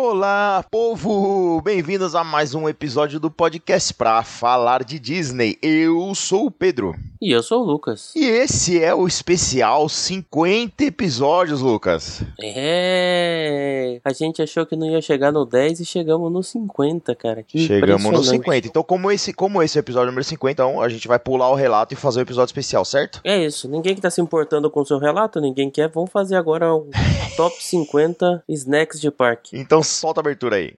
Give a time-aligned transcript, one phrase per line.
[0.00, 1.60] Olá, povo!
[1.60, 5.58] Bem-vindos a mais um episódio do podcast pra falar de Disney.
[5.60, 6.94] Eu sou o Pedro.
[7.20, 8.14] E eu sou o Lucas.
[8.14, 12.22] E esse é o especial 50 episódios, Lucas.
[12.40, 14.00] É.
[14.04, 17.42] A gente achou que não ia chegar no 10 e chegamos no 50, cara.
[17.42, 18.44] Que Chegamos no impressionante.
[18.44, 18.68] 50.
[18.68, 21.50] Então, como esse, como esse é o episódio número 50, então a gente vai pular
[21.50, 23.20] o relato e fazer o episódio especial, certo?
[23.24, 23.68] É isso.
[23.68, 25.88] Ninguém que tá se importando com o seu relato, ninguém quer.
[25.88, 26.88] Vamos fazer agora o
[27.36, 29.58] top 50 snacks de parque.
[29.58, 30.74] Então solta a abertura aí.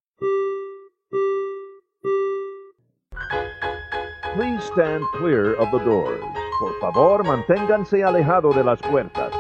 [4.35, 6.40] Please stand clear of the doors.
[6.61, 9.33] Por favor, manténganse alejado de las puertas.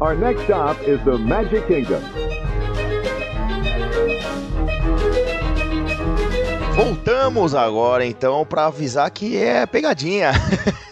[0.00, 2.02] Our next stop is the Magic Kingdom.
[6.74, 10.32] Voltamos agora então pra avisar que é pegadinha.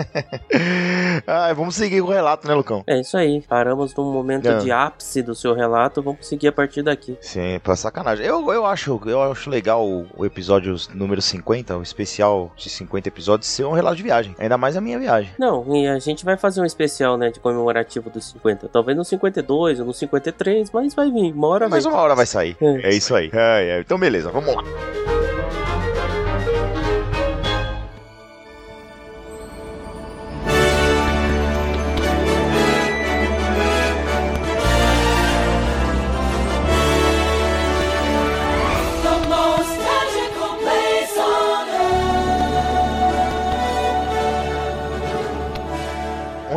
[1.26, 2.82] Ai, vamos seguir com o relato, né, Lucão?
[2.86, 3.42] É isso aí.
[3.48, 4.58] Paramos num momento Não.
[4.58, 6.02] de ápice do seu relato.
[6.02, 7.16] Vamos seguir a partir daqui.
[7.20, 8.24] Sim, pra sacanagem.
[8.24, 13.48] Eu, eu, acho, eu acho legal o, episódio número 50, o especial de 50 episódios,
[13.48, 14.34] ser um relato de viagem.
[14.38, 15.30] Ainda mais a minha viagem.
[15.38, 18.68] Não, e a gente vai fazer um especial, né, de comemorativo dos 50.
[18.68, 21.32] Talvez no 52 ou no 53, mas vai vir.
[21.32, 21.92] Uma hora Mas vem.
[21.92, 22.56] uma hora vai sair.
[22.60, 22.90] É.
[22.90, 23.30] É isso aí.
[23.32, 23.80] É, é.
[23.80, 24.62] Então, beleza, vamos lá.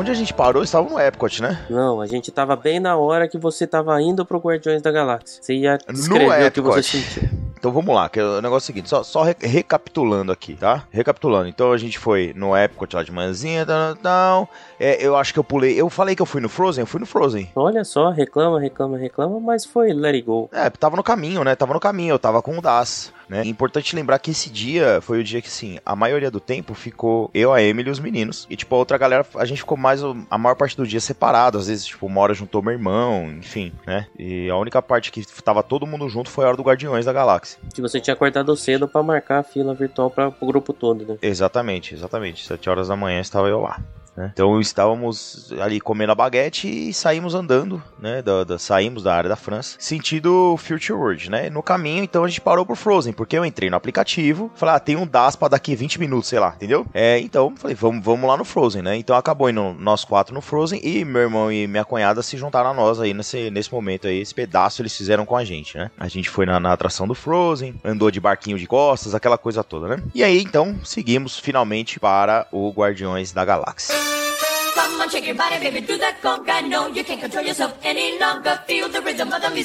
[0.03, 1.65] Onde a gente parou, estava no Epcot, né?
[1.69, 5.41] Não, a gente tava bem na hora que você tava indo pro Guardiões da Galáxia.
[5.41, 6.83] Você ia descrever o que você Epcot.
[7.13, 7.29] sentiu.
[7.57, 10.83] Então vamos lá, que o negócio é o seguinte, só, só re- recapitulando aqui, tá?
[10.91, 11.47] Recapitulando.
[11.47, 14.49] Então a gente foi no Epcot lá de manhãzinha, tal, tal.
[14.77, 15.79] É, eu acho que eu pulei.
[15.79, 17.49] Eu falei que eu fui no Frozen, eu fui no Frozen.
[17.55, 20.49] Olha só, reclama, reclama, reclama, mas foi let it go.
[20.51, 21.55] É, tava no caminho, né?
[21.55, 23.13] Tava no caminho, eu tava com o Das.
[23.33, 23.47] Né?
[23.47, 27.31] Importante lembrar que esse dia foi o dia que, assim, a maioria do tempo ficou
[27.33, 28.45] eu, a Emily e os meninos.
[28.47, 31.57] E, tipo, a outra galera, a gente ficou mais, a maior parte do dia separado.
[31.57, 34.05] Às vezes, tipo, uma hora juntou meu irmão, enfim, né?
[34.19, 37.13] E a única parte que tava todo mundo junto foi a hora do Guardiões da
[37.13, 37.59] Galáxia.
[37.73, 41.17] Que você tinha acordado cedo pra marcar a fila virtual para o grupo todo, né?
[41.19, 42.45] Exatamente, exatamente.
[42.45, 43.81] Sete horas da manhã estava eu lá.
[44.15, 44.31] Né?
[44.33, 48.21] Então estávamos ali comendo a baguete e saímos andando, né?
[48.21, 51.49] Da, da- saímos da área da França, sentido Future World, né?
[51.49, 54.79] No caminho, então a gente parou por Frozen, porque eu entrei no aplicativo, falei, ah,
[54.79, 56.85] tem um DAS pra daqui 20 minutos, sei lá, entendeu?
[56.93, 58.95] É, então, falei, vamos, vamos lá no Frozen, né?
[58.95, 62.71] Então acabou indo nós quatro no Frozen e meu irmão e minha cunhada se juntaram
[62.71, 65.89] a nós aí nesse, nesse momento aí, esse pedaço eles fizeram com a gente, né?
[65.97, 69.63] A gente foi na, na atração do Frozen, andou de barquinho de costas, aquela coisa
[69.63, 70.03] toda, né?
[70.13, 74.02] E aí, então, seguimos finalmente para o Guardiões da Galáxia.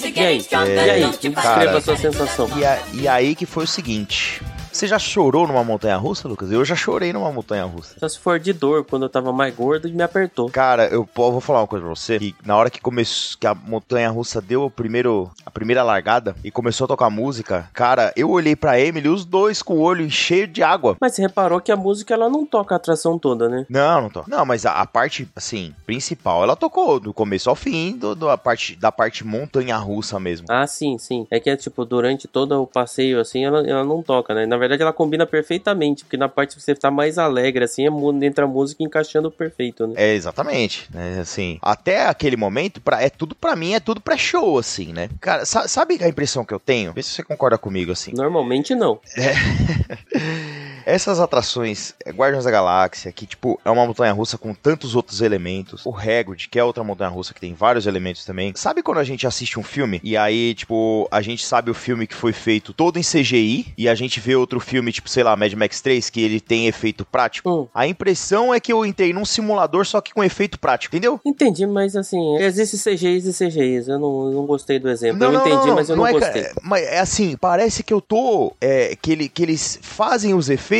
[0.08, 0.34] E aí?
[0.34, 0.74] getting stronger.
[0.86, 1.00] E aí?
[1.02, 2.58] Don't you Cara, fight Descreva a sua sensação.
[2.58, 4.40] E, a- e aí que foi o seguinte.
[4.72, 6.50] Você já chorou numa montanha russa, Lucas?
[6.52, 7.96] Eu já chorei numa montanha russa.
[7.98, 10.48] Só se for de dor, quando eu tava mais gordo e me apertou.
[10.50, 12.18] Cara, eu vou falar uma coisa pra você.
[12.18, 16.36] Que na hora que começou, que a montanha russa deu o primeiro, a primeira largada
[16.44, 20.08] e começou a tocar música, cara, eu olhei pra Emily, os dois com o olho
[20.10, 20.96] cheio de água.
[21.00, 23.66] Mas você reparou que a música ela não toca a atração toda, né?
[23.68, 24.24] Não, não tô.
[24.28, 28.28] Não, mas a, a parte, assim, principal, ela tocou do começo ao fim, do, do-
[28.28, 30.46] a parte, da parte montanha russa mesmo.
[30.50, 31.26] Ah, sim, sim.
[31.30, 34.46] É que é tipo, durante todo o passeio, assim, ela, ela não toca, né?
[34.46, 37.90] Na verdade, ela combina perfeitamente, porque na parte que você tá mais alegre, assim, é
[38.26, 39.94] entra a música encaixando perfeito, né?
[39.96, 40.88] É, exatamente.
[40.92, 45.08] né, assim, até aquele momento, pra, é tudo pra mim, é tudo pré-show, assim, né?
[45.20, 46.92] Cara, sa- sabe a impressão que eu tenho?
[46.92, 48.12] Vê se você concorda comigo, assim.
[48.14, 49.00] Normalmente não.
[50.88, 55.84] Essas atrações, é, Guardiões da Galáxia, que, tipo, é uma montanha-russa com tantos outros elementos.
[55.84, 58.52] O Hagrid, que é outra montanha-russa que tem vários elementos também.
[58.56, 62.06] Sabe quando a gente assiste um filme e aí, tipo, a gente sabe o filme
[62.06, 65.36] que foi feito todo em CGI e a gente vê outro filme, tipo, sei lá,
[65.36, 67.50] Mad Max 3, que ele tem efeito prático?
[67.50, 67.68] Hum.
[67.74, 71.20] A impressão é que eu entrei num simulador só que com efeito prático, entendeu?
[71.22, 73.88] Entendi, mas assim, existe CGIs e CGIs.
[73.88, 75.22] Eu não, não gostei do exemplo.
[75.22, 76.44] eu entendi, mas eu não, é, gostei.
[76.44, 78.54] ca- Mas é assim, parece que eu tô.
[78.58, 80.77] é, que, ele, que eles fazem os efeitos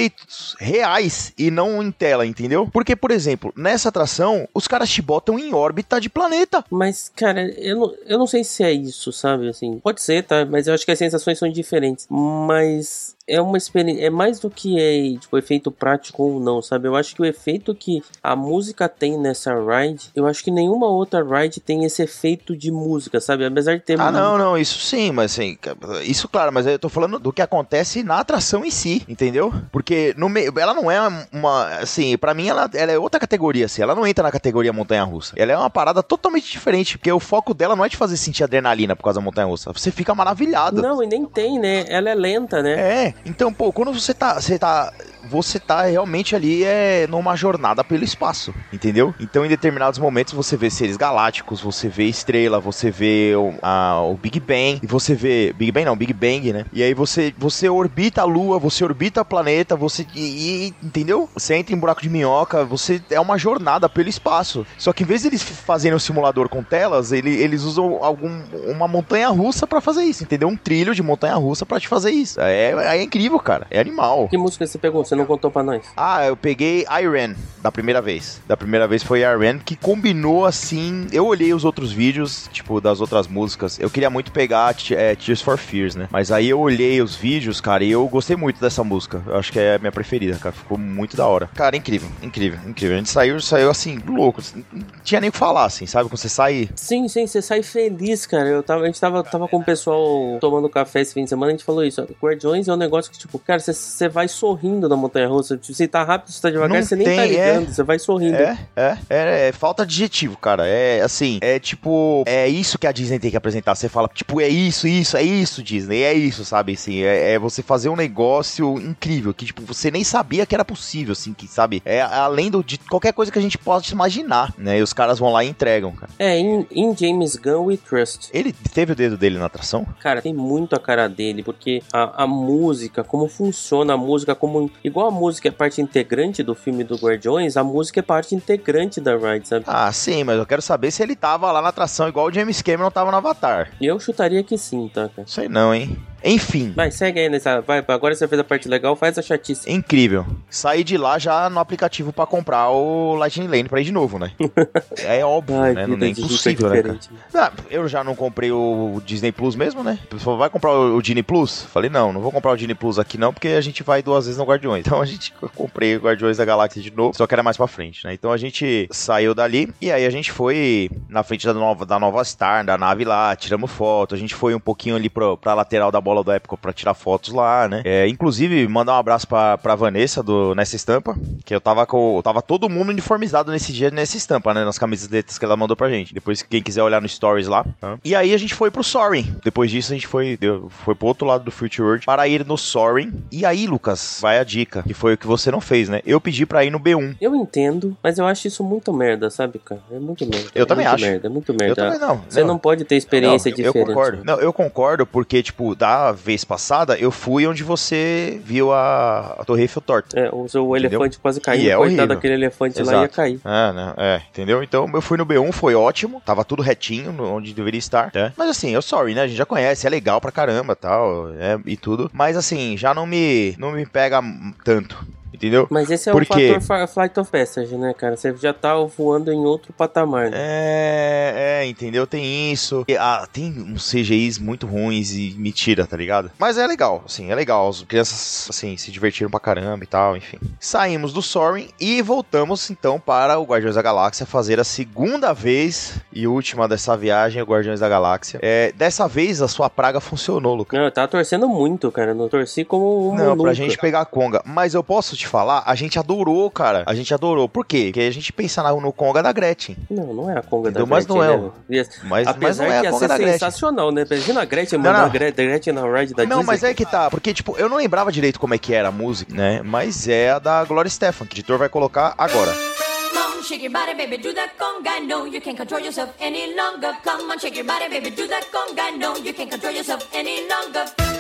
[0.59, 2.69] reais e não em tela, entendeu?
[2.73, 6.65] Porque, por exemplo, nessa atração, os caras te botam em órbita de planeta.
[6.71, 9.49] Mas, cara, eu não, eu não sei se é isso, sabe?
[9.49, 10.45] Assim, pode ser, tá?
[10.45, 12.07] Mas eu acho que as sensações são diferentes.
[12.11, 14.07] Mas é uma experiência.
[14.07, 16.89] É mais do que é, tipo, efeito prático ou não, sabe?
[16.89, 20.87] Eu acho que o efeito que a música tem nessa ride, eu acho que nenhuma
[20.87, 23.45] outra ride tem esse efeito de música, sabe?
[23.45, 24.01] Apesar de ter.
[24.01, 25.59] Ah, não, não, isso sim, mas assim,
[26.03, 29.53] isso claro, mas eu tô falando do que acontece na atração em si, entendeu?
[29.71, 30.99] Porque no meio, ela não é
[31.33, 34.73] uma, assim, pra mim ela, ela é outra categoria, assim, ela não entra na categoria
[34.73, 35.35] montanha-russa.
[35.37, 38.45] Ela é uma parada totalmente diferente, porque o foco dela não é de fazer sentir
[38.45, 39.73] adrenalina por causa da montanha-russa.
[39.73, 40.81] Você fica maravilhado.
[40.81, 41.85] Não, e nem tem, né?
[41.89, 42.73] Ela é lenta, né?
[42.73, 44.93] É, então, pô, quando você tá, você tá
[45.29, 49.15] você tá realmente ali é numa jornada pelo espaço, entendeu?
[49.21, 54.01] Então, em determinados momentos, você vê seres galácticos, você vê estrela, você vê o, a,
[54.03, 55.53] o Big Bang, e você vê.
[55.53, 56.65] Big Bang não, Big Bang, né?
[56.73, 60.07] E aí você, você orbita a Lua, você orbita o planeta, você.
[60.15, 61.29] E, e, entendeu?
[61.35, 63.01] Você entra em buraco de minhoca, você.
[63.11, 64.67] É uma jornada pelo espaço.
[64.77, 68.43] Só que em vez de eles fazerem o simulador com telas, ele, eles usam algum,
[68.67, 70.49] uma montanha russa para fazer isso, entendeu?
[70.49, 72.41] Um trilho de montanha russa para te fazer isso.
[72.41, 73.67] É, é incrível, cara.
[73.71, 74.29] É animal.
[74.29, 75.05] Que música você pegou?
[75.05, 75.85] Você não contou pra nós?
[75.97, 78.41] Ah, eu peguei Iron da primeira vez.
[78.47, 81.07] Da primeira vez foi Iron, que combinou assim.
[81.13, 83.79] Eu olhei os outros vídeos, tipo, das outras músicas.
[83.79, 86.09] Eu queria muito pegar é, Tears for Fears, né?
[86.11, 89.23] Mas aí eu olhei os vídeos, cara, e eu gostei muito dessa música.
[89.27, 90.55] Eu acho que é a minha preferida, cara.
[90.55, 91.49] Ficou muito da hora.
[91.55, 92.95] Cara, incrível, incrível, incrível.
[92.97, 94.41] A gente saiu, saiu assim, louco.
[94.73, 96.09] Não tinha nem o que falar, assim, sabe?
[96.09, 96.69] Quando você sai.
[96.75, 98.49] Sim, sim, você sai feliz, cara.
[98.49, 101.53] Eu tava, a gente tava, tava com o pessoal tomando café esse fim de semana,
[101.53, 102.07] a gente falou isso.
[102.23, 105.59] Guardiões é um negócio que, tipo, cara, você, você vai sorrindo na montanha russa.
[105.63, 107.73] Se tá rápido, se tá devagar, Não você nem tá tem, ligando, é.
[107.73, 108.37] você vai sorrindo.
[108.37, 110.67] É, é, é, é falta de adjetivo, cara.
[110.67, 113.75] É assim, é tipo, é isso que a Disney tem que apresentar.
[113.75, 116.73] Você fala, tipo, é isso, isso, é isso, Disney, é isso, sabe?
[116.73, 120.65] Assim, é, é você fazer um negócio incrível que, tipo, você nem sabia que era
[120.65, 121.83] possível, assim, que, sabe?
[121.85, 124.79] É além do, de qualquer coisa que a gente possa imaginar, né?
[124.79, 126.11] E os caras vão lá e entregam, cara.
[126.19, 128.31] É, em, em James Gunn We Trust.
[128.33, 129.87] Ele teve o dedo dele na atração?
[130.01, 134.71] Cara, tem muito a cara dele, porque a, a música, como funciona a música, como.
[134.89, 139.03] Igual a música é parte integrante do filme do Guardiões, a música é parte integrante
[139.03, 139.67] da ride, sabe?
[139.69, 142.63] Ah, sim, mas eu quero saber se ele tava lá na atração igual o James
[142.63, 143.71] Cameron tava no Avatar.
[143.79, 145.29] Eu chutaria que sim, tá, cara?
[145.29, 145.95] Sei não, hein?
[146.25, 146.73] Enfim.
[146.75, 147.61] Vai, segue aí nessa.
[147.61, 149.71] Vai, agora você fez a parte legal, faz a chatice.
[149.71, 150.27] Incrível.
[150.51, 154.19] Saí de lá já no aplicativo pra comprar o Lightning Lane pra ir de novo,
[154.19, 154.33] né?
[154.99, 155.87] é óbvio, Ai, né?
[155.87, 156.83] Não é rico é impossível, né?
[156.83, 156.99] né?
[157.35, 159.99] Ah, eu já não comprei o Disney Plus mesmo, né?
[160.05, 161.63] O pessoal vai comprar o Disney Plus?
[161.63, 164.27] Falei, não, não vou comprar o Disney Plus aqui não, porque a gente vai duas
[164.27, 164.85] vezes no Guardiões.
[164.89, 167.67] Então a gente comprei o Guardiões da Galáxia de novo, só que era mais pra
[167.67, 168.15] frente, né?
[168.15, 171.99] Então a gente saiu dali e aí a gente foi na frente da nova, da
[171.99, 174.15] nova Star, da nave lá, tiramos foto.
[174.15, 176.95] A gente foi um pouquinho ali pro, pra lateral da bola do Época pra tirar
[176.95, 177.83] fotos lá, né?
[177.85, 182.21] É, inclusive, mandar um abraço pra, pra Vanessa do Nessa Estampa, que eu tava com.
[182.23, 184.65] Tava todo mundo uniformizado nesse dia nessa estampa, né?
[184.65, 186.15] Nas camisetas que ela mandou pra gente.
[186.15, 187.65] Depois, quem quiser olhar no Stories lá.
[187.81, 187.99] tá?
[188.05, 189.37] E aí a gente foi pro Soaring.
[189.45, 192.45] Depois disso, a gente foi, deu- foi pro outro lado do Future World para ir
[192.47, 193.13] no Soaring.
[193.31, 196.01] E aí, Lucas, vai a dica, que foi o que você não fez, né?
[196.07, 197.17] Eu pedi pra ir no B1.
[197.21, 199.81] Eu entendo, mas eu acho isso muito merda, sabe, cara?
[199.93, 200.49] É muito merda.
[200.55, 201.05] Eu é também acho.
[201.05, 201.75] Merda, é muito Eu merda.
[201.75, 202.23] também não.
[202.29, 203.79] Você não, pode ter experiência Não, diferente.
[203.79, 204.25] Eu concordo.
[204.25, 209.45] Não, eu concordo porque, tipo, da vez passada, eu fui onde você viu a, a
[209.45, 210.19] Torre Eiffel torta.
[210.19, 211.63] É, o seu elefante quase caiu.
[211.63, 213.03] E é coitado daquele elefante lá Exato.
[213.03, 213.41] ia cair.
[213.45, 213.95] É, né?
[213.97, 214.63] É, entendeu?
[214.63, 218.33] Então eu fui no B1, foi ótimo, tava tudo retinho, onde deveria estar, né?
[218.37, 219.23] Mas assim, eu sorry, né?
[219.23, 222.09] A gente já conhece, é legal pra caramba tal, é, e tudo.
[222.13, 224.23] Mas assim, já não me, não me pega
[224.65, 224.97] tanto,
[225.39, 225.67] entendeu?
[225.71, 226.49] Mas esse é Por o quê?
[226.49, 228.17] fator fa- Flight of Passage, né, cara?
[228.17, 230.31] Você já tá voando em outro patamar.
[230.31, 230.37] né?
[230.37, 232.07] É, é, entendeu?
[232.07, 232.85] Tem isso.
[232.89, 236.31] E, ah, tem uns CGIs muito ruins e me tira, tá ligado?
[236.39, 237.69] Mas é legal, assim, é legal.
[237.69, 240.39] As crianças, assim, se divertiram pra caramba e tal, enfim.
[240.61, 245.95] Saímos do Soaring e voltamos, então, para o Guardiões da Galáxia fazer a segunda vez
[246.13, 248.41] e última dessa viagem, o Guardiões da Galáxia.
[248.43, 250.79] É, dessa vez a sua praga funcionou, Lucas.
[250.79, 252.13] Não, eu tava torcendo muito, cara.
[252.15, 253.55] Não torci como um Não, pra nunca.
[253.55, 254.43] gente pegar a Conga.
[254.45, 256.83] Mas eu posso te falar, a gente adorou, cara.
[256.87, 257.49] A gente adorou.
[257.49, 257.85] Por quê?
[257.93, 259.77] Porque a gente pensa na- no Conga da Gretchen.
[259.91, 260.87] Não, não é a Conga da Entendeu?
[260.87, 261.51] Mas Gretchen, não é né?
[261.71, 263.33] Ia- Mas, mas Apesar não é que a ia Conga ser da Gretchen.
[263.39, 264.05] sensacional, né?
[264.11, 265.07] Imagina a Gretchen Não, mandar não.
[265.07, 266.47] a Gre- Gretchen na ride da Não, Disney.
[266.47, 268.93] mas é que tá, porque, tipo, eu não lembrava direito como é que era a
[268.93, 269.61] música, né?
[269.63, 272.53] Mas é a da Gloria Stefan, que o editor vai colocar agora.
[272.53, 275.01] Come on, shake your body, baby, do that conga.
[275.01, 276.93] No, you can't control yourself any longer.
[277.05, 278.91] Come on, shake your body, baby, do that conga.
[278.99, 281.18] No, you can't control yourself any longer.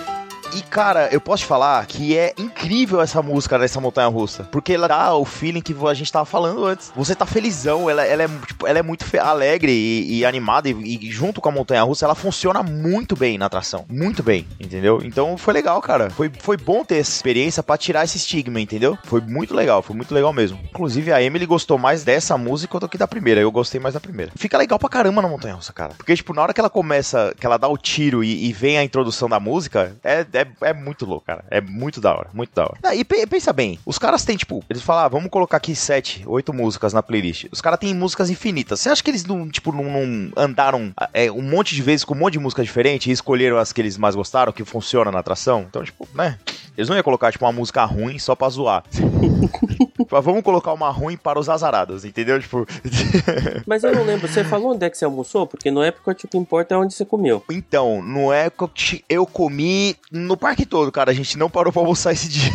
[0.54, 4.44] E, cara, eu posso te falar que é incrível essa música dessa montanha russa.
[4.44, 6.90] Porque ela dá o feeling que a gente tava falando antes.
[6.96, 10.68] Você tá felizão, ela, ela, é, tipo, ela é muito alegre e, e animada.
[10.68, 13.84] E, e junto com a montanha russa, ela funciona muito bem na atração.
[13.88, 15.00] Muito bem, entendeu?
[15.04, 16.10] Então foi legal, cara.
[16.10, 18.96] Foi, foi bom ter essa experiência pra tirar esse estigma, entendeu?
[19.04, 20.58] Foi muito legal, foi muito legal mesmo.
[20.70, 23.40] Inclusive, a Emily gostou mais dessa música do que da primeira.
[23.40, 24.32] Eu gostei mais da primeira.
[24.34, 25.92] Fica legal pra caramba na montanha russa, cara.
[25.96, 28.78] Porque, tipo, na hora que ela começa, que ela dá o tiro e, e vem
[28.78, 31.44] a introdução da música, é, é, é muito louco, cara.
[31.50, 32.78] É muito da hora, muito da hora.
[32.82, 35.74] Ah, e pe- pensa bem, os caras têm, tipo, eles falam, ah, vamos colocar aqui
[35.74, 37.46] sete, oito músicas na playlist.
[37.52, 38.80] Os caras têm músicas infinitas.
[38.80, 42.14] Você acha que eles não, tipo, não, não andaram é, um monte de vezes com
[42.14, 45.18] um monte de música diferente e escolheram as que eles mais gostaram, que funciona na
[45.20, 45.66] atração?
[45.68, 46.38] Então, tipo, né?
[46.76, 48.84] Eles não iam colocar, tipo, uma música ruim só pra zoar.
[50.10, 52.40] Mas vamos colocar uma ruim para os azarados, entendeu?
[52.40, 52.64] Tipo.
[53.66, 55.44] Mas eu não lembro, você falou onde é que você almoçou?
[55.46, 57.42] Porque no época, tipo, importa é onde você comeu.
[57.50, 59.96] Então, no Epcot eu comi
[60.28, 61.10] no parque todo, cara.
[61.10, 62.52] A gente não parou pra almoçar esse dia.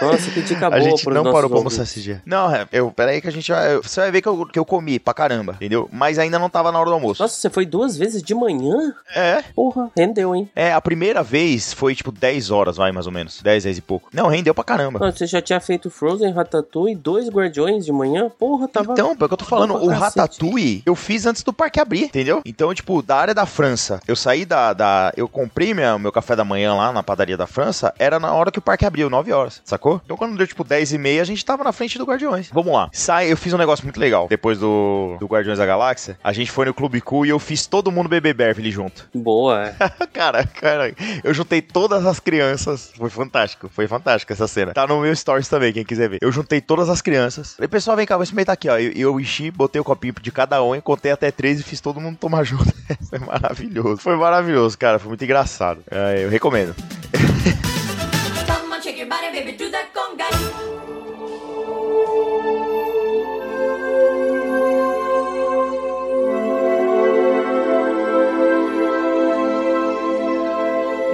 [0.00, 2.22] Nossa, que dica a boa gente pros não parou pra almoçar esse dia.
[2.24, 3.76] Não, é, eu, peraí que a gente vai.
[3.76, 5.88] Você vai ver que eu, que eu comi pra caramba, entendeu?
[5.92, 7.22] Mas ainda não tava na hora do almoço.
[7.22, 8.94] Nossa, você foi duas vezes de manhã?
[9.14, 9.42] É.
[9.54, 10.50] Porra, rendeu, hein?
[10.54, 13.40] É, a primeira vez foi tipo 10 horas, vai, mais ou menos.
[13.42, 14.08] 10, 10 e pouco.
[14.12, 14.98] Não, rendeu pra caramba.
[14.98, 18.30] Nossa, você já tinha feito Frozen, Ratatouille, dois Guardiões de manhã?
[18.38, 18.92] Porra, tava...
[18.92, 19.88] Então, é o que eu tô falando, o.
[19.88, 22.40] Ratatouille eu fiz antes do parque abrir, entendeu?
[22.44, 24.72] Então, tipo, da área da França, eu saí da.
[24.72, 28.32] da eu comprei minha, meu café da manhã lá na padaria da França, era na
[28.32, 29.87] hora que o parque abriu, 9 horas, sacou?
[30.04, 32.50] Então, quando deu tipo 10 e meia, a gente tava na frente do Guardiões.
[32.52, 32.88] Vamos lá.
[32.92, 34.26] Sai, eu fiz um negócio muito legal.
[34.28, 37.66] Depois do, do Guardiões da Galáxia, a gente foi no Clube Cool e eu fiz
[37.66, 39.08] todo mundo beber Beverly junto.
[39.14, 39.74] Boa, é.
[40.12, 42.92] cara, cara, eu juntei todas as crianças.
[42.96, 44.72] Foi fantástico, foi fantástico essa cena.
[44.72, 46.18] Tá no meu stories também, quem quiser ver.
[46.20, 47.54] Eu juntei todas as crianças.
[47.54, 48.78] Falei, pessoal, vem cá, vou experimentar aqui, ó.
[48.78, 51.80] Eu, eu enchi, botei o copinho de cada um e contei até três e fiz
[51.80, 52.72] todo mundo tomar junto.
[53.08, 53.96] foi maravilhoso.
[53.98, 54.98] Foi maravilhoso, cara.
[54.98, 55.82] Foi muito engraçado.
[55.90, 56.74] É, eu recomendo.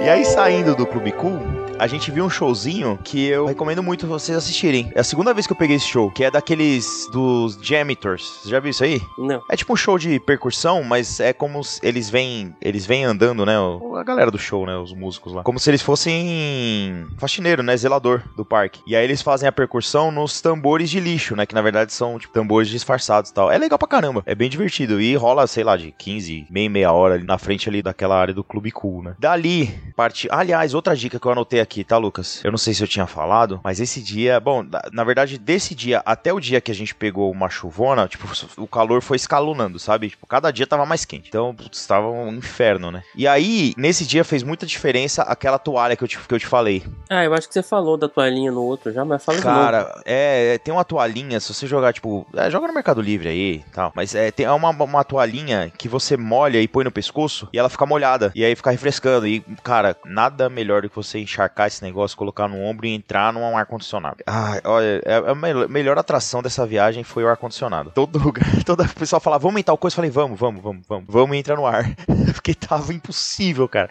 [0.05, 1.41] E aí, saindo do Clube Cool,
[1.77, 4.91] a gente viu um showzinho que eu recomendo muito vocês assistirem.
[4.95, 8.39] É a segunda vez que eu peguei esse show, que é daqueles dos Jamitors.
[8.41, 9.01] Você já viu isso aí?
[9.17, 9.41] Não.
[9.49, 13.55] É tipo um show de percussão, mas é como eles vêm, eles vêm andando, né?
[13.97, 14.77] A galera do show, né?
[14.77, 15.43] Os músicos lá.
[15.43, 17.75] Como se eles fossem faxineiro, né?
[17.75, 18.81] Zelador do parque.
[18.87, 21.45] E aí eles fazem a percussão nos tambores de lixo, né?
[21.45, 23.51] Que na verdade são tipo tambores disfarçados e tal.
[23.51, 24.23] É legal pra caramba.
[24.25, 25.01] É bem divertido.
[25.01, 28.33] E rola, sei lá, de 15, meia, meia hora ali na frente ali daquela área
[28.33, 29.15] do Clube Cool, né?
[29.19, 30.27] Dali, parte.
[30.31, 32.39] Aliás, outra dica que eu anotei aqui, tá, Lucas?
[32.43, 36.01] Eu não sei se eu tinha falado, mas esse dia, bom, na, verdade, desse dia
[36.05, 40.09] até o dia que a gente pegou uma chuvona, tipo, o calor foi escalonando, sabe?
[40.09, 41.27] Tipo, cada dia tava mais quente.
[41.27, 43.03] Então, putz, tava um inferno, né?
[43.15, 46.47] E aí, nesse dia fez muita diferença aquela toalha que eu te, que eu te
[46.47, 46.83] falei.
[47.09, 49.57] Ah, eu acho que você falou da toalhinha no outro já, mas fala de novo.
[49.57, 53.27] Cara, é, é, tem uma toalhinha, se você jogar, tipo, é, joga no Mercado Livre
[53.27, 53.91] aí e tal.
[53.95, 57.69] Mas é, tem uma, uma toalhinha que você molha e põe no pescoço e ela
[57.69, 58.31] fica molhada.
[58.35, 59.27] E aí fica refrescando.
[59.27, 63.31] E, cara, nada melhor do que você encharcar esse negócio, colocar no ombro e entrar
[63.33, 64.17] num ar-condicionado.
[64.27, 67.91] Ah, olha, é, é a mel- melhor atração dessa viagem foi o ar-condicionado.
[67.95, 69.93] Todo lugar, toda o pessoal falava, vamos em tal coisa.
[69.93, 71.05] Eu falei, vamos, vamos, vamos, vamos.
[71.07, 71.85] Vamos entrar no ar.
[72.33, 73.89] Porque tava impossível, cara.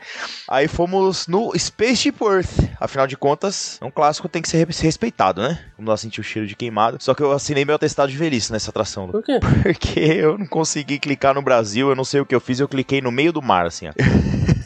[0.49, 2.51] Aí fomos no Spaceship Earth.
[2.79, 5.59] Afinal de contas, um clássico tem que ser re- respeitado, né?
[5.79, 6.99] Vamos lá sentir o cheiro de queimado.
[7.01, 9.09] Só que eu assinei meu atestado de velhice nessa atração.
[9.09, 9.39] Por quê?
[9.63, 12.69] Porque eu não consegui clicar no Brasil, eu não sei o que eu fiz, eu
[12.69, 13.93] cliquei no meio do mar, assim, ó.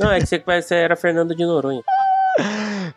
[0.01, 1.83] Não, é que você, você era Fernando de Noronha.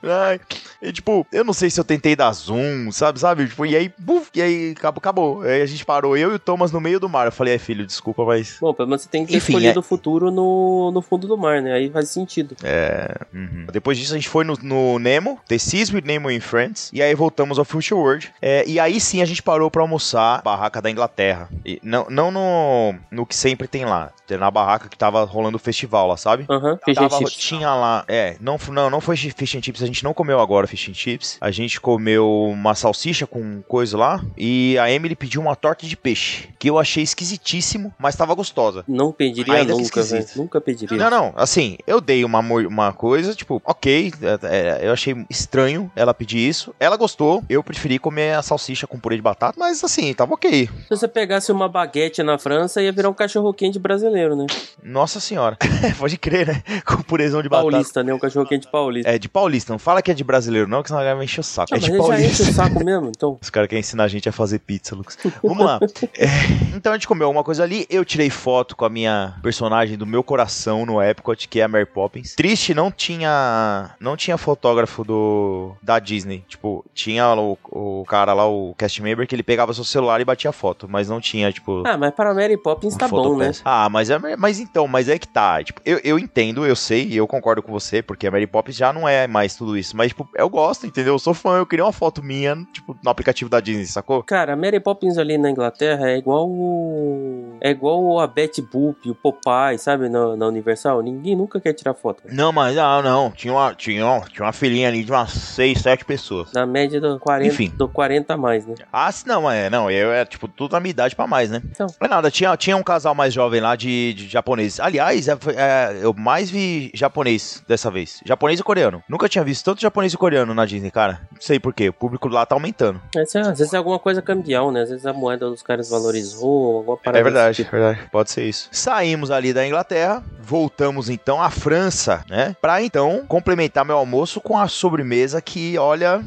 [0.03, 0.39] Ai,
[0.81, 3.48] e, tipo, eu não sei se eu tentei dar zoom, sabe, sabe?
[3.48, 5.41] Tipo, e aí, buf, e aí acabou, acabou.
[5.41, 7.25] Aí a gente parou, eu e o Thomas no meio do mar.
[7.27, 8.57] Eu falei, é filho, desculpa, mas.
[8.60, 11.27] Bom, pelo menos você tem que ter Enfim, escolhido é- o futuro no, no fundo
[11.27, 11.74] do mar, né?
[11.74, 12.55] Aí faz sentido.
[12.63, 13.15] É.
[13.33, 13.67] uhum.
[13.71, 17.01] Depois disso, a gente foi no, no Nemo, The Seas with Nemo and Friends, e
[17.01, 18.31] aí voltamos ao Future World.
[18.41, 21.50] É, e aí sim a gente parou pra almoçar na barraca da Inglaterra.
[21.65, 25.60] E não não no, no que sempre tem lá, na barraca que tava rolando o
[25.60, 26.45] festival lá, sabe?
[26.50, 27.33] Aham, Tava- chips.
[27.36, 30.67] tinha lá, é, não, não, não foi fish and chips, a gente não comeu agora
[30.67, 31.38] fish and chips.
[31.39, 35.95] A gente comeu uma salsicha com coisa lá e a Emily pediu uma torta de
[35.95, 38.83] peixe, que eu achei esquisitíssimo, mas tava gostosa.
[38.88, 40.25] Não pediria Ainda nunca, velho.
[40.35, 40.97] Nunca pediria.
[40.97, 45.91] Não, não, assim, eu dei uma, uma coisa, tipo, ok, é, é, eu achei estranho
[45.95, 46.73] ela pedir isso.
[46.79, 50.67] Ela gostou, eu preferi comer a salsicha com purê de batata, mas assim, tava ok.
[50.67, 54.45] Se você pegasse uma baguete na França, ia virar um cachorro quente brasileiro, né?
[54.83, 55.57] Nossa senhora,
[55.97, 56.63] pode crer, né?
[56.85, 57.71] Com purezão de batata.
[57.71, 58.13] Paulista, né?
[58.13, 59.09] Um cachorro quente paulista.
[59.09, 61.44] É, de paulista, não fala que é de brasileiro não, que senão vai encher o
[61.44, 61.74] saco.
[61.74, 62.44] Ah, é de já enche paulista.
[62.44, 63.38] o saco mesmo, então.
[63.42, 65.18] Os caras querem ensinar a gente a fazer pizza, Lucas.
[65.44, 65.80] Vamos lá.
[66.18, 66.28] É,
[66.75, 67.86] então a gente comeu alguma coisa ali.
[67.90, 71.68] Eu tirei foto com a minha personagem do meu coração no Epcot, que é a
[71.68, 72.36] Mary Poppins.
[72.36, 73.92] Triste, não tinha.
[74.00, 76.44] Não tinha fotógrafo do da Disney.
[76.48, 80.25] Tipo, tinha o, o cara lá, o cast member, que ele pegava seu celular e
[80.25, 80.88] batia foto.
[80.90, 81.84] Mas não tinha, tipo.
[81.86, 83.51] Ah, mas para Mary Poppins tá bom, né?
[83.63, 85.63] Ah, mas, é, mas então, mas é que tá.
[85.63, 88.75] Tipo, eu, eu entendo, eu sei, e eu concordo com você, porque a Mary Poppins
[88.75, 89.96] já não é mais tudo isso.
[89.96, 91.13] Mas, tipo, eu gosto, entendeu?
[91.13, 94.24] Eu sou fã, eu queria uma foto minha, tipo, no aplicativo da Disney, sacou?
[94.24, 97.58] Cara, a Mary Poppins ali na Inglaterra é igual o...
[97.62, 100.10] É igual a Betty Boop, o Popeye, sabe?
[100.10, 101.01] Na, na Universal.
[101.01, 102.24] Ninguém nunca quer tirar foto.
[102.32, 103.32] Não, mas não, não.
[103.32, 106.51] Tinha uma, tinha, uma- tinha uma filinha ali de umas 6, 7 pessoas.
[106.53, 107.70] Na média do 40, Enfim.
[107.75, 108.75] do 40 a mais, né?
[108.91, 111.62] Ah, sim, não, é, não, eu é tipo tudo da minha idade pra mais, né?
[111.65, 111.88] Então.
[112.00, 114.80] Não é nada, tinha, tinha um casal mais jovem lá de, de japoneses.
[114.80, 118.22] Aliás, é, é, eu mais vi japonês dessa vez.
[118.25, 118.90] Japonês e coreano.
[119.07, 121.21] Nunca tinha visto tanto japonês e coreano na Disney, cara.
[121.31, 123.00] Não sei porquê, o público lá tá aumentando.
[123.15, 124.81] Essa, às vezes é alguma coisa cambial, né?
[124.81, 127.71] Às vezes a moeda dos caras valorizou, alguma parada É verdade, tipo.
[127.71, 128.00] verdade.
[128.12, 128.67] Pode ser isso.
[128.71, 132.55] Saímos ali da Inglaterra, voltamos então à França, né?
[132.62, 136.21] Pra então complementar meu almoço com a sobremesa que, olha.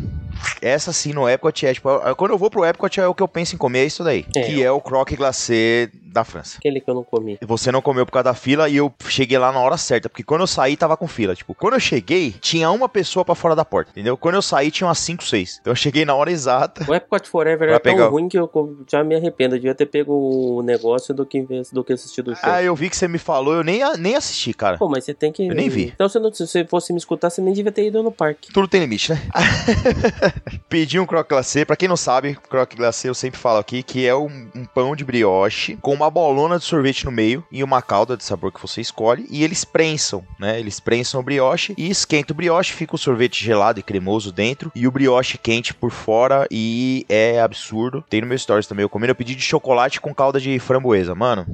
[0.60, 3.22] Essa sim no Epcot é tipo, é- quando eu vou pro Epcot é o que
[3.22, 4.26] eu penso em comer, é isso daí.
[4.36, 4.42] É.
[4.42, 6.58] Que é o croque glacé da França.
[6.58, 7.38] Aquele que eu não comi.
[7.42, 10.22] Você não comeu por causa da fila e eu cheguei lá na hora certa, porque
[10.22, 11.34] quando eu saí tava com fila.
[11.34, 14.16] Tipo, quando eu cheguei, tinha uma pessoa pra fora da porta, entendeu?
[14.16, 15.58] Quando eu saí, tinha umas 5, 6.
[15.60, 16.84] Então eu cheguei na hora exata.
[16.88, 18.48] O Epcot Forever é tão o- ruim que eu
[18.90, 19.56] já me arrependo.
[19.56, 22.42] Eu devia ter pego o negócio do que, do que assistir do show.
[22.48, 24.78] Ah, eu vi que você me falou, eu nem, nem assisti, cara.
[24.78, 25.46] Pô, mas você tem que.
[25.46, 25.92] Eu nem vi.
[25.94, 28.52] Então, se, você fosse me escutar, você nem devia ter ido no parque.
[28.52, 29.20] Tudo tem limite, né?
[30.68, 31.64] Pedi um croque glacê.
[31.64, 34.94] Pra quem não sabe, croque glacê eu sempre falo aqui que é um, um pão
[34.94, 38.60] de brioche com uma bolona de sorvete no meio e uma calda de sabor que
[38.60, 39.26] você escolhe.
[39.30, 40.58] E eles prensam, né?
[40.58, 42.72] Eles prensam o brioche e esquenta o brioche.
[42.72, 46.46] Fica o sorvete gelado e cremoso dentro e o brioche quente por fora.
[46.50, 48.04] E é absurdo.
[48.08, 48.82] Tem no meu stories também.
[48.82, 51.14] Eu comi, eu pedi de chocolate com calda de framboesa.
[51.14, 51.46] Mano,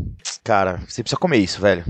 [0.42, 1.84] cara, você precisa comer isso, velho.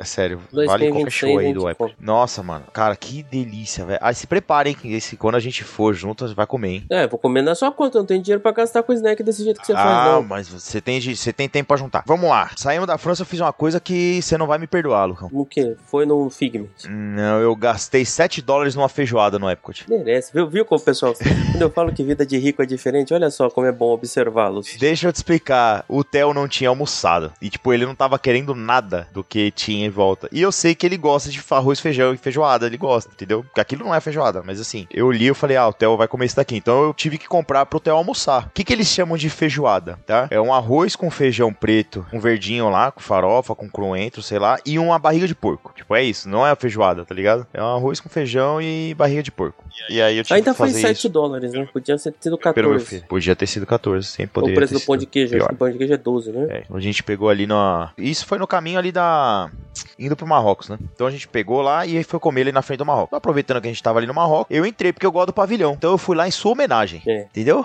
[0.00, 1.68] É sério, vale qualquer 2026, show aí do.
[1.68, 1.94] Apple.
[2.00, 2.64] Nossa, mano.
[2.72, 3.98] Cara, que delícia, velho.
[4.00, 6.86] Ah, se preparem que esse, quando a gente for junto, vai comer, hein?
[6.90, 7.98] É, vou comer na sua conta.
[7.98, 10.22] Eu não tenho dinheiro pra gastar com snack desse jeito que você ah, faz, não.
[10.22, 12.02] mas você tem, você tem tempo pra juntar.
[12.06, 12.50] Vamos lá.
[12.56, 15.28] Saímos da França, eu fiz uma coisa que você não vai me perdoar, Lucão.
[15.30, 15.76] O quê?
[15.84, 16.68] Foi no Figment.
[16.88, 19.84] Não, eu gastei 7 dólares numa feijoada no Epcot.
[19.86, 20.48] Merece, viu?
[20.48, 21.12] Viu como, pessoal?
[21.12, 24.76] Quando eu falo que vida de rico é diferente, olha só como é bom observá-los.
[24.78, 25.84] Deixa eu te explicar.
[25.86, 27.30] O Theo não tinha almoçado.
[27.42, 30.28] E, tipo, ele não tava querendo nada do que tinha em volta.
[30.32, 32.66] E eu sei que ele gosta de arroz, feijão e feijoada.
[32.66, 33.42] Ele gosta, entendeu?
[33.42, 34.42] Porque aquilo não é feijoada.
[34.44, 36.56] Mas, assim, eu li e falei, ah, o Theo vai comer isso daqui.
[36.56, 38.46] Então, eu tive que comprar pro Theo almoçar.
[38.46, 40.28] O que que eles chamam de feijoada, tá?
[40.30, 44.58] É um arroz com feijão preto, um verdinho lá, com farofa, com cruentro, sei lá.
[44.64, 45.72] E uma barriga de porco.
[45.74, 46.28] Tipo, é isso.
[46.28, 47.46] Não é a feijoada, tá ligado?
[47.52, 49.64] É um arroz com feijão e barriga de porco.
[49.88, 51.08] E aí eu tive Ainda que foi fazer 7 isso.
[51.08, 51.66] dólares, né?
[51.72, 52.84] Podia ser sido Pelo meu 14.
[52.86, 53.04] filho.
[53.08, 54.54] Podia ter sido 14, sem O poder.
[54.54, 56.46] preço do pão de queijo, acho que o pão de queijo é 12, né?
[56.50, 57.79] É, a gente pegou ali na.
[57.96, 59.50] Isso foi no caminho ali da.
[59.98, 60.78] Indo pro Marrocos, né?
[60.94, 63.16] Então a gente pegou lá e foi comer ali na frente do Marrocos.
[63.16, 65.72] Aproveitando que a gente tava ali no Marrocos, eu entrei porque eu gosto do pavilhão.
[65.72, 67.02] Então eu fui lá em sua homenagem.
[67.06, 67.22] É.
[67.22, 67.64] Entendeu?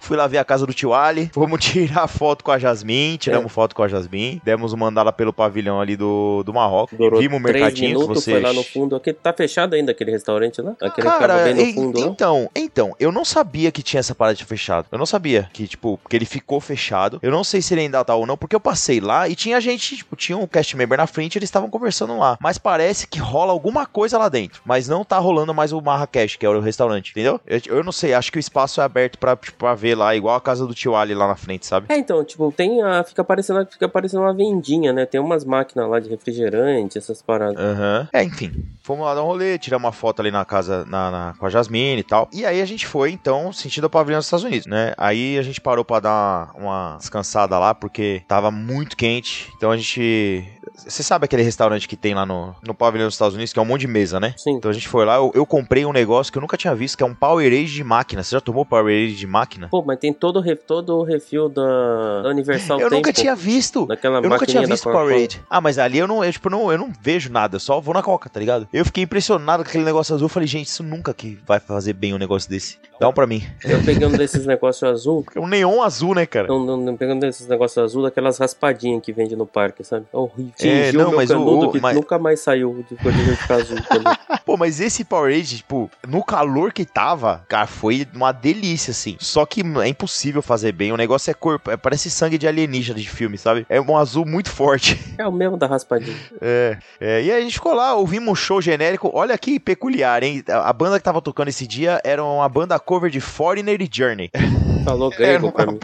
[0.00, 1.30] Fui lá ver a casa do tio Ali.
[1.32, 3.18] Fomos tirar foto com a Jasmine.
[3.18, 3.48] Tiramos É.
[3.54, 4.40] foto com a Jasmine.
[4.44, 6.96] Demos uma andada pelo pavilhão ali do, do Marrocos.
[6.98, 8.32] Durou Vimos o 3 mercadinho que minutos, você.
[8.32, 8.96] foi lá no fundo.
[8.96, 10.72] Aquele, tá fechado ainda aquele restaurante lá?
[10.80, 12.06] Aquele que Cara, bem no fundo lá?
[12.06, 14.86] então, então, eu não sabia que tinha essa parada de fechado.
[14.90, 17.18] Eu não sabia que, tipo, que ele ficou fechado.
[17.22, 19.60] Eu não sei se ele ainda tá ou não, porque eu passei lá e tinha
[19.60, 22.36] gente, tipo, tinha um cast member na frente, eles estavam conversando lá.
[22.40, 24.62] Mas parece que rola alguma coisa lá dentro.
[24.64, 27.40] Mas não tá rolando mais o Marrakech, que é o restaurante, entendeu?
[27.46, 30.14] Eu, eu não sei, acho que o espaço é aberto pra, tipo, pra ver lá,
[30.14, 31.86] igual a casa do tio Ali lá na frente, sabe?
[31.88, 33.02] É, então, tipo, tem a.
[33.04, 35.06] Fica parecendo, fica parecendo uma vendinha, né?
[35.06, 37.56] Tem umas máquinas lá de refrigerante, essas paradas.
[37.58, 38.08] Aham.
[38.12, 38.52] É, enfim.
[38.82, 41.50] Fomos lá dar um rolê, tiramos uma foto ali na casa na, na- com a
[41.50, 42.28] Jasmine e tal.
[42.32, 44.94] E aí a gente foi, então, sentido o pavilhão dos Estados Unidos, né?
[44.96, 49.52] Aí a gente parou pra dar uma descansada lá, porque tava muito quente.
[49.56, 50.44] Então a gente.
[50.76, 53.62] Você sabe aquele restaurante que tem lá no, no pavilhão dos Estados Unidos, que é
[53.62, 54.34] um monte de mesa, né?
[54.36, 54.52] Sim.
[54.54, 56.96] Então a gente foi lá, eu, eu comprei um negócio que eu nunca tinha visto,
[56.96, 58.22] que é um Powerade de máquina.
[58.22, 59.68] Você já tomou Powerade de máquina?
[59.70, 63.86] Pô, mas tem todo, todo o refil da, da Universal eu tem, nunca tinha visto.
[63.90, 64.90] Eu nunca tinha visto.
[64.90, 65.40] Powerade.
[65.48, 67.94] Ah, mas ali eu não, eu, tipo, não, eu não vejo nada, eu só vou
[67.94, 68.66] na Coca, tá ligado?
[68.72, 70.24] Eu fiquei impressionado com aquele negócio azul.
[70.26, 72.78] Eu falei, gente, isso nunca que vai fazer bem um negócio desse.
[72.98, 73.42] Dá um pra mim.
[73.64, 75.24] Eu peguei um desses negócios azul.
[75.34, 76.48] É um neon azul, né, cara?
[76.48, 80.06] Não, não, não pegando desses negócios azul, daquelas raspadinhas que vende no parque, sabe?
[80.12, 80.52] É horrível.
[80.60, 83.76] É, não, mas o- o- que mas- nunca mais saiu de coisa de ficar azul.
[84.44, 89.16] Pô, mas esse Powerade, tipo, no calor que tava, cara, foi uma delícia, assim.
[89.20, 90.92] Só que é impossível fazer bem.
[90.92, 93.66] O negócio é corpo, é, parece sangue de alienígena de filme, sabe?
[93.68, 94.98] É um azul muito forte.
[95.18, 96.16] é o mesmo da raspadinha.
[96.40, 99.10] É, é, e aí a gente ficou lá, ouvimos um show genérico.
[99.12, 100.42] Olha que peculiar, hein?
[100.48, 103.88] A a banda que tava tocando esse dia era uma banda cover de Foreigner e
[103.92, 104.30] Journey.
[104.84, 105.78] Falou É, grego não- pra mim.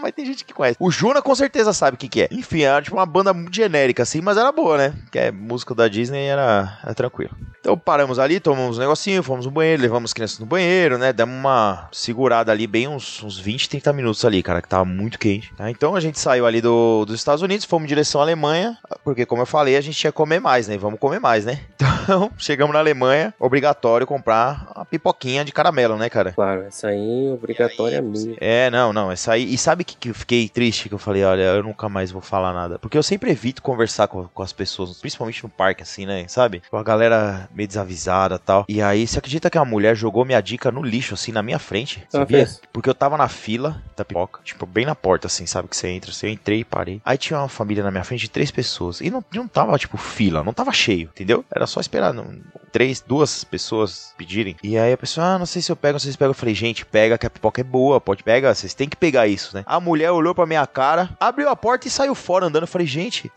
[0.00, 0.76] mas tem gente que conhece.
[0.78, 2.28] O Juna com certeza sabe o que, que é.
[2.30, 4.94] Enfim, era tipo uma banda muito genérica, assim, mas era boa, né?
[5.10, 7.32] Que é música da Disney era, era tranquilo.
[7.60, 11.12] Então paramos ali, tomamos um negocinho, fomos no banheiro, levamos as crianças no banheiro, né?
[11.12, 15.18] Demos uma segurada ali, bem uns, uns 20, 30 minutos ali, cara, que tava muito
[15.18, 15.52] quente.
[15.54, 15.70] tá?
[15.70, 19.26] Então a gente saiu ali do, dos Estados Unidos, fomos em direção à Alemanha, porque
[19.26, 20.76] como eu falei, a gente ia comer mais, né?
[20.78, 21.60] Vamos comer mais, né?
[22.06, 26.30] Então, chegamos na Alemanha, obrigatório comprar a pipoquinha de caramelo, né, cara?
[26.30, 28.36] Claro, essa aí é obrigatória minha.
[28.40, 29.52] É, não, não, essa aí.
[29.52, 30.88] E sabe que, que eu fiquei triste?
[30.88, 32.78] Que eu falei, olha, eu nunca mais vou falar nada.
[32.78, 36.24] Porque eu sempre evito conversar com, com as pessoas, principalmente no parque, assim, né?
[36.28, 36.62] Sabe?
[36.70, 38.64] Com a galera meio desavisada e tal.
[38.68, 41.58] E aí, você acredita que a mulher jogou minha dica no lixo, assim, na minha
[41.58, 42.06] frente?
[42.12, 42.60] Ela Fez?
[42.72, 45.68] Porque eu tava na fila da pipoca, tipo, bem na porta, assim, sabe?
[45.68, 46.10] Que você entra.
[46.10, 47.00] Assim, eu entrei e parei.
[47.04, 49.00] Aí tinha uma família na minha frente de três pessoas.
[49.00, 51.44] E não, não tava, tipo, fila, não tava cheio, entendeu?
[51.54, 52.26] Era só esperar não,
[52.72, 54.56] três, duas pessoas pedirem.
[54.62, 56.30] E aí a pessoa, ah, não sei se eu pego, não sei se pego.
[56.30, 59.26] Eu falei, gente, pega que a pipoca é boa, pode pegar, vocês têm que pegar
[59.26, 59.64] isso, né?
[59.66, 62.64] A mulher olhou pra minha cara, abriu a porta e saiu fora andando.
[62.64, 63.30] Eu falei, gente,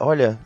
[0.00, 0.38] olha,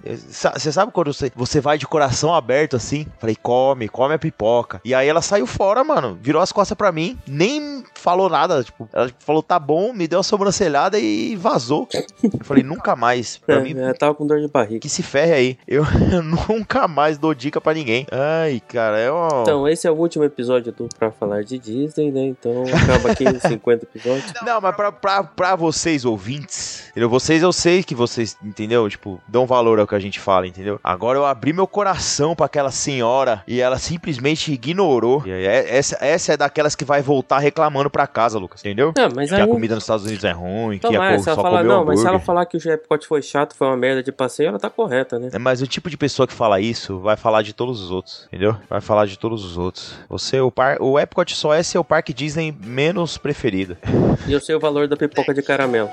[0.54, 3.06] você sabe quando você, você vai de coração aberto assim?
[3.18, 4.80] Falei, come, come a pipoca.
[4.84, 7.47] E aí ela saiu fora, mano, virou as costas pra mim, nem
[7.94, 11.88] falou nada, tipo, ela falou, tá bom, me deu a sobrancelhada e vazou.
[11.92, 13.38] Eu falei, nunca mais.
[13.38, 14.80] Pra É, mim, ela tava com dor de barriga.
[14.80, 15.58] que se ferre aí.
[15.66, 18.06] Eu, eu nunca mais dou dica pra ninguém.
[18.10, 19.42] Ai, cara, é uma...
[19.42, 22.22] Então, esse é o último episódio do Pra Falar de Disney, né?
[22.26, 24.32] Então, acaba aqui os 50 episódios.
[24.42, 27.08] Não, mas pra, pra, pra vocês ouvintes, entendeu?
[27.08, 28.88] Vocês eu sei que vocês, entendeu?
[28.88, 30.78] Tipo, dão valor ao que a gente fala, entendeu?
[30.82, 35.22] Agora eu abri meu coração pra aquela senhora e ela simplesmente ignorou.
[35.26, 38.94] E é- essa, essa é daquelas que vai voltar reclamando pra casa, Lucas, entendeu?
[38.96, 39.42] Não, mas Que aí...
[39.42, 42.16] a comida nos Estados Unidos é ruim, que a só comeu não, mas se ela
[42.16, 42.26] hambúrguer.
[42.26, 45.28] falar que o Epcot foi chato, foi uma merda de passeio, ela tá correta, né?
[45.32, 48.26] É, Mas o tipo de pessoa que fala isso vai falar de todos os outros,
[48.28, 48.56] entendeu?
[48.70, 49.94] Vai falar de todos os outros.
[50.08, 53.76] Você, o, par, o Epcot só é seu parque Disney menos preferido.
[54.26, 55.90] E eu sei o valor da pipoca de caramelo.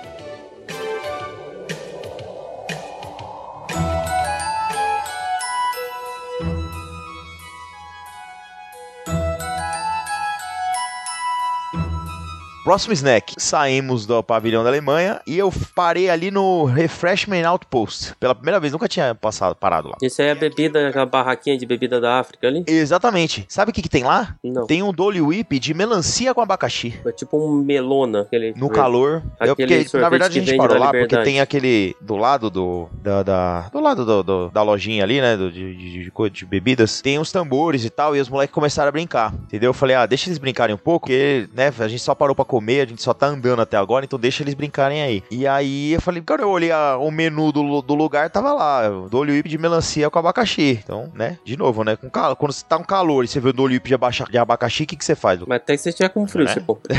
[12.66, 13.36] Próximo snack.
[13.38, 18.14] Saímos do pavilhão da Alemanha e eu parei ali no Refreshment Outpost.
[18.20, 19.98] Pela primeira vez, nunca tinha passado, parado lá.
[20.02, 22.64] Isso aí é a bebida, aquela barraquinha de bebida da África ali?
[22.66, 23.46] Exatamente.
[23.48, 24.36] Sabe o que, que tem lá?
[24.44, 24.66] Não.
[24.66, 27.00] Tem um Dolly Whip de melancia com abacaxi.
[27.06, 28.22] É tipo um melona.
[28.22, 29.22] Aquele No calor.
[29.40, 31.24] Eu, porque, na verdade, a gente parou lá porque Liberdade.
[31.24, 32.90] tem aquele do lado do.
[32.94, 35.38] Da, da- do lado do, do- da lojinha ali, né?
[35.38, 37.00] do- de, de, de de bebidas.
[37.00, 38.16] Tem uns tambores e tal.
[38.16, 39.32] E os moleques começaram a brincar.
[39.44, 39.70] Entendeu?
[39.70, 40.96] Eu falei, ah, deixa eles brincarem um pouco.
[41.06, 41.72] Porque, né?
[41.78, 44.06] A gente só parou pra comer, a gente só tá andando até agora.
[44.06, 45.24] Então deixa eles brincarem aí.
[45.32, 48.90] E aí eu falei, cara, eu olhei a- o menu do, do lugar, tava lá.
[49.10, 50.80] Dolly Whip de melancia com abacaxi.
[50.84, 51.38] Então, né?
[51.44, 51.96] De novo, né?
[51.96, 53.98] Com cal- quando você tá um calor e você vê o Dolly Whip de,
[54.32, 55.40] de abacaxi, o que, que você faz?
[55.48, 56.54] Mas até que você tiver com frio, É?
[56.54, 56.94] você compra.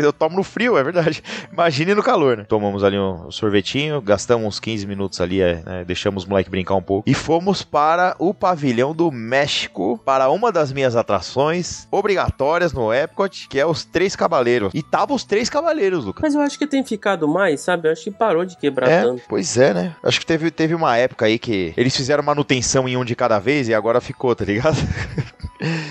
[0.00, 1.22] eu tomo no frio, é verdade.
[1.52, 2.44] Imagine no calor, né?
[2.44, 5.84] Tomamos ali um sorvetinho, gastamos uns 15 minutos ali, é, né?
[5.86, 7.08] deixamos os moleque brincar um pouco.
[7.08, 13.48] E fomos para o pavilhão do México, para uma das minhas atrações obrigatórias no Epcot,
[13.48, 14.70] que é os Três Cavaleiros.
[14.78, 16.22] E tava os Três Cavaleiros, Lucas.
[16.22, 17.88] Mas eu acho que tem ficado mais, sabe?
[17.88, 19.22] Eu acho que parou de quebrar É, tanto.
[19.28, 19.96] pois é, né?
[20.04, 23.40] Acho que teve, teve uma época aí que eles fizeram manutenção em um de cada
[23.40, 24.76] vez e agora ficou, tá ligado?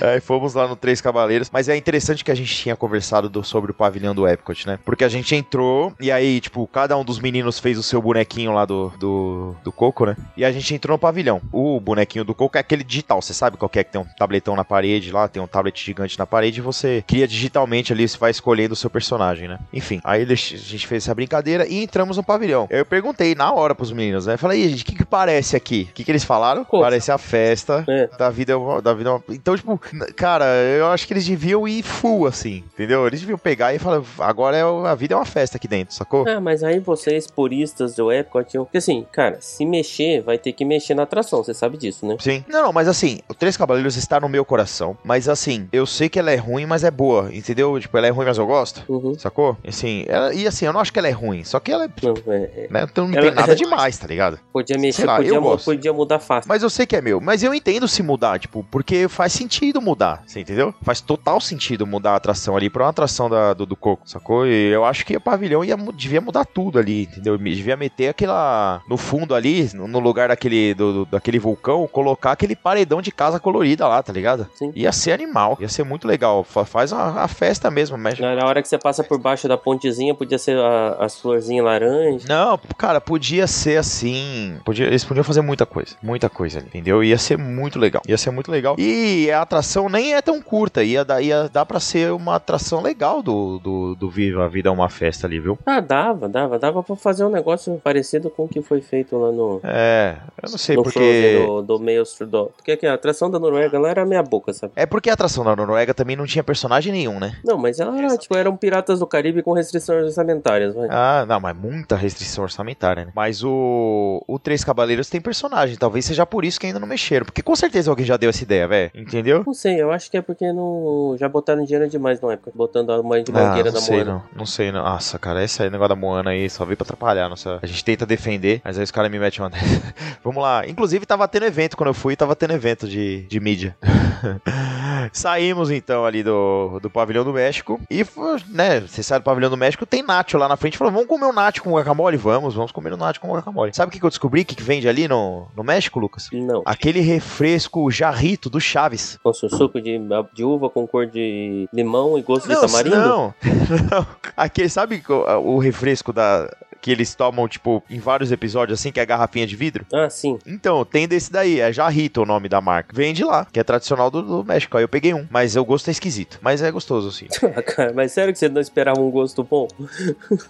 [0.02, 1.50] Aí fomos lá no Três Cavaleiros.
[1.52, 4.80] Mas é interessante que a gente tinha conversado do- sobre o pavilhão do Epcot, né?
[4.86, 8.54] Porque a gente entrou e aí, tipo, cada um dos meninos fez o seu bonequinho
[8.54, 10.16] lá do, do, do Coco, né?
[10.36, 11.42] E a gente entrou no pavilhão.
[11.52, 13.22] O bonequinho do Coco é aquele digital.
[13.22, 15.84] Você sabe qual que é que tem um tabletão na parede lá, tem um tablet
[15.84, 19.60] gigante na parede e você cria digitalmente ali, você vai escolhendo o seu personagem, né?
[19.74, 22.68] Enfim, aí a gente fez essa brincadeira e entramos no pavilhão.
[22.70, 24.38] Eu perguntei na hora pros meninos, né?
[24.38, 25.88] Falei, "E aí, gente, o que, que parece aqui?
[25.90, 26.63] O que, que eles falaram?
[26.66, 28.08] Parece a festa É.
[28.18, 29.22] da vida, da vida.
[29.30, 33.06] Então, tipo, n- cara, eu acho que eles deviam ir full, assim, entendeu?
[33.08, 36.25] Eles deviam pegar e falar, agora é, a vida é uma festa aqui dentro, sacou?
[36.27, 38.65] Ah, mas aí vocês, puristas do Epcot, eu...
[38.65, 42.17] porque assim, cara, se mexer, vai ter que mexer na atração, você sabe disso, né?
[42.19, 42.43] Sim.
[42.47, 44.97] Não, não, mas assim, o Três Cavaleiros está no meu coração.
[45.03, 47.80] Mas assim, eu sei que ela é ruim, mas é boa, entendeu?
[47.80, 48.84] Tipo, ela é ruim, mas eu gosto.
[48.88, 49.17] Uhum.
[49.17, 49.58] Sacou?
[49.67, 51.89] Assim, ela- e assim, eu não acho que ela é ruim, só que ela é.
[52.03, 54.39] Não, é, é, Né, então não Ela- tem nada demais, tá ligado?
[54.53, 55.65] podia mexer, lá, podia, eu gosto.
[55.65, 56.47] podia mudar fácil.
[56.49, 57.19] Mas eu sei que é meu.
[57.21, 59.47] Mas eu entendo se mudar, tipo, porque faz sentido
[59.82, 60.74] mudar, você entendeu?
[60.82, 64.46] Faz total sentido mudar a atração ali pra uma atração da, do, do Coco, sacou?
[64.48, 67.38] E eu acho que o pavilhão ia, devia mudar tudo ali, entendeu?
[67.38, 68.82] Devia meter aquela.
[68.88, 73.40] No fundo ali, no lugar daquele, do, do- daquele vulcão, colocar aquele paredão de casa
[73.40, 74.48] colorida lá, tá ligado?
[74.56, 74.72] Sim.
[74.76, 76.44] Ia ser animal, ia ser muito legal.
[76.44, 78.22] Fa- Faz a, a festa mesmo, mexe.
[78.22, 81.66] Na na hora que você passa por baixo da pontezinha, podia ser a- as florzinhas
[81.66, 82.26] laranja.
[82.28, 84.58] Não, cara, podia ser assim.
[84.66, 85.96] Podia, eles podiam fazer muita coisa.
[86.04, 87.04] Muita coisa entendeu?
[87.04, 88.02] Ia ser muito legal.
[88.08, 88.76] Ia ser muito legal.
[88.78, 90.84] E a atração nem é tão curta.
[90.84, 94.69] Ia dar, ia dar pra ser uma atração legal do, do, do Viva a Vida
[94.69, 95.58] é uma Festa ali, viu?
[95.65, 96.58] Ah, dava, dava.
[96.60, 99.60] Dava pra fazer um negócio parecido com o que foi feito lá no.
[99.63, 101.43] É, eu não sei no porque.
[101.45, 102.28] Do, do Maelstrom.
[102.28, 104.73] do- Porque aqui, a atração da Noruega lá era meia boca, sabe?
[104.76, 107.38] É porque a atração da Noruega também não tinha personagem nenhum, né?
[107.43, 110.88] Não, mas ela era, tipo, eram piratas do Caribe com restrições orçamentárias, vai.
[110.89, 113.12] Ah, não, mas muita restrição orçamentária, né?
[113.15, 117.26] Mas o, o Três Cavaleiros tem personagem, talvez seja por isso que ainda não mexeram.
[117.26, 118.91] Porque com certeza alguém já deu essa ideia, velho.
[118.95, 119.27] Entendeu?
[119.46, 122.92] Não sei, eu acho que é porque não, já botaram dinheiro demais na época, botando
[122.92, 124.12] a mãe de banqueira Ah, não da sei Moana.
[124.13, 124.84] não, não sei não.
[124.84, 127.30] Nossa, cara, esse aí negócio da Moana aí só veio pra atrapalhar.
[127.30, 127.60] Nossa.
[127.62, 129.52] A gente tenta defender, mas aí os caras me metem uma.
[130.24, 130.68] Vamos lá.
[130.68, 133.76] Inclusive tava tendo evento quando eu fui, tava tendo evento de, de mídia.
[135.13, 138.06] Saímos então ali do, do pavilhão do México e,
[138.50, 140.78] né, você sai do pavilhão do México, tem nacho lá na frente.
[140.78, 142.18] Falou, vamos comer um nacho com guacamole?
[142.18, 143.74] Vamos, vamos comer um nacho com guacamole.
[143.74, 146.30] Sabe o que, que eu descobri que que vende ali no, no México, Lucas?
[146.34, 146.62] Não.
[146.66, 149.16] Aquele refresco jarrito do Chaves.
[149.21, 149.99] Com seu suco de,
[150.34, 152.95] de uva com cor de limão e gosto de tamarindo?
[152.95, 153.34] Não,
[153.91, 154.08] não.
[154.36, 156.49] Aquele, sabe o, o refresco da.
[156.80, 159.84] Que eles tomam, tipo, em vários episódios, assim, que é a garrafinha de vidro?
[159.91, 160.38] Ah, sim.
[160.45, 162.95] Então, tem desse daí, é Jarrito o nome da marca.
[162.95, 164.77] Vende lá, que é tradicional do, do México.
[164.77, 166.38] Aí eu peguei um, mas o gosto é esquisito.
[166.39, 167.27] Mas é gostoso, assim.
[167.58, 169.67] Ah, cara, mas sério que você não esperava um gosto bom?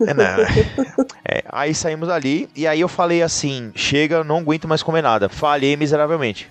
[0.05, 1.05] É, não.
[1.23, 5.29] É, aí saímos ali, e aí eu falei assim: chega, não aguento mais comer nada.
[5.29, 6.49] Falhei miseravelmente.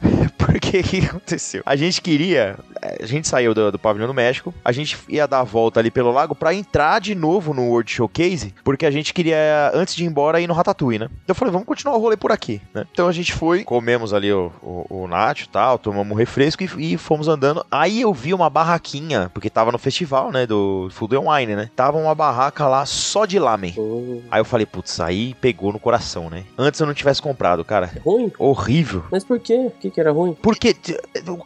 [0.60, 1.62] Porque o que aconteceu?
[1.66, 2.58] A gente queria.
[3.00, 5.90] A gente saiu do, do pavilhão do México, a gente ia dar a volta ali
[5.90, 10.04] pelo lago pra entrar de novo no World Showcase, porque a gente queria, antes de
[10.04, 11.06] ir embora, ir no Ratatouille, né?
[11.24, 12.86] Então eu falei, vamos continuar o rolê por aqui, né?
[12.92, 16.62] Então a gente foi, comemos ali o, o, o nacho e tal, tomamos um refresco
[16.62, 17.64] e, e fomos andando.
[17.70, 20.46] Aí eu vi uma barraquinha, porque tava no festival, né?
[20.46, 21.70] Do Food and Wine, né?
[21.74, 23.74] Tava uma barraca lá só de lamen.
[23.76, 26.44] Hum, Aí eu falei, putz, aí pegou no coração, né?
[26.56, 27.90] Antes eu não tivesse comprado, cara.
[28.04, 28.30] ruim?
[28.38, 29.04] Horrível.
[29.10, 29.54] Mas por quê?
[29.54, 30.34] O que, que era ruim?
[30.46, 30.72] Porque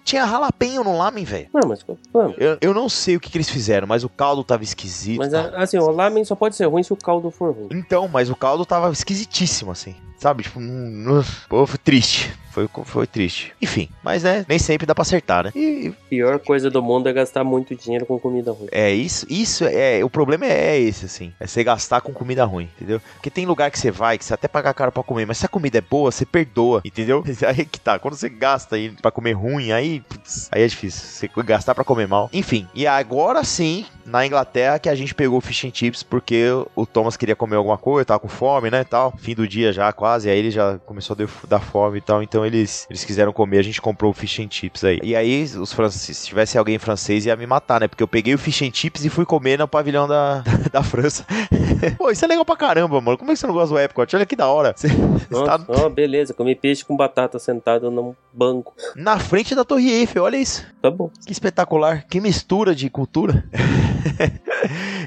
[0.05, 1.49] tinha jalapeno no lamen, velho.
[1.55, 1.83] Não, mas.
[2.13, 5.17] Mano, Eu, eu não sei o que, que eles fizeram, mas o caldo tava esquisito.
[5.17, 7.69] mas assim, o lamen só pode ser ruim se o caldo for ruim.
[7.71, 9.95] Então, mas o caldo tava esquisitíssimo, assim.
[10.21, 10.43] Sabe?
[10.43, 12.31] Tipo, hum, pô, foi triste.
[12.51, 13.53] Foi, foi triste.
[13.63, 15.53] Enfim, mas né, nem sempre dá pra acertar, né?
[15.55, 18.67] E Pior coisa do mundo é gastar muito dinheiro com comida ruim.
[18.73, 20.05] é isso, isso é.
[20.05, 21.33] O problema é esse, assim.
[21.39, 23.01] É você gastar com comida ruim, entendeu?
[23.15, 25.47] Porque tem lugar que você vai que você até paga caro pra comer, mas se
[25.47, 27.25] a comida é boa, você perdoa, entendeu?
[27.47, 27.99] Aí que tá.
[27.99, 31.03] Quando você gasta aí pra comer ruim, aí, putz, aí é difícil.
[31.07, 32.29] Você gastar pra comer mal.
[32.33, 36.47] Enfim, e agora sim, na Inglaterra, que a gente pegou o fish and chips, porque
[36.75, 39.15] o Thomas queria comer alguma coisa, tava com fome, né, tal.
[39.19, 40.10] Fim do dia já, quase.
[40.17, 42.23] Aí ele já começou a dar- fome e tal.
[42.23, 44.99] Então eles, eles quiseram comer, a gente comprou o fish and chips aí.
[45.03, 47.89] E aí, os franceses, se tivesse alguém francês, ia me matar, né?
[47.89, 50.43] Porque eu peguei o fish and chips e fui comer no pavilhão da,
[50.73, 51.25] da França.
[51.99, 53.17] Pô, isso é legal pra caramba, mano.
[53.19, 54.17] Como é que você não gosta do Epcot?
[54.17, 54.75] Olha que da hora.
[54.77, 58.75] Você, você Nossa, tá beleza, comi peixe com batata sentado num banco.
[58.97, 60.65] na frente da Torre Eiffel, olha isso.
[60.83, 61.11] Tá bom.
[61.27, 63.45] Que espetacular, que mistura de cultura.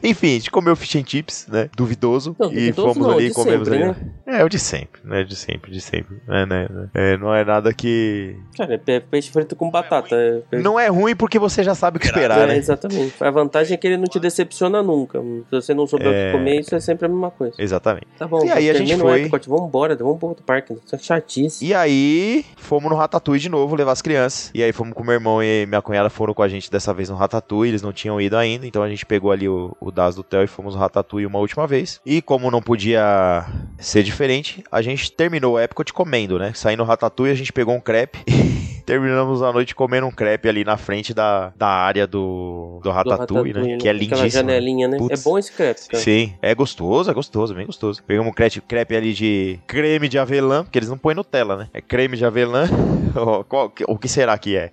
[0.03, 1.69] Enfim, a gente comeu fish and chips, né?
[1.75, 2.35] Duvidoso.
[2.39, 3.95] Não, e duvidoso fomos não, ali e comemos sempre, ali.
[4.25, 4.39] né?
[4.39, 5.23] É, o de sempre, né?
[5.23, 6.17] De sempre, de sempre.
[6.27, 6.67] É, né?
[6.93, 8.35] É, não é nada que.
[8.57, 10.15] Cara, é pe- peixe frito com batata.
[10.15, 12.57] É, peixe- Não é ruim porque você já sabe o que esperar, é, né?
[12.57, 13.13] exatamente.
[13.23, 15.19] A vantagem é que ele não te decepciona nunca.
[15.21, 16.25] Se você não souber o É.
[16.31, 17.55] que comer, isso é sempre a mesma coisa.
[17.57, 18.07] Exatamente.
[18.17, 20.73] Tá bom, E aí a gente o foi- Epcot, vambora, vamos pro outro parque.
[20.85, 21.65] Isso é chatice.
[21.65, 24.51] E aí, fomos no Ratatouille de novo, levar as crianças.
[24.53, 27.09] E aí fomos com meu irmão e minha cunhada foram com a gente dessa vez
[27.09, 30.15] no Ratatouille, eles não tinham ido ainda, então a gente pegou ali o, o das
[30.15, 31.99] do Theo e fomos no Ratatouille uma última vez.
[32.05, 33.45] E como não podia
[33.77, 36.51] ser diferente, a gente terminou o Epcot comendo, né?
[36.53, 40.63] Saindo Ratatouille, a gente pegou um crepe e terminamos a noite comendo um crepe ali
[40.63, 43.77] na frente da, da área do, do Do Ratatouille, né?
[43.77, 44.23] Que é lindíssimo.
[44.23, 44.29] né?
[44.29, 44.97] janelinha, né?
[44.97, 45.19] Putz.
[45.19, 46.03] É bom esse crepe, cara.
[46.03, 48.03] Sim, é gostoso, é gostoso, bem gostoso.
[48.03, 51.69] Pegamos um crepe, crepe ali de creme de avelã, porque eles não põem Nutella, né?
[51.73, 52.67] É creme de avelã.
[53.87, 54.71] O que será que é?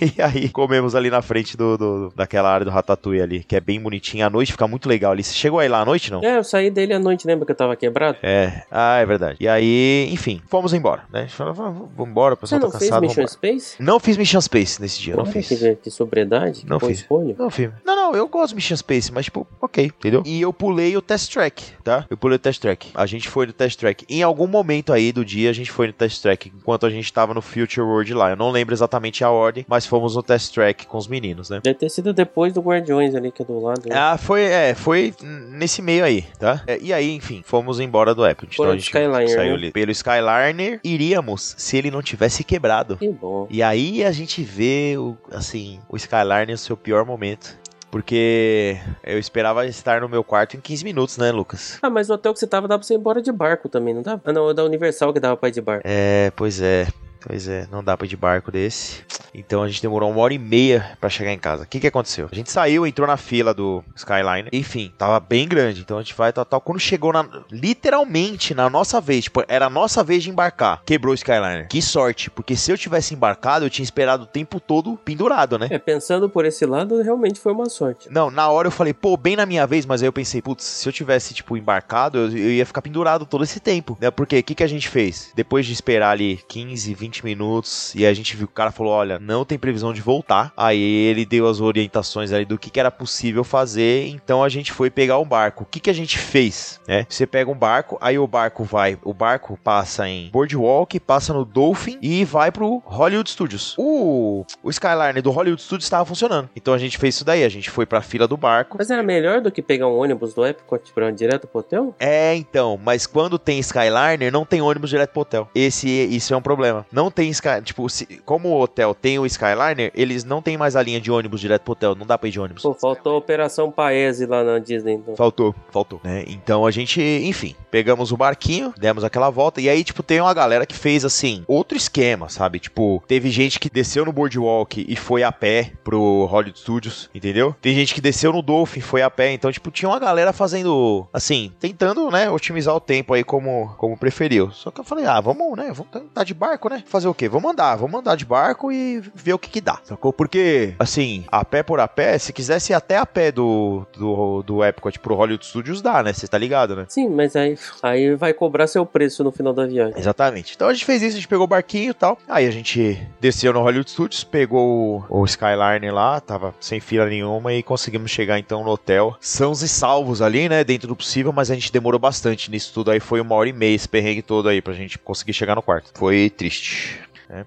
[0.16, 3.60] e aí comemos ali na frente do, do- daquela área do Ratatouille ali, que é
[3.60, 4.26] bem bonitinha.
[4.26, 5.22] À noite fica muito legal ali.
[5.22, 6.22] Você chegou aí lá à noite, não?
[6.22, 8.18] É, eu saí dele à noite, lembra que eu tava quebrado?
[8.22, 9.36] É, ah, é verdade.
[9.40, 11.20] E aí, enfim, fomos embora, né?
[11.20, 13.02] A gente falou, "Vamos- embora, o Você pessoal não tá fez cansado.
[13.02, 13.76] Mission vambora." Space?
[13.82, 15.48] Não fiz Mission Space nesse dia, não Olha fiz.
[15.48, 17.00] Que, que sobriedade, que Não fiz.
[17.00, 17.34] escolha.
[17.38, 17.72] Não, filho.
[17.84, 20.22] Não, não, eu gosto de Mission Space, mas tipo, ok, entendeu?
[20.24, 22.04] E eu pulei o test track, tá?
[22.08, 22.88] Eu pulei o test track.
[22.94, 24.04] A gente foi no test track.
[24.08, 27.12] Em algum momento aí do dia, a gente foi no test track, enquanto a gente
[27.12, 28.30] tava no Future World lá.
[28.30, 31.60] Eu não lembro exatamente a ordem, mas fomos no test track com os meninos, né?
[31.62, 33.82] Deve ter sido depois do Guardiões ali, que é do lado.
[33.88, 33.96] né?
[33.96, 36.62] Ah, foi, é, foi nesse meio aí, tá?
[36.66, 38.48] É, e aí, enfim, fomos embora do Apple.
[38.52, 39.70] Então a gente Skyliner, saiu né?
[39.70, 40.80] pelo Skyliner.
[40.84, 42.96] Iríamos se ele não tivesse quebrado.
[42.96, 43.46] Que bom.
[43.50, 47.56] E aí a gente vê, o, assim, o Skyline no seu pior momento.
[47.90, 51.78] Porque eu esperava estar no meu quarto em 15 minutos, né, Lucas?
[51.80, 53.94] Ah, mas o hotel que você tava dava pra você ir embora de barco também,
[53.94, 54.20] não dava?
[54.26, 55.82] Ah, não, é da Universal que dava pra ir de barco.
[55.86, 56.86] É, pois é.
[57.28, 59.02] Pois é, não dá pra ir de barco desse.
[59.34, 61.64] Então a gente demorou uma hora e meia pra chegar em casa.
[61.64, 62.26] O que que aconteceu?
[62.32, 64.48] A gente saiu, entrou na fila do Skyliner.
[64.50, 65.82] Enfim, tava bem grande.
[65.82, 66.58] Então a gente vai, tal, tal.
[66.58, 67.28] Quando chegou na.
[67.52, 70.82] Literalmente na nossa vez, tipo, era a nossa vez de embarcar.
[70.86, 71.68] Quebrou o Skyliner.
[71.68, 75.68] Que sorte, porque se eu tivesse embarcado, eu tinha esperado o tempo todo pendurado, né?
[75.70, 78.10] É, pensando por esse lado, realmente foi uma sorte.
[78.10, 80.64] Não, na hora eu falei, pô, bem na minha vez, mas aí eu pensei, putz,
[80.64, 84.10] se eu tivesse, tipo, embarcado, eu, eu ia ficar pendurado todo esse tempo, né?
[84.10, 85.30] Porque o que, que a gente fez?
[85.34, 88.92] Depois de esperar ali 15, 20 minutos, e a gente viu que o cara falou,
[88.92, 90.52] olha, não tem previsão de voltar.
[90.56, 94.72] Aí ele deu as orientações ali do que, que era possível fazer, então a gente
[94.72, 95.64] foi pegar um barco.
[95.64, 97.06] O que, que a gente fez, né?
[97.08, 101.44] Você pega um barco, aí o barco vai, o barco passa em Boardwalk, passa no
[101.44, 103.74] Dolphin e vai pro Hollywood Studios.
[103.78, 106.48] O, o Skyliner do Hollywood Studios estava funcionando.
[106.54, 108.76] Então a gente fez isso daí, a gente foi pra fila do barco.
[108.78, 111.94] Mas era melhor do que pegar um ônibus do Epcot pra direto pro hotel?
[111.98, 115.48] É, então, mas quando tem Skyliner, não tem ônibus direto pro hotel.
[115.54, 116.86] Esse, isso é um problema.
[116.98, 120.74] Não tem Sky, tipo, se- como o hotel tem o Skyliner, eles não tem mais
[120.74, 122.64] a linha de ônibus direto pro hotel, não dá pra ir de ônibus.
[122.64, 125.14] Pô, faltou a Operação Paese lá na Disney, então.
[125.14, 126.00] Faltou, faltou.
[126.02, 126.24] Né?
[126.26, 130.34] Então a gente, enfim, pegamos o barquinho, demos aquela volta, e aí, tipo, tem uma
[130.34, 132.58] galera que fez, assim, outro esquema, sabe?
[132.58, 137.54] Tipo, teve gente que desceu no Boardwalk e foi a pé pro Hollywood Studios, entendeu?
[137.62, 140.32] Tem gente que desceu no Dolphin e foi a pé, então, tipo, tinha uma galera
[140.32, 144.50] fazendo, assim, tentando, né, otimizar o tempo aí como, como preferiu.
[144.50, 146.82] Só que eu falei, ah, vamos, né, vamos andar de barco, né?
[146.88, 147.28] Fazer o quê?
[147.28, 150.12] Vamos andar, vamos andar de barco e ver o que que dá, sacou?
[150.12, 154.42] Porque, assim, a pé por a pé, se quisesse ir até a pé do, do,
[154.42, 156.12] do Epcot pro Hollywood Studios, dá, né?
[156.12, 156.86] Você tá ligado, né?
[156.88, 159.98] Sim, mas aí, aí vai cobrar seu preço no final da viagem.
[159.98, 160.54] Exatamente.
[160.54, 162.18] Então a gente fez isso, a gente pegou o barquinho e tal.
[162.26, 167.06] Aí a gente desceu no Hollywood Studios, pegou o, o Skyliner lá, tava sem fila
[167.06, 169.14] nenhuma e conseguimos chegar então no hotel.
[169.20, 170.64] Sãos e salvos ali, né?
[170.64, 172.90] Dentro do possível, mas a gente demorou bastante nisso tudo.
[172.90, 175.62] Aí foi uma hora e meia esse perrengue todo aí pra gente conseguir chegar no
[175.62, 175.90] quarto.
[175.94, 176.77] Foi triste.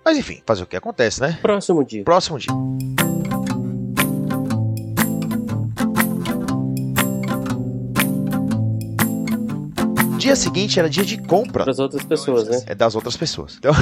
[0.06, 1.39] Mas enfim, fazer o que acontece, né?
[1.41, 2.04] Próximo dia.
[2.04, 2.52] Próximo dia.
[10.22, 11.64] Dia seguinte era dia de compra.
[11.64, 12.64] Para as outras pessoas, né?
[12.68, 13.58] É das outras pessoas.
[13.58, 13.74] Então...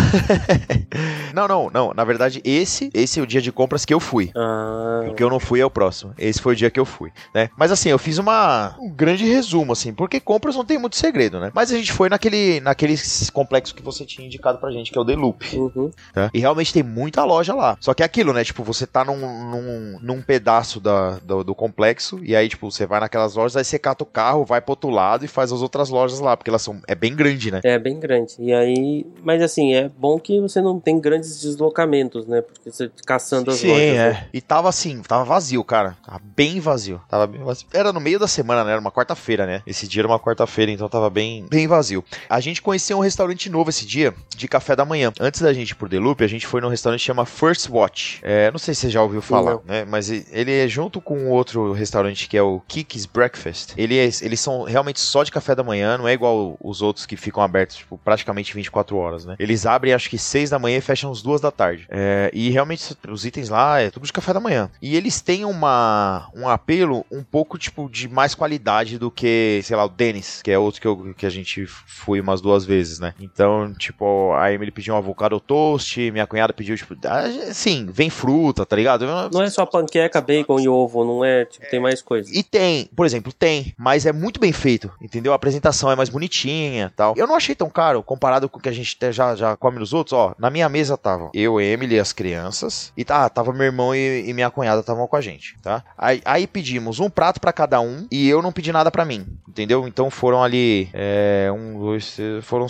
[1.36, 1.94] não, não, não.
[1.94, 4.32] Na verdade, esse, esse é o dia de compras que eu fui.
[4.34, 6.14] Ah, O que eu não fui é o próximo.
[6.18, 7.50] Esse foi o dia que eu fui, né?
[7.58, 11.42] Mas assim, eu fiz uma, um grande resumo, assim, porque compras não tem muito segredo,
[11.42, 11.52] né?
[11.54, 12.96] Mas a gente foi naquele, naquele
[13.34, 15.44] complexo que você tinha indicado pra gente, que é o The Loop.
[15.58, 15.92] uhum.
[16.14, 16.30] tá?
[16.34, 17.76] E realmente tem muita loja lá.
[17.82, 18.46] Só que é aquilo, né?
[18.46, 22.86] Tipo, você tá num, num, num pedaço da, do, do complexo, e aí, tipo, você
[22.86, 25.62] vai naquelas lojas, aí você cata o carro, vai pro outro lado e faz as
[25.62, 26.82] outras lojas lá, porque elas são.
[26.88, 27.62] É bem grande, né?
[27.64, 28.36] É bem grande.
[28.40, 32.42] E aí, mas assim, é bom que você não tem grandes deslocamentos, né?
[32.42, 33.84] Porque você caçando as Sim, lojas.
[33.88, 34.10] é.
[34.12, 34.28] né?
[34.34, 35.96] E tava assim, tava vazio, cara.
[36.06, 37.02] Tava bem vazio.
[37.10, 37.68] Tava bem vazio.
[37.74, 38.72] Era no meio da semana, né?
[38.72, 39.62] Era uma quarta-feira, né?
[39.66, 42.04] Esse dia era uma quarta-feira, então tava bem, bem vazio.
[42.30, 45.12] A gente conheceu um restaurante novo esse dia, de café da manhã.
[45.20, 47.70] Antes da gente ir pro The Loop, a gente foi num restaurante que chama First
[47.70, 48.20] Watch.
[48.24, 49.62] É, não sei se você já ouviu falar, Não.
[49.66, 49.86] né?
[49.86, 53.74] Mas ele é junto com outro restaurante que é o Kiki's Breakfast.
[53.78, 57.06] Ele é- eles são realmente só de café da manhã, não é igual os outros
[57.06, 59.36] que ficam abertos, tipo, praticamente 24 horas, né?
[59.40, 61.88] Eles abrem acho que 6 da manhã e fecham às 2 da tarde.
[61.90, 64.70] É, e realmente os itens lá é tudo de café da manhã.
[64.82, 69.76] E eles têm uma, um apelo um pouco, tipo, de mais qualidade do que, sei
[69.76, 73.00] lá, o Dennis, que é outro que, eu, que a gente foi umas duas vezes,
[73.00, 73.14] né?
[73.20, 76.96] Então, tipo, a Emily pediu um avocado toast, minha cunhada pediu, tipo,
[77.48, 79.06] assim, vem fruta, tá ligado?
[79.32, 81.46] Não é só panqueca, bacon e ovo, não é?
[81.46, 82.30] Tipo, tem mais coisa.
[82.34, 85.32] E tem, por exemplo, tem, mas é muito bem feito, entendeu?
[85.32, 87.14] A apresentação é mais bonitinha tal.
[87.18, 89.80] Eu não achei tão caro comparado com o que a gente te- já, já come
[89.80, 90.34] nos outros, ó.
[90.38, 92.92] Na minha mesa tava eu, Emily e as crianças.
[92.96, 95.84] E tá, tava meu irmão e, e minha cunhada estavam com a gente, tá?
[95.98, 99.26] Aí, aí pedimos um prato pra cada um e eu não pedi nada pra mim,
[99.48, 99.88] entendeu?
[99.88, 102.68] Então foram ali, é, um, dois, três, foram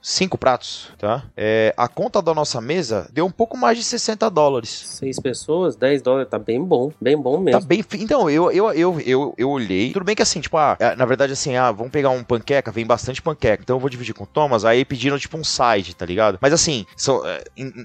[0.00, 1.24] cinco pratos, tá?
[1.36, 4.70] É, a conta da nossa mesa deu um pouco mais de 60 dólares.
[4.86, 6.90] Seis pessoas, 10 dólares, tá bem bom.
[7.00, 7.62] Bem bom Tá mesmo.
[7.66, 7.82] bem.
[7.82, 9.92] fi- Então, eu, eu, eu, eu, eu olhei.
[9.92, 12.71] Tudo bem que assim, tipo, ah, é, na verdade, assim, ah, vamos pegar um panqueca,
[12.72, 13.62] vem bastante panqueca.
[13.62, 14.64] Então eu vou dividir com o Thomas.
[14.64, 16.38] Aí pediram, tipo, um side, tá ligado?
[16.40, 17.44] Mas assim, só, é,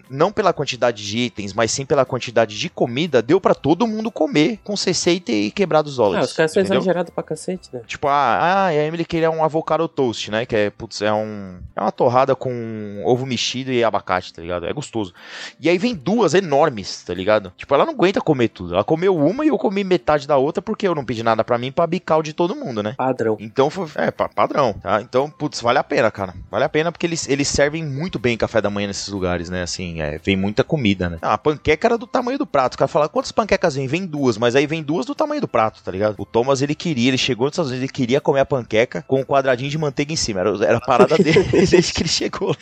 [0.10, 4.12] não pela quantidade de itens, mas sim pela quantidade de comida, deu pra todo mundo
[4.12, 6.30] comer com 60 e quebrar os Ah, dólares.
[6.30, 7.82] os caras são exagerados pra cacete, né?
[7.86, 10.46] Tipo, ah, ah, a Emily queria um avocado toast, né?
[10.46, 11.60] Que é, putz, é um.
[11.76, 14.66] É uma torrada com ovo mexido e abacate, tá ligado?
[14.66, 15.14] É gostoso.
[15.60, 17.52] E aí vem duas enormes, tá ligado?
[17.58, 18.74] Tipo, ela não aguenta comer tudo.
[18.74, 21.58] Ela comeu uma e eu comi metade da outra porque eu não pedi nada pra
[21.58, 22.94] mim pra bicar o de todo mundo, né?
[22.98, 23.38] Padrão.
[23.40, 23.88] Então foi.
[23.96, 25.02] É, pa- padrão, tá?
[25.02, 26.34] Então, putz, vale a pena, cara.
[26.50, 29.64] Vale a pena porque eles, eles servem muito bem café da manhã nesses lugares, né?
[29.64, 31.18] Assim, é, vem muita comida, né?
[31.22, 32.76] Ah, a panqueca era do tamanho do prato.
[32.76, 33.88] O cara fala, quantas panquecas vem?
[33.88, 36.16] Vem duas, mas aí vem duas do tamanho do prato, tá ligado?
[36.18, 39.22] O Thomas, ele queria, ele chegou nos Estados Unidos, ele queria comer a panqueca com
[39.22, 40.40] um quadradinho de manteiga em cima.
[40.40, 42.56] Era, era a parada dele desde que ele chegou.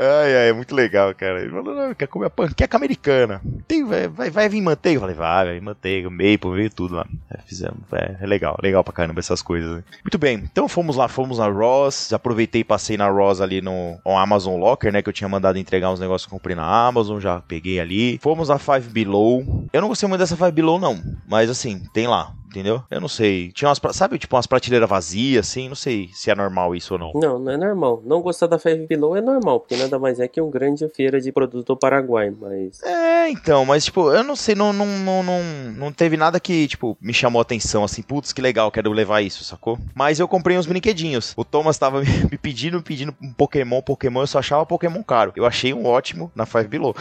[0.00, 1.40] Ai, ai, é muito legal, cara.
[1.40, 3.42] Ele falou, não, quer comer panqueca americana.
[3.66, 4.96] Tem, vai, vai, vai vir manteiga?
[4.96, 7.06] Eu falei, vai, vai vir manteiga, maple, veio tudo lá.
[7.28, 9.78] É, fizemos, é, é legal, legal pra caramba essas coisas.
[9.78, 9.84] né?
[10.04, 13.98] Muito bem, então fomos lá, fomos na Ross, aproveitei e passei na Ross ali no,
[14.06, 17.18] no Amazon Locker, né, que eu tinha mandado entregar uns negócios que comprei na Amazon,
[17.18, 18.18] já peguei ali.
[18.18, 19.66] Fomos na Five Below.
[19.72, 22.37] Eu não gostei muito dessa Five Below, não, mas assim, tem lá.
[22.48, 22.82] Entendeu?
[22.90, 23.52] Eu não sei.
[23.52, 25.68] Tinha umas, sabe, tipo umas prateleiras vazias, assim.
[25.68, 27.12] Não sei se é normal isso ou não.
[27.14, 28.02] Não, não é normal.
[28.06, 31.20] Não gostar da Five Below é normal, porque nada mais é que um grande feira
[31.20, 32.82] de produto do Paraguai, mas.
[32.82, 35.42] É, então, mas tipo, eu não sei, não, não, não, não,
[35.76, 39.20] não teve nada que, tipo, me chamou a atenção, assim, putz, que legal, quero levar
[39.20, 39.78] isso, sacou?
[39.94, 41.34] Mas eu comprei uns brinquedinhos.
[41.36, 45.32] O Thomas tava me me pedindo, pedindo um Pokémon, Pokémon, eu só achava Pokémon caro.
[45.34, 46.94] Eu achei um ótimo na Five Below.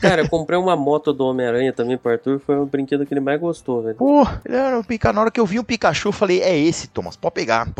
[0.00, 3.20] Cara, eu comprei uma moto do Homem-Aranha também pro Arthur, foi o brinquedo que ele
[3.20, 3.96] mais gostou, velho.
[3.96, 5.12] Pô, ele um Pika.
[5.12, 7.68] Na hora que eu vi o Pikachu, eu falei, é esse, Thomas, pode pegar.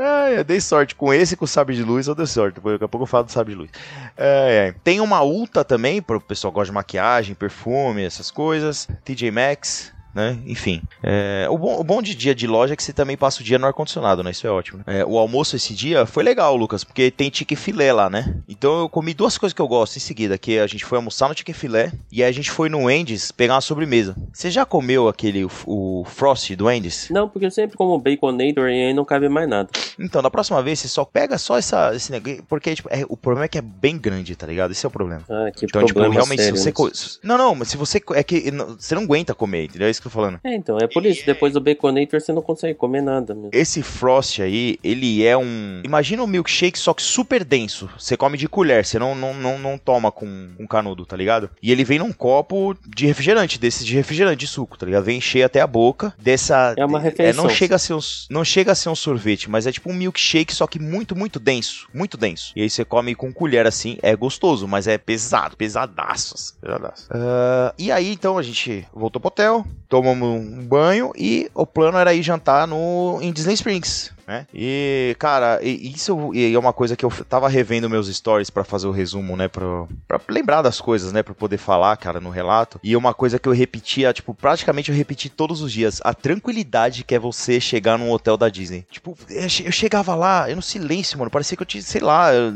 [0.00, 2.60] Ai, eu dei sorte com esse com o sabre de luz, eu dei sorte.
[2.60, 3.70] Daqui a pouco eu falo do sabre de luz.
[4.16, 4.74] Ai, ai.
[4.84, 8.86] Tem uma Ulta também, para o pessoal que gosta de maquiagem, perfume, essas coisas.
[9.04, 9.92] TJ Maxx.
[10.18, 10.36] Né?
[10.46, 13.40] Enfim, é, o, bom, o bom de dia de loja é que você também passa
[13.40, 14.32] o dia no ar-condicionado, né?
[14.32, 14.82] Isso é ótimo.
[14.84, 14.98] né?
[14.98, 18.34] É, o almoço esse dia foi legal, Lucas, porque tem tique filé lá, né?
[18.48, 21.28] Então eu comi duas coisas que eu gosto em seguida, que a gente foi almoçar
[21.28, 24.16] no tique filé e aí a gente foi no Wendy's pegar uma sobremesa.
[24.32, 27.08] Você já comeu aquele, o, o Frost do Wendy's?
[27.10, 29.68] Não, porque eu sempre como Baconator e aí não cabe mais nada.
[30.00, 33.16] Então, da próxima vez você só pega só essa, esse negócio, porque tipo, é, o
[33.16, 34.72] problema é que é bem grande, tá ligado?
[34.72, 35.22] Esse é o problema.
[35.30, 36.58] Ah, que Então, tipo, problema realmente, sério.
[36.58, 37.18] se você.
[37.22, 37.28] né?
[37.28, 38.02] Não, não, mas se você.
[38.14, 39.86] É que não- você não aguenta comer, entendeu?
[39.86, 40.40] É isso que tô falando.
[40.44, 41.24] É, então, é por isso.
[41.26, 43.50] Depois do Baconator você não consegue comer nada mesmo.
[43.52, 45.82] Esse Frost aí, ele é um.
[45.84, 47.88] Imagina um milkshake, só que super denso.
[47.98, 50.26] Você come de colher, você não, não, não, não toma com
[50.58, 51.50] um canudo, tá ligado?
[51.62, 55.04] E ele vem num copo de refrigerante, desses de refrigerante de suco, tá ligado?
[55.04, 56.74] Vem encher até a boca dessa.
[56.76, 57.44] É uma É, refeição.
[57.44, 57.98] não chega a ser um,
[58.30, 61.38] não chega a ser um sorvete, mas é tipo um milkshake, só que muito, muito
[61.38, 61.88] denso.
[61.92, 62.52] Muito denso.
[62.56, 66.34] E aí você come com colher assim, é gostoso, mas é pesado, pesadaço.
[66.34, 67.06] assim, pesadaço.
[67.10, 71.98] Ah, e aí então a gente voltou pro hotel, tomamos um banho e o plano
[71.98, 74.12] era ir jantar no, em Disney Springs.
[74.28, 74.46] Né?
[74.52, 78.62] E, cara, e- isso e é uma coisa que eu tava revendo meus stories pra
[78.62, 79.48] fazer o resumo, né?
[79.48, 81.22] Pra, pra lembrar das coisas, né?
[81.22, 82.78] Pra poder falar, cara, no relato.
[82.84, 87.04] E uma coisa que eu repetia, tipo, praticamente eu repeti todos os dias: a tranquilidade
[87.04, 88.84] que é você chegar num hotel da Disney.
[88.90, 91.30] Tipo, eu che- eu chegava lá, eu no silêncio, mano.
[91.30, 92.52] Parecia que eu tinha, sei lá, eu-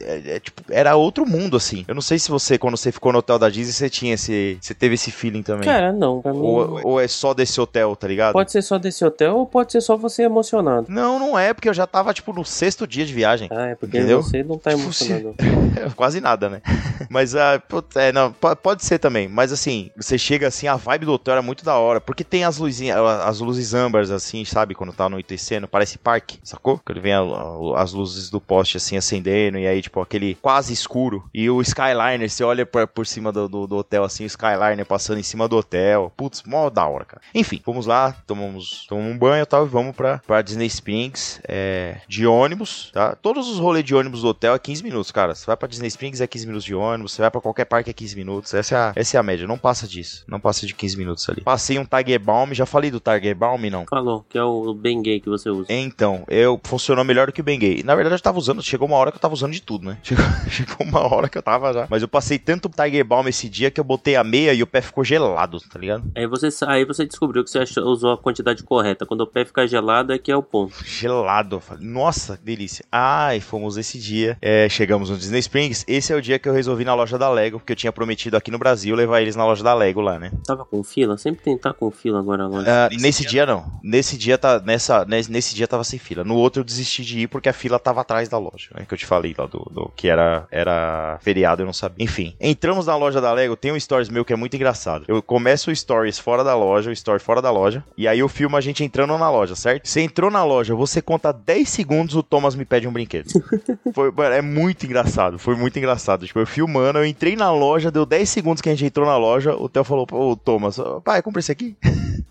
[0.00, 1.84] é- é, tipo, era outro mundo, assim.
[1.86, 4.58] Eu não sei se você, quando você ficou no hotel da Disney, você tinha esse.
[4.60, 5.64] Você teve esse feeling também.
[5.68, 6.22] Cara, não, mim.
[6.24, 8.32] ou, ou é só desse hotel, tá ligado?
[8.32, 10.86] Pode ser só desse hotel ou pode ser só você emocionado.
[10.88, 13.48] Não, não é, porque eu já tava, tipo, no sexto dia de viagem.
[13.50, 14.22] Ah, é porque Entendeu?
[14.22, 15.34] você não tá Tipo, emocionado.
[15.96, 16.62] Quase nada, né?
[17.10, 19.28] Mas, ah, putz, é, não, po- pode ser também.
[19.28, 22.00] Mas, assim, você chega assim, a vibe do hotel é muito da hora.
[22.00, 24.74] Porque tem as luzinhas, as luzes âmbares, assim, sabe?
[24.74, 26.80] Quando tá anoitecendo, parece parque, sacou?
[26.84, 29.58] Quando vem a- a- as luzes do poste, assim, acendendo.
[29.58, 31.24] E aí, tipo, aquele quase escuro.
[31.34, 34.86] E o Skyliner, você olha por, por cima do, do, do hotel, assim, o Skyliner
[34.86, 36.12] passando em cima do hotel.
[36.16, 37.22] Putz, mó da hora, cara.
[37.34, 40.66] Enfim, fomos lá, tomamos, tomamos um banho e tal, e vamos pra, pra Disney
[41.06, 43.14] Springs é, de ônibus, tá?
[43.16, 45.34] Todos os rolês de ônibus do hotel é 15 minutos, cara.
[45.34, 47.90] Você vai pra Disney Springs é 15 minutos de ônibus, você vai pra qualquer parque
[47.90, 48.54] é 15 minutos.
[48.54, 50.24] Essa é a, essa é a média, não passa disso.
[50.28, 51.42] Não passa de 15 minutos ali.
[51.42, 53.84] Passei um Tiger Balm, já falei do Tiger Balm, não?
[53.88, 55.66] Falou, que é o bem gay que você usa.
[55.70, 57.82] Então, eu funcionou melhor do que o Bengay.
[57.82, 59.98] Na verdade, eu tava usando, chegou uma hora que eu tava usando de tudo, né?
[60.12, 61.86] Chegou, chegou uma hora que eu tava já.
[61.88, 64.66] Mas eu passei tanto Tiger Balm esse dia que eu botei a meia e o
[64.66, 66.04] pé ficou gelado, tá ligado?
[66.14, 69.06] Aí você, aí você descobriu que você achou- usou a quantidade correta.
[69.06, 70.74] Quando o pé fica gelado é que é o ponto.
[70.92, 71.60] Gelado.
[71.60, 72.84] Falei, Nossa, que delícia.
[72.90, 74.36] Ai, fomos esse dia.
[74.40, 75.84] É, chegamos no Disney Springs.
[75.88, 77.92] Esse é o dia que eu resolvi ir na loja da Lego, porque eu tinha
[77.92, 80.30] prometido aqui no Brasil levar eles na loja da Lego lá, né?
[80.46, 81.16] Tava com fila?
[81.16, 82.42] Sempre tem que tá com fila agora.
[82.66, 83.64] Ah, nesse dia não.
[83.82, 86.24] Nesse dia tá nessa nesse, nesse dia tava sem fila.
[86.24, 88.84] No outro eu desisti de ir porque a fila tava atrás da loja, né?
[88.86, 92.04] Que eu te falei lá do, do- que era era feriado, eu não sabia.
[92.04, 95.04] Enfim, entramos na loja da Lego, tem um stories meu que é muito engraçado.
[95.08, 98.28] Eu começo o stories fora da loja, o story fora da loja, e aí eu
[98.28, 99.86] filmo a gente entrando na loja, certo?
[99.88, 103.28] Você entrou na loja, você conta 10 segundos, o Thomas me pede um brinquedo.
[103.94, 106.26] Foi, é muito engraçado, foi muito engraçado.
[106.26, 109.16] Tipo, eu filmando, eu entrei na loja, deu 10 segundos que a gente entrou na
[109.16, 111.76] loja, o Theo falou, ô Thomas, pai, compra esse aqui.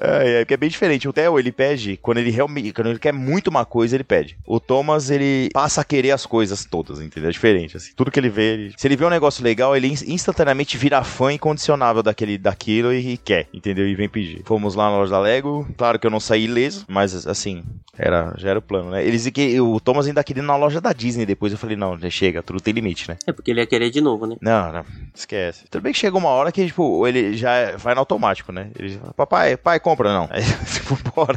[0.00, 1.08] É, é, porque é bem diferente.
[1.08, 4.36] O Theo, ele pede, quando ele realmente, quando ele quer muito uma coisa, ele pede.
[4.46, 7.28] O Thomas, ele passa a querer as coisas todas, entendeu?
[7.28, 7.92] É diferente, assim.
[7.96, 11.02] Tudo que ele vê, ele- se ele vê um negócio legal, ele ins- instantaneamente vira
[11.02, 13.86] fã incondicionável daquele, daquilo e, e quer, entendeu?
[13.88, 14.42] E vem pedir.
[14.44, 17.64] Fomos lá na loja da Lego, claro que eu não saí ileso, mas assim,
[17.98, 19.04] era, já era o plano, né?
[19.04, 21.98] Eles que o Thomas ainda queria ir na loja da Disney depois, eu falei, não,
[21.98, 23.16] já chega, tudo tem limite, né?
[23.26, 24.36] É porque ele ia querer de novo, né?
[24.40, 24.84] Não, não,
[25.14, 25.64] esquece.
[25.70, 28.70] Tudo bem que chega uma hora que, tipo, ele já vai no automático, né?
[28.78, 30.28] Ele fala, papai, pai, vai, compra, não.
[30.30, 30.42] Aí.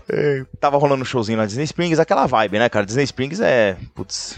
[0.10, 2.86] É, Tava rolando um showzinho na Disney Springs, aquela vibe, né, cara?
[2.86, 4.36] Disney Springs é, putz,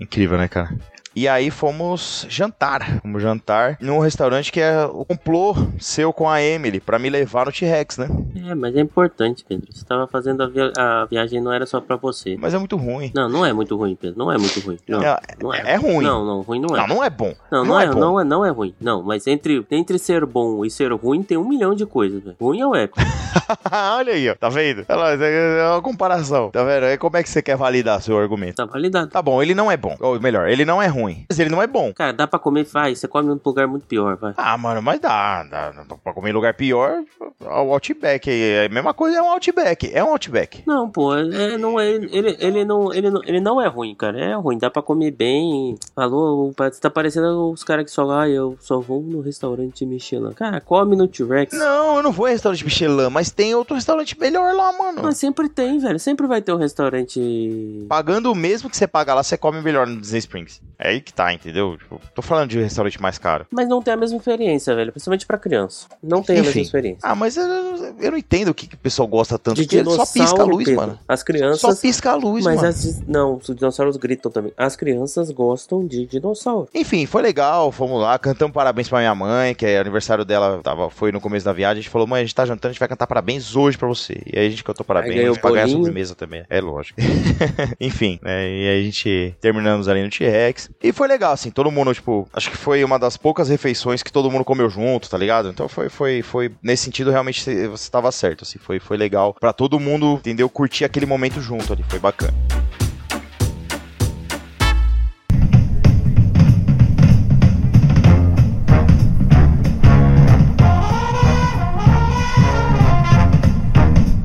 [0.00, 0.70] incrível, né, cara?
[1.16, 3.00] E aí fomos jantar.
[3.00, 7.46] Fomos jantar num restaurante que é o complô seu com a Emily pra me levar
[7.46, 8.06] no T-Rex, né?
[8.50, 9.66] É, mas é importante, Pedro.
[9.72, 12.36] Você tava fazendo a, via- a viagem, não era só pra você.
[12.38, 13.10] Mas é muito ruim.
[13.14, 14.18] Não, não é muito ruim, Pedro.
[14.18, 14.76] Não é muito ruim.
[14.86, 15.62] Não, É- não é.
[15.72, 16.04] é ruim.
[16.04, 16.80] Não, não, ruim não é.
[16.80, 17.34] Não, não é bom.
[17.50, 17.98] Não, não, é, bom.
[17.98, 18.74] não, é, não é ruim.
[18.78, 22.36] Não, mas entre, entre ser bom e ser ruim tem um milhão de coisas, velho.
[22.38, 23.00] Ruim é o épico.
[23.72, 24.34] Olha aí, ó.
[24.34, 24.84] Tá vendo?
[24.88, 26.50] Lá, É uma comparação.
[26.50, 26.84] Tá vendo?
[26.84, 28.56] Aí como é que você quer validar seu argumento?
[28.56, 29.08] Tá validado.
[29.10, 29.96] Tá bom, ele não é bom.
[30.00, 31.05] Ou melhor, ele não é ruim.
[31.28, 31.92] Mas ele não é bom.
[31.92, 32.94] Cara, dá pra comer, vai.
[32.94, 34.34] Você come em um lugar muito pior, vai.
[34.36, 35.84] Ah, mano, mas dá, dá.
[36.02, 37.02] Pra comer em lugar pior,
[37.40, 38.30] o Outback.
[38.30, 39.90] É a mesma coisa, é um Outback.
[39.92, 40.62] É um Outback.
[40.66, 44.18] Não, pô, é, não é, ele, ele, não, ele, não, ele não é ruim, cara.
[44.18, 45.76] É ruim, dá pra comer bem.
[45.94, 50.32] Falou, você tá parecendo os caras que só, ah, eu só vou no restaurante Michelin.
[50.32, 51.56] Cara, come no T-Rex.
[51.56, 55.02] Não, eu não vou em restaurante Michelin, mas tem outro restaurante melhor lá, mano.
[55.02, 55.98] Mas sempre tem, velho.
[55.98, 57.86] Sempre vai ter um restaurante.
[57.88, 60.60] Pagando o mesmo que você paga lá, você come melhor no Disney Springs.
[60.78, 61.76] É aí que tá, entendeu?
[61.76, 63.46] Tipo, tô falando de restaurante mais caro.
[63.50, 64.92] Mas não tem a mesma experiência, velho.
[64.92, 65.86] Principalmente pra criança.
[66.02, 66.60] Não tem a mesma Enfim.
[66.62, 67.00] experiência.
[67.02, 69.64] Ah, mas eu, eu não entendo o que, que o pessoal gosta tanto.
[69.64, 70.80] De ele só pisca a dinossauro, luz, Pedro.
[70.80, 70.98] mano.
[71.06, 71.60] As crianças.
[71.60, 72.68] Só pisca a luz, mas mano.
[72.68, 73.00] as.
[73.06, 74.52] Não, os dinossauros gritam também.
[74.56, 76.68] As crianças gostam de dinossauro.
[76.74, 80.90] Enfim, foi legal, fomos lá, cantamos parabéns pra minha mãe, que é aniversário dela, tava,
[80.90, 82.80] foi no começo da viagem, a gente falou, mãe, a gente tá jantando, a gente
[82.80, 84.20] vai cantar parabéns hoje pra você.
[84.26, 86.44] E aí a gente cantou parabéns, ganhou pra ganhar sobremesa também.
[86.48, 86.98] É lógico.
[87.80, 90.70] Enfim, né, e aí a gente terminamos ali no T-Rex.
[90.86, 94.12] E foi legal, assim, todo mundo, tipo, acho que foi uma das poucas refeições que
[94.12, 95.48] todo mundo comeu junto, tá ligado?
[95.48, 99.52] Então foi, foi, foi, nesse sentido, realmente você tava certo, assim, foi, foi legal pra
[99.52, 100.48] todo mundo, entendeu?
[100.48, 102.32] Curtir aquele momento junto ali, foi bacana.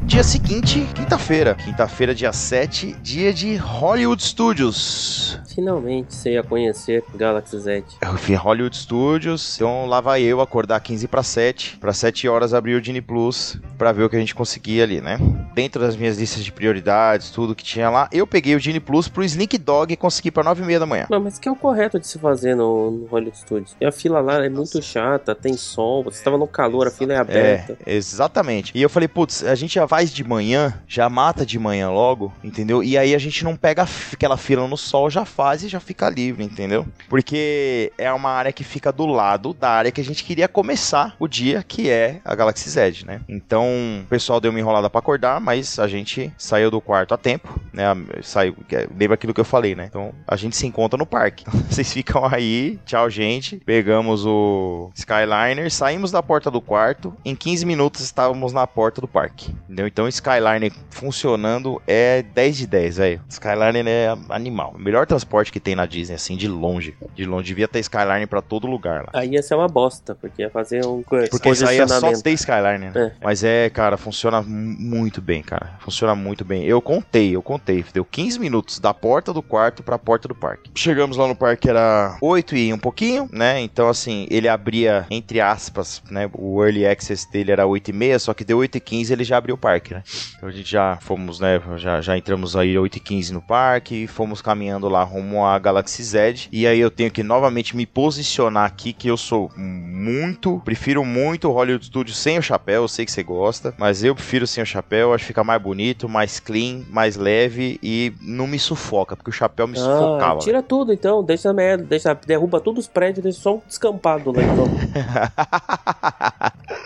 [0.06, 1.56] Dia seguinte, quinta-feira.
[1.56, 5.41] Quinta-feira, dia 7, dia de Hollywood Studios.
[5.54, 7.84] Finalmente você ia conhecer Galaxy Z.
[8.18, 12.54] Fui em Hollywood Studios, então lá vai eu acordar 15 para 7, para 7 horas
[12.54, 15.18] abrir o Disney Plus para ver o que a gente conseguia ali, né?
[15.54, 19.08] Dentro das minhas listas de prioridades, tudo que tinha lá, eu peguei o Disney Plus
[19.08, 21.08] pro Sneak Dog e consegui para 9 e meia da manhã.
[21.10, 23.76] Não, mas que é o correto de se fazer no, no Hollywood Studios.
[23.80, 27.14] E a fila lá é muito chata, tem sol, você tava no calor, a fila
[27.14, 27.78] é aberta.
[27.86, 28.72] É, exatamente.
[28.74, 32.32] E eu falei, putz, a gente já faz de manhã, já mata de manhã logo,
[32.44, 32.84] entendeu?
[32.84, 36.10] E aí a gente não pega aquela fila no sol, já faz e já fica
[36.10, 36.86] livre, entendeu?
[37.10, 41.16] Porque é uma área que fica do lado da área que a gente queria começar
[41.20, 43.22] o dia, que é a Galaxy Z, né?
[43.28, 43.68] Então,
[44.04, 47.60] o pessoal deu uma enrolada pra acordar, mas a gente saiu do quarto a tempo,
[47.74, 47.86] né?
[48.22, 49.86] Saiu, que- lembra aquilo que eu falei, né?
[49.90, 51.44] Então, a gente se encontra no parque.
[51.70, 53.58] Vocês ficam aí, tchau, gente.
[53.66, 59.08] Pegamos o Skyliner, saímos da porta do quarto, em 15 minutos estávamos na porta do
[59.08, 59.52] parque.
[59.66, 59.88] Entendeu?
[59.88, 63.22] Então, Skyliner funcionando é 10 de 10, velho.
[63.30, 64.76] Skyliner é animal.
[64.78, 66.96] Melhor transporte que tem na Disney, assim, de longe.
[67.16, 67.48] De longe.
[67.48, 69.10] Devia ter Skyliner pra todo lugar lá.
[69.14, 72.32] Aí ia ser uma bosta, porque ia fazer um Porque isso aí é só ter
[72.32, 72.92] Skyliner, né?
[72.96, 73.12] É.
[73.24, 74.48] Mas é, cara, funciona mu-
[74.80, 75.78] muito bem, cara.
[75.80, 76.64] Funciona muito bem.
[76.66, 77.84] Eu contei, eu contei.
[77.94, 80.70] Deu 15 minutos da porta do quarto pra porta do parque.
[80.76, 83.60] Chegamos lá no parque, era 8 e um pouquinho, né?
[83.62, 86.30] Então, assim, ele abria, entre aspas, né?
[86.34, 89.24] O early access dele era 8 e meia, só que deu 8 e 15 ele
[89.24, 90.04] já abriu o parque, né?
[90.38, 91.62] Então a gente já fomos, né?
[91.78, 96.04] Já, já entramos aí 8 e 15 no parque, fomos caminhando lá rumo à Galaxy
[96.04, 96.48] Z.
[96.52, 101.48] E aí eu tenho que novamente me posicionar aqui, que eu sou muito, prefiro muito
[101.50, 102.84] o Hollywood Studios sem o chapéu.
[102.84, 105.14] Eu sei que você gosta, mas eu prefiro sem o chapéu.
[105.14, 109.34] Acho que fica mais bonito, mais clean, mais leve e não me sufoca, porque o
[109.34, 110.40] chapéu me Ah, sufocava.
[110.40, 114.32] tira tudo então, deixa a merda, deixa, derruba todos os prédios, deixa só um descampado
[114.32, 114.68] lá então.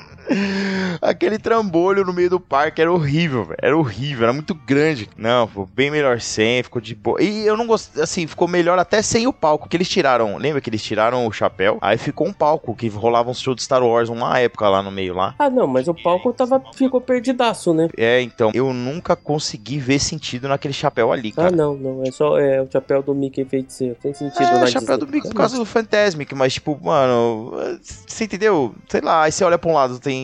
[1.01, 3.59] Aquele trambolho no meio do parque era horrível, velho.
[3.61, 5.09] Era horrível, era muito grande.
[5.17, 7.21] Não, ficou bem melhor sem, ficou de boa.
[7.21, 9.67] E eu não gostei, assim, ficou melhor até sem o palco.
[9.69, 11.77] Que eles tiraram, lembra que eles tiraram o chapéu?
[11.81, 14.91] Aí ficou um palco que rolava um show de Star Wars uma época lá no
[14.91, 15.35] meio lá.
[15.37, 17.89] Ah, não, mas o palco tava, ficou perdidaço, né?
[17.97, 21.55] É, então, eu nunca consegui ver sentido naquele chapéu ali, Ah, cara.
[21.55, 23.95] não, não, é só é, o chapéu do Mickey feiticeiro.
[24.01, 24.97] Tem sentido É, na chapéu Disney.
[24.97, 27.53] do Mickey por causa do Fantasmic, mas tipo, mano,
[28.07, 28.73] você entendeu?
[28.89, 30.14] Sei lá, aí você olha pra um lado tem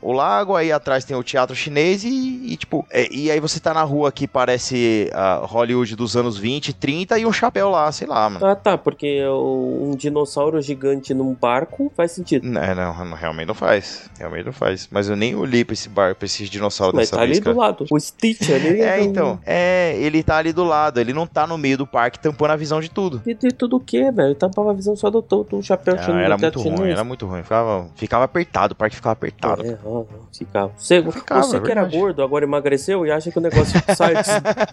[0.00, 2.08] o lago, aí atrás tem o teatro chinês e,
[2.52, 6.38] e, tipo, é, e aí você tá na rua que parece a Hollywood dos anos
[6.38, 8.44] 20, 30 e um chapéu lá, sei lá, mano.
[8.44, 12.44] Ah, tá, porque um dinossauro gigante num barco faz sentido.
[12.46, 14.10] Não, não, não, realmente não faz.
[14.18, 14.88] Realmente não faz.
[14.90, 17.40] Mas eu nem olhei pra esse bar, pra esses dinossauros Mas dessa tá ali vez,
[17.40, 17.56] do cara.
[17.56, 17.86] lado.
[17.90, 18.82] O Stitch ali.
[18.92, 19.38] É, então.
[19.46, 20.98] É, ele tá ali do lado.
[20.98, 23.22] Ele não tá no meio do parque tampando a visão de tudo.
[23.24, 24.34] E de tudo o que, velho?
[24.34, 26.24] Tampava a visão só do, do, do chapéu Não, chinês.
[26.24, 26.92] era do muito ruim, chinês.
[26.92, 27.42] era muito ruim.
[27.42, 29.31] Ficava, ficava apertado, o parque ficava apertado.
[29.32, 29.66] Lotado.
[29.66, 30.72] É, ó, ficava.
[30.76, 34.14] Você, Ficava, você é que era gordo, agora emagreceu e acha que o negócio sai,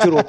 [0.01, 0.23] tirou.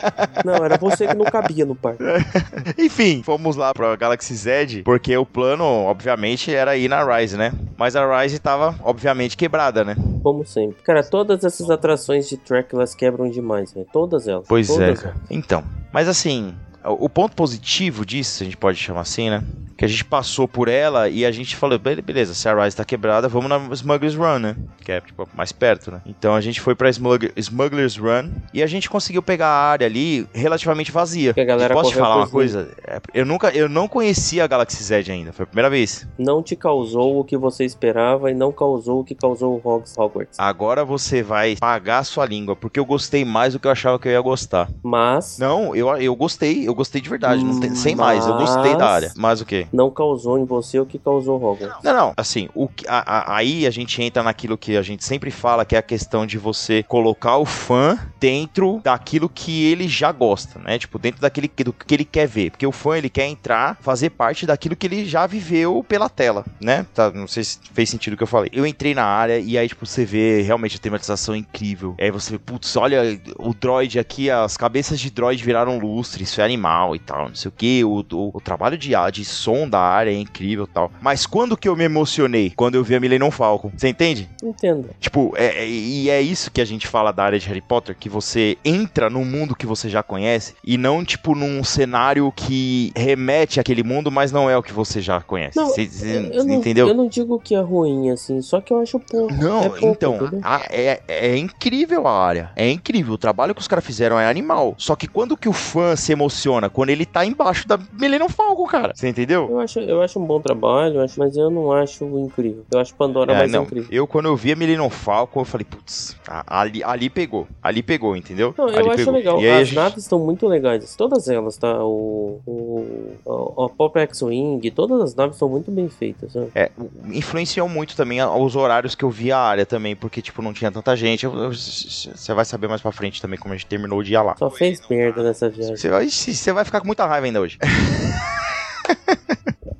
[0.45, 2.03] Não, era você que não cabia no parque.
[2.79, 7.53] Enfim, fomos lá pra Galaxy Z, porque o plano, obviamente, era ir na Rise, né?
[7.77, 9.97] Mas a Rise tava, obviamente, quebrada, né?
[10.23, 10.83] Como sempre.
[10.83, 13.87] Cara, todas essas atrações de track elas quebram demais, velho.
[13.93, 14.47] Todas elas.
[14.49, 15.15] Pois é, todas cara.
[15.31, 16.55] Então, mas assim,
[16.85, 19.43] o ponto positivo disso, a gente pode chamar assim, né?
[19.77, 22.77] Que a gente passou por ela e a gente falou, "Be- beleza, se a Rise
[22.77, 24.57] tá quebrada, vamos na Smuggler's Run, né?
[24.85, 26.03] Que é, tipo, mais perto, né?
[26.05, 29.87] Então a gente foi pra Smugg- Smuggler's Run e a gente conseguiu pegar a área
[29.87, 31.33] ali relativamente vazia.
[31.33, 32.69] Que a galera Posso te falar uma coisa?
[32.87, 36.07] É, Eu nunca, eu não conhecia a Galaxy Z ainda, foi a primeira vez.
[36.19, 39.97] Não te causou o que você esperava e não causou o que causou o Hogs
[39.97, 40.39] Hogwarts.
[40.39, 43.99] Agora você vai pagar a sua língua, porque eu gostei mais do que eu achava
[43.99, 44.69] que eu ia gostar.
[44.85, 48.77] Mas Não, eu, eu gostei, eu gostei de verdade, não tem- sem mais, eu gostei
[48.77, 49.13] da área.
[49.17, 49.67] Mas o quê?
[49.73, 51.83] não causou em você o que causou Hogwarts.
[51.85, 55.05] Não, não, assim, o, que- a- a- aí a gente entra naquilo que a gente
[55.05, 59.89] sempre fala, que é a questão de você colocar o fã dentro daquilo que ele
[59.89, 60.79] já gosta, né?
[60.79, 62.51] Tipo, dentro daquele que- do que ele quer ver.
[62.51, 66.45] Porque o fã, ele quer entrar, fazer parte daquilo que ele já viveu pela tela,
[66.61, 66.87] né?
[66.95, 68.51] Tá, não sei se fez sentido o que eu falei.
[68.53, 71.95] Eu entrei na área e aí, tipo, você vê realmente a tematização incrível.
[71.99, 76.41] Aí você vê, putz, olha o droid aqui, as cabeças de droid viraram lustre, isso
[76.41, 76.60] é animal
[76.95, 77.85] e tal, não sei o que.
[77.85, 80.91] O, o, o trabalho de, de som da área é incrível e tal.
[81.01, 82.53] Mas quando que eu me emocionei?
[82.57, 83.71] Quando eu vi a Millennium Falcon.
[83.77, 84.29] Você entende?
[84.43, 84.91] Entendo.
[85.01, 87.97] Tipo, é, é- e é isso que a gente fala da área de Harry Potter,
[87.99, 92.93] que você entra num mundo que você já conhece e não, tipo, num cenário que
[92.97, 95.57] remete àquele mundo, mas não é o que você já conhece.
[95.57, 96.89] Não, Cê- cê- eu, não, entendeu?
[96.89, 99.33] eu não digo que é ruim, assim, só que eu acho pouco.
[99.35, 102.51] Não, é pouco, então, a- é, é incrível a área.
[102.57, 103.15] É incrível.
[103.15, 104.75] O trabalho que os caras fizeram é animal.
[104.79, 106.31] Só que quando que o fã se emociona?
[106.71, 108.93] Quando ele tá embaixo da Millennium Falcon, cara.
[108.95, 109.47] Você entendeu?
[109.51, 112.65] Eu acho, eu acho um bom trabalho, eu acho- mas eu não acho incrível.
[112.73, 113.89] Eu acho Pandora É, mais não, incrível.
[113.91, 117.47] eu quando eu vi a Millennium Falcon, eu falei, putz, ali, ali pegou.
[117.63, 118.55] Ali pegou, entendeu?
[118.57, 119.13] Não, eu ali acho pegou.
[119.15, 119.41] legal.
[119.41, 120.95] E aí a As gente- naves estão muito legais.
[120.97, 121.85] Todas elas, tá?
[121.85, 122.41] O.
[122.47, 123.65] O.
[123.65, 126.33] A, Pop X-Wing, todas as naves estão muito bem feitas.
[126.33, 126.49] Sabe?
[126.55, 126.71] É,
[127.13, 130.71] influenciou muito também os horários que eu vi a área também, porque, tipo, não tinha
[130.71, 131.25] tanta gente.
[131.25, 134.23] Eu- eu- Você vai saber mais pra frente também como a gente terminou o dia
[134.23, 134.37] lá.
[134.37, 135.77] Só fez merda nessa viagem.
[135.77, 136.09] Você vai,
[136.41, 137.59] você vai ficar com muita raiva ainda hoje.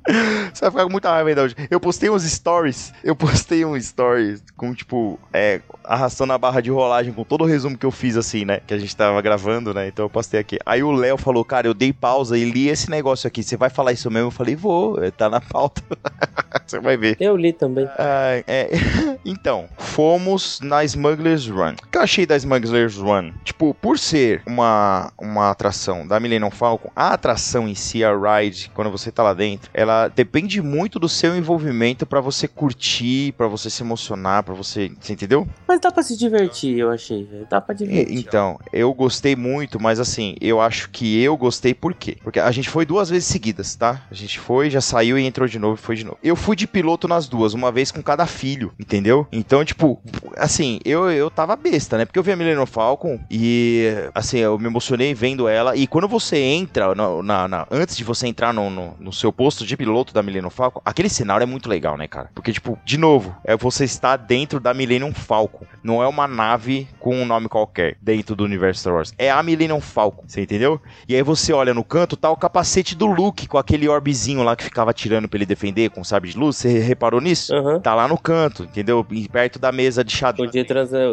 [0.53, 1.55] Você vai ficar com muita raiva ainda hoje.
[1.69, 2.93] Eu postei uns stories.
[3.03, 7.47] Eu postei um story com, tipo, é, arrastando a barra de rolagem com todo o
[7.47, 8.59] resumo que eu fiz, assim, né?
[8.65, 9.87] Que a gente tava gravando, né?
[9.87, 10.57] Então eu postei aqui.
[10.65, 13.43] Aí o Léo falou, cara, eu dei pausa e li esse negócio aqui.
[13.43, 14.27] Você vai falar isso mesmo?
[14.27, 15.81] Eu falei, vou, tá na pauta.
[16.65, 17.17] Você vai ver.
[17.19, 17.87] Eu li também.
[17.97, 18.69] Ah, é.
[19.23, 21.73] Então, fomos na Smuggler's Run.
[21.73, 23.31] O que eu achei da Smuggler's Run?
[23.43, 28.71] Tipo, por ser uma, uma atração da Millennium Falcon, a atração em si, a ride,
[28.73, 33.47] quando você tá lá dentro, ela depende muito do seu envolvimento pra você curtir, pra
[33.47, 34.91] você se emocionar, pra você.
[34.99, 35.47] Você entendeu?
[35.67, 37.47] Mas dá pra se divertir, eu achei, velho.
[37.49, 38.17] Dá pra E- divertir.
[38.17, 42.17] Então, eu gostei muito, mas assim, eu acho que eu gostei por quê?
[42.23, 44.01] Porque a gente foi duas vezes seguidas, tá?
[44.09, 46.17] A gente foi, já saiu e entrou de novo e foi de novo.
[46.23, 49.27] Eu fui de piloto nas duas, uma vez com cada filho, entendeu?
[49.31, 50.01] Então, tipo,
[50.37, 52.05] assim, eu, eu tava besta, né?
[52.05, 55.75] Porque eu vi a Millennium Falcon e, assim, eu me emocionei vendo ela.
[55.75, 59.31] E quando você entra, na, na- na- antes de você entrar no, no, no seu
[59.31, 62.29] posto de piloto da Millennium Falcon, aquele cenário é muito legal, né, cara?
[62.35, 65.65] Porque, tipo, de novo, é você está dentro da Millennium Falcon.
[65.83, 69.11] Não é uma nave com um nome qualquer dentro do universo Star Wars.
[69.17, 70.79] É a Millennium Falcon, você entendeu?
[71.09, 74.55] E aí você olha no canto, tá o capacete do Luke com aquele orbezinho lá
[74.55, 76.57] que ficava atirando pra ele defender com sabre de luz.
[76.57, 77.55] Você reparou nisso?
[77.55, 77.79] Aham.
[77.79, 79.03] Tá lá no canto, entendeu?
[79.31, 80.51] Perto da mesa de O xadrez.
[80.51, 80.63] de,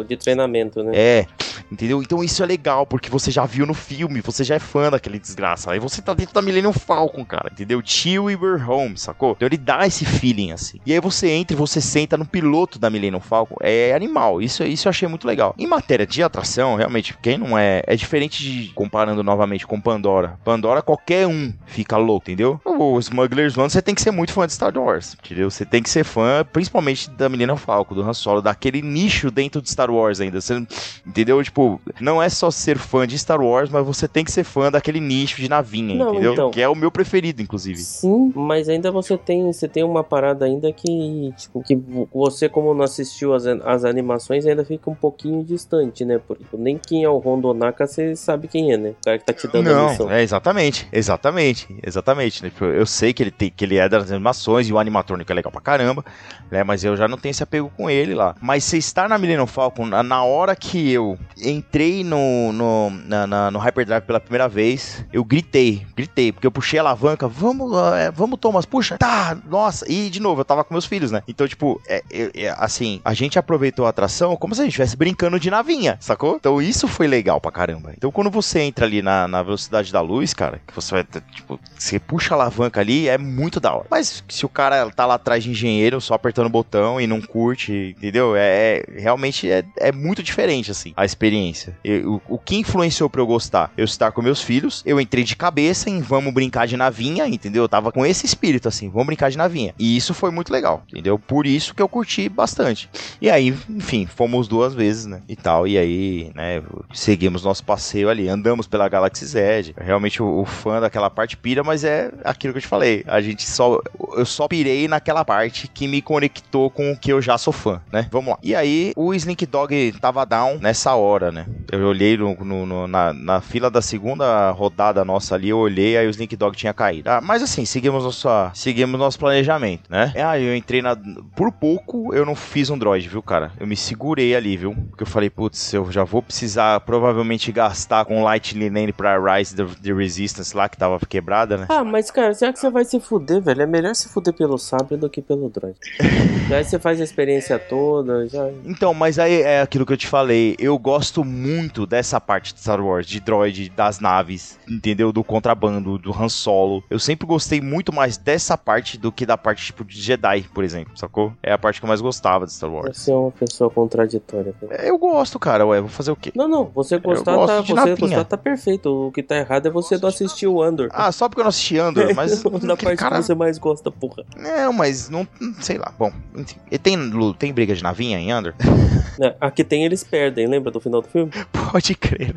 [0.07, 0.91] de treinamento, né?
[0.93, 1.25] É,
[1.71, 2.03] entendeu?
[2.03, 5.17] Então isso é legal, porque você já viu no filme, você já é fã daquele
[5.17, 5.71] desgraça.
[5.71, 7.81] Aí você tá dentro da Millennium Falcon, cara, entendeu?
[7.83, 9.31] Chill e home, sacou?
[9.31, 10.79] Então ele dá esse feeling assim.
[10.85, 13.55] E aí você entra e você senta no piloto da Millennium Falcon.
[13.61, 15.53] É animal, isso, isso eu achei muito legal.
[15.57, 17.81] Em matéria de atração, realmente, quem não é.
[17.85, 18.71] É diferente de.
[18.73, 20.37] Comparando novamente com Pandora.
[20.43, 22.59] Pandora, qualquer um fica louco, entendeu?
[22.65, 25.49] O Smugglers One, você tem que ser muito fã de Star Wars, entendeu?
[25.49, 29.61] Você tem que ser fã, principalmente da Millennium Falcon, do Han Solo, daquele nicho dentro
[29.61, 30.39] de Star Wars ainda.
[30.39, 30.65] Você,
[31.05, 31.43] entendeu?
[31.43, 34.71] Tipo, não é só ser fã de Star Wars, mas você tem que ser fã
[34.71, 36.33] daquele nicho de navinha, Não, entendeu?
[36.33, 36.51] então.
[36.51, 37.79] Que é o meu preferido, inclusive.
[37.79, 41.79] Sim, mas ainda você tem, você tem uma parada ainda que, tipo, que
[42.11, 46.19] você como não assistiu as, as animações ainda fica um pouquinho distante, né?
[46.27, 48.89] Porque nem quem é o Rondonaka você sabe quem é, né?
[48.99, 50.07] O cara que tá te dando a missão.
[50.07, 52.43] Não, é exatamente, exatamente, exatamente.
[52.43, 52.51] né?
[52.59, 55.51] Eu sei que ele, tem, que ele é das animações e o animatrônico é legal
[55.51, 56.03] pra caramba,
[56.49, 56.63] né?
[56.63, 58.35] Mas eu já não tenho esse apego com ele lá.
[58.41, 63.27] Mas você estar na Millennium Falcon, na, na hora que eu entrei no, no, na,
[63.27, 67.71] na- no Hyperdrive pela primeira vez, eu gritei, gritei, porque eu puxei a alavanca, vamos,
[67.97, 71.21] é, vamos, Thomas, puxa, tá, nossa, e de novo, eu tava com meus filhos, né?
[71.27, 74.71] Então, tipo, é, é, é, assim, a gente aproveitou a atração como se a gente
[74.71, 76.35] estivesse brincando de navinha, sacou?
[76.37, 77.91] Então isso foi legal pra caramba.
[77.95, 81.03] Então quando você entra ali na, na velocidade da luz, cara, que você vai,
[81.35, 83.87] tipo, você puxa a alavanca ali, é muito da hora.
[83.89, 87.21] Mas se o cara tá lá atrás de engenheiro, só apertando o botão e não
[87.21, 88.35] curte, entendeu?
[88.35, 91.77] É, é- realmente é, é muito diferente, assim, a experiência.
[91.83, 93.71] Eu- o, o que influenciou pra eu gostar?
[93.77, 97.63] Eu estar com meus filhos, eu entrei de cabeça em vamos brincar de navinha, entendeu?
[97.63, 99.73] Eu tava com esse espírito, assim, vamos brincar de navinha.
[99.77, 101.19] E isso foi muito legal, entendeu?
[101.19, 102.89] Por isso que eu curti bastante.
[103.21, 105.21] E aí, enfim, fomos duas vezes, né?
[105.27, 105.67] E tal.
[105.67, 106.61] E aí, né,
[106.93, 109.73] seguimos nosso passeio ali, andamos pela Galaxy Z.
[109.77, 113.03] Realmente o, o fã daquela parte pira, mas é aquilo que eu te falei.
[113.07, 113.79] A gente só.
[114.15, 117.81] Eu só pirei naquela parte que me conectou com o que eu já sou fã,
[117.91, 118.07] né?
[118.11, 118.39] Vamos lá.
[118.43, 121.45] E aí, o Slink Dog tava down nessa hora, né?
[121.71, 125.97] Eu olhei no- no- no- na, na fila da segunda rodada nossa ali, eu olhei,
[125.97, 127.09] aí o Slink Dog tinha caído.
[127.09, 130.11] Ah, mas assim, seguimos nossa, seguimos nosso planejamento, né?
[130.15, 130.95] É, aí eu entrei na.
[131.35, 133.51] Por pouco eu não fiz um droid, viu, cara?
[133.59, 134.75] Eu me segurei ali, viu?
[134.89, 139.55] Porque eu falei, putz, eu já vou precisar provavelmente gastar com Lightning Lane pra Rise
[139.55, 141.65] the, the Resistance lá, que tava quebrada, né?
[141.69, 143.61] Ah, mas cara, será que você vai se fuder, velho?
[143.61, 145.77] É melhor se fuder pelo sabre do que pelo droid.
[146.53, 148.49] Aí você faz a experiência toda, já.
[148.65, 150.55] Então, mas aí é aquilo que eu te falei.
[150.57, 155.11] Eu gosto muito dessa parte de Star Wars, de droid, das naves, entendeu?
[155.11, 156.83] Do contrabando, do Han Solo.
[156.89, 160.63] Eu sempre gostei muito mais dessa parte do que da parte tipo de Jedi, por
[160.63, 161.33] exemplo, sacou?
[161.41, 162.97] É a parte que eu mais gostava de Star Wars.
[162.97, 164.53] Você é uma pessoa contraditória.
[164.59, 164.73] velho.
[164.73, 165.65] É, Eu gosto, cara.
[165.65, 166.31] Ué, vou fazer o quê?
[166.35, 169.07] Não, não, você gostar, tá, você gostar tá perfeito.
[169.07, 170.89] O que tá errado é você não assistir o Andor.
[170.91, 172.41] Ah, só porque eu não assisti Andor, mas.
[172.41, 174.23] da parte cara, que você mais gosta, porra.
[174.35, 175.27] Não, mas não.
[175.59, 175.93] Sei lá.
[175.97, 176.57] Bom, enfim.
[176.71, 176.97] E tem,
[177.37, 178.53] tem briga de navinha em Andor?
[179.21, 181.29] É, aqui tem eles perdem, lembra do final do filme?
[181.51, 182.33] Pode crer.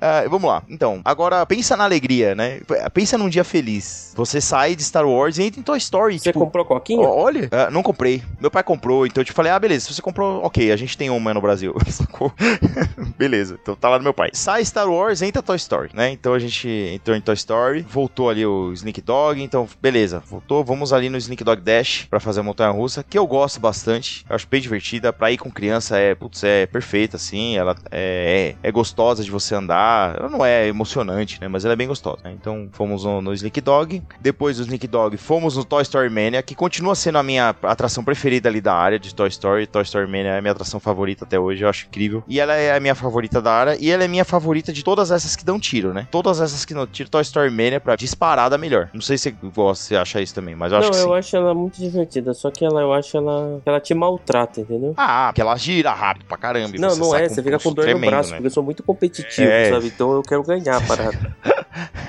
[0.00, 0.62] Ah, vamos lá.
[0.68, 2.60] Então, agora pensa na alegria, né?
[2.94, 4.12] Pensa num dia feliz.
[4.14, 6.18] Você sai de Star Wars e entra em Toy Story.
[6.18, 7.06] Você tipo, comprou coquinha?
[7.08, 8.22] olha, ah, não comprei.
[8.40, 10.96] Meu pai comprou, então eu te falei, ah, beleza, se você comprou, ok, a gente
[10.96, 12.32] tem uma no Brasil, sacou?
[13.16, 14.30] beleza, então tá lá no meu pai.
[14.32, 16.10] Sai Star Wars, entra Toy Story, né?
[16.10, 20.64] Então a gente entrou em Toy Story, voltou ali o Sneak Dog, então beleza, voltou,
[20.64, 24.24] vamos ali no Sneak Dog Dash pra fazer a montanha russa, que eu gosto bastante,
[24.28, 28.56] eu acho bem divertida, pra ir com criança é, putz, é perfeita, assim, ela é,
[28.62, 31.48] é, é gostosa de você andar, ela não é emocionante, né?
[31.48, 32.32] Mas ela é bem gostosa, né?
[32.32, 36.42] Então fomos no, no Sneak Dog, depois do Sneak Dog fomos no Toy Story Mania,
[36.42, 40.06] que continua sendo a minha atração preferida ali da área de Toy Story, Toy Story
[40.06, 42.80] Mania é a minha atração favorita até hoje, eu acho incrível, e ela é a
[42.80, 45.92] minha favorita da área, e ela é minha favorita de todas essas que dão tiro,
[45.94, 46.06] né?
[46.10, 48.90] Todas essas que dão tiro, Toy Story Mania pra disparada melhor.
[48.92, 51.04] Não sei se você acha isso também, mas eu acho não, que sim.
[51.06, 54.94] eu acho ela muito divertida, só que ela, eu acho ela, ela te maltrata, entendeu?
[54.96, 56.76] Ah, porque ela gira rápido pra caramba.
[56.78, 58.36] Não, não é, você fica com dor no tremendo, braço, né?
[58.36, 59.70] porque eu sou muito competitivo, É.
[59.70, 59.86] sabe?
[59.86, 61.36] Então eu quero ganhar a parada.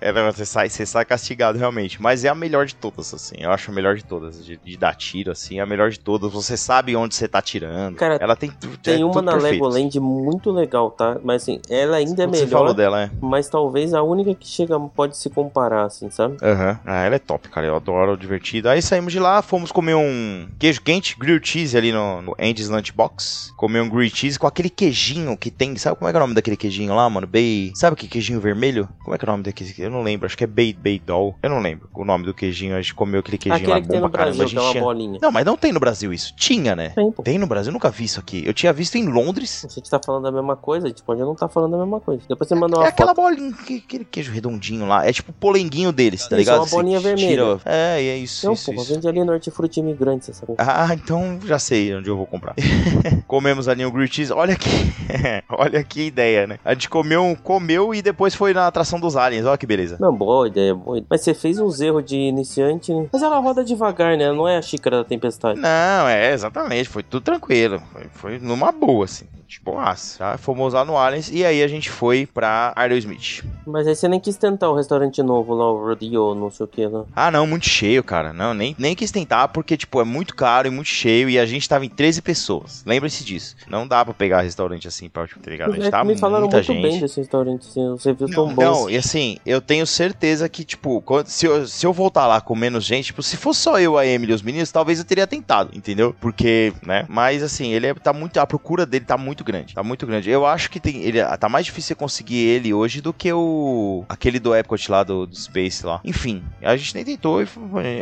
[0.00, 2.00] É, você sai, você sai castigado realmente.
[2.00, 3.36] Mas é a melhor de todas, assim.
[3.38, 4.44] Eu acho a melhor de todas.
[4.44, 6.32] De, de dar tiro, assim, é a melhor de todas.
[6.32, 7.96] Você sabe onde você tá tirando.
[7.96, 8.76] Cara, ela tem tudo.
[8.78, 9.52] Tem é uma na perfeito.
[9.52, 11.18] Legoland muito legal, tá?
[11.22, 13.10] Mas assim, ela ainda é Você melhor, falou dela, é.
[13.20, 16.36] mas talvez a única que chega pode se comparar, assim, sabe?
[16.42, 16.78] Aham.
[16.84, 17.66] Ah, ela é top, cara.
[17.66, 18.70] Eu adoro, divertida.
[18.70, 22.68] Aí saímos de lá, fomos comer um queijo quente, grilled cheese ali no, no Andy's
[22.68, 23.52] Lunchbox.
[23.56, 25.76] Comer um grilled cheese com aquele queijinho que tem.
[25.76, 27.26] Sabe como é que é o nome daquele queijinho lá, mano?
[27.26, 27.72] Bay.
[27.74, 28.88] Sabe que queijinho vermelho?
[29.02, 29.89] Como é que é o nome daquele?
[29.90, 30.26] Eu não lembro.
[30.26, 31.36] Acho que é Bay, Baydol.
[31.42, 32.76] Eu não lembro o nome do queijinho.
[32.76, 34.24] A gente comeu aquele queijinho Aquele lá que bom tem no pra.
[34.24, 35.18] Brasil, A é uma tinha- bolinha.
[35.20, 36.34] Não, mas não tem no Brasil isso.
[36.36, 36.90] Tinha, né?
[36.90, 37.22] Tem, pô.
[37.22, 37.70] Tem no Brasil?
[37.70, 38.42] Eu nunca vi isso aqui.
[38.46, 39.64] Eu tinha visto em Londres.
[39.64, 42.00] A gente tá falando da mesma coisa, a gente pode não tá falando da mesma
[42.00, 42.22] coisa.
[42.28, 43.24] Depois você manda É uma aquela foto.
[43.36, 45.06] bolinha, que- aquele queijo redondinho lá.
[45.06, 46.58] É tipo o polenguinho deles, tá Isso, ligado?
[46.60, 47.28] uma bolinha Você vermelha.
[47.28, 48.46] tira- É, e é isso.
[48.46, 48.94] Não, isso, pô, isso.
[48.94, 50.54] vende ali no Hortifruti Imigrante, você sabe?
[50.58, 52.54] Ah, então já sei onde eu vou comprar.
[53.26, 54.32] Comemos ali o grilled cheese.
[54.32, 54.68] Olha que,
[55.48, 56.58] olha que ideia, né?
[56.64, 59.46] A gente comeu, comeu e depois foi na atração dos aliens.
[59.46, 59.79] Olha que beleza.
[59.98, 61.06] Não, boa ideia, boa ideia.
[61.10, 63.06] Mas você fez uns erros de iniciante, né?
[63.12, 64.32] Mas ela roda devagar, né?
[64.32, 65.58] Não é a xícara da tempestade.
[65.60, 66.88] Não, é, exatamente.
[66.88, 67.82] Foi tudo tranquilo.
[67.92, 69.26] Foi, foi numa boa, assim.
[69.46, 73.42] Tipo, ah, já fomos lá no Aliens e aí a gente foi pra Aerosmith.
[73.66, 76.68] Mas aí você nem quis tentar o restaurante novo lá, o Rodeo, não sei o
[76.68, 77.04] que lá.
[77.16, 78.32] Ah, não, muito cheio, cara.
[78.32, 81.44] Não, nem, nem quis tentar porque, tipo, é muito caro e muito cheio e a
[81.46, 82.84] gente tava em 13 pessoas.
[82.86, 83.56] Lembre-se disso.
[83.68, 85.72] Não dá pra pegar restaurante assim pra, tipo, tá ligado?
[85.72, 86.82] A gente É tava me falaram muita muito gente.
[86.82, 88.62] bem desse restaurante, assim, reviews Não, tão bons.
[88.64, 92.56] não, e assim, eu tenho certeza que, tipo, se eu, se eu voltar lá com
[92.56, 95.28] menos gente, tipo, se fosse só eu, a Emily e os meninos, talvez eu teria
[95.28, 96.12] tentado, entendeu?
[96.20, 97.06] Porque, né?
[97.08, 98.36] Mas assim, ele é, tá muito.
[98.38, 99.72] A procura dele tá muito grande.
[99.72, 100.28] Tá muito grande.
[100.28, 101.02] Eu acho que tem.
[101.02, 104.04] Ele tá mais difícil conseguir ele hoje do que o.
[104.08, 106.00] aquele do Epcot lá do, do Space lá.
[106.02, 107.38] Enfim, a gente nem tentou.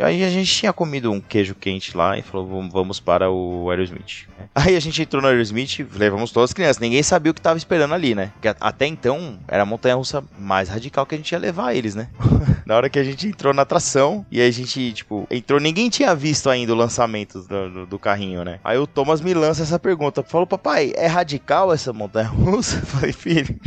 [0.03, 4.27] Aí a gente tinha comido um queijo quente lá e falou: "Vamos- para o Aerosmith.
[4.55, 6.79] Aí a gente entrou no Aerosmith, levamos todas as crianças.
[6.79, 8.31] Ninguém sabia o que tava esperando ali, né?
[8.33, 11.95] Porque até então era a montanha russa mais radical que a gente ia levar eles,
[11.95, 12.07] né?
[12.65, 16.13] Na hora que a gente entrou na atração e a gente, tipo, entrou, ninguém tinha
[16.15, 18.59] visto ainda o lançamento do, do- do carrinho, né?
[18.63, 20.21] Aí o Thomas me lança essa pergunta.
[20.21, 22.77] Falou, papai, é radical essa montanha russa?
[22.81, 23.59] Eu Falei, filho.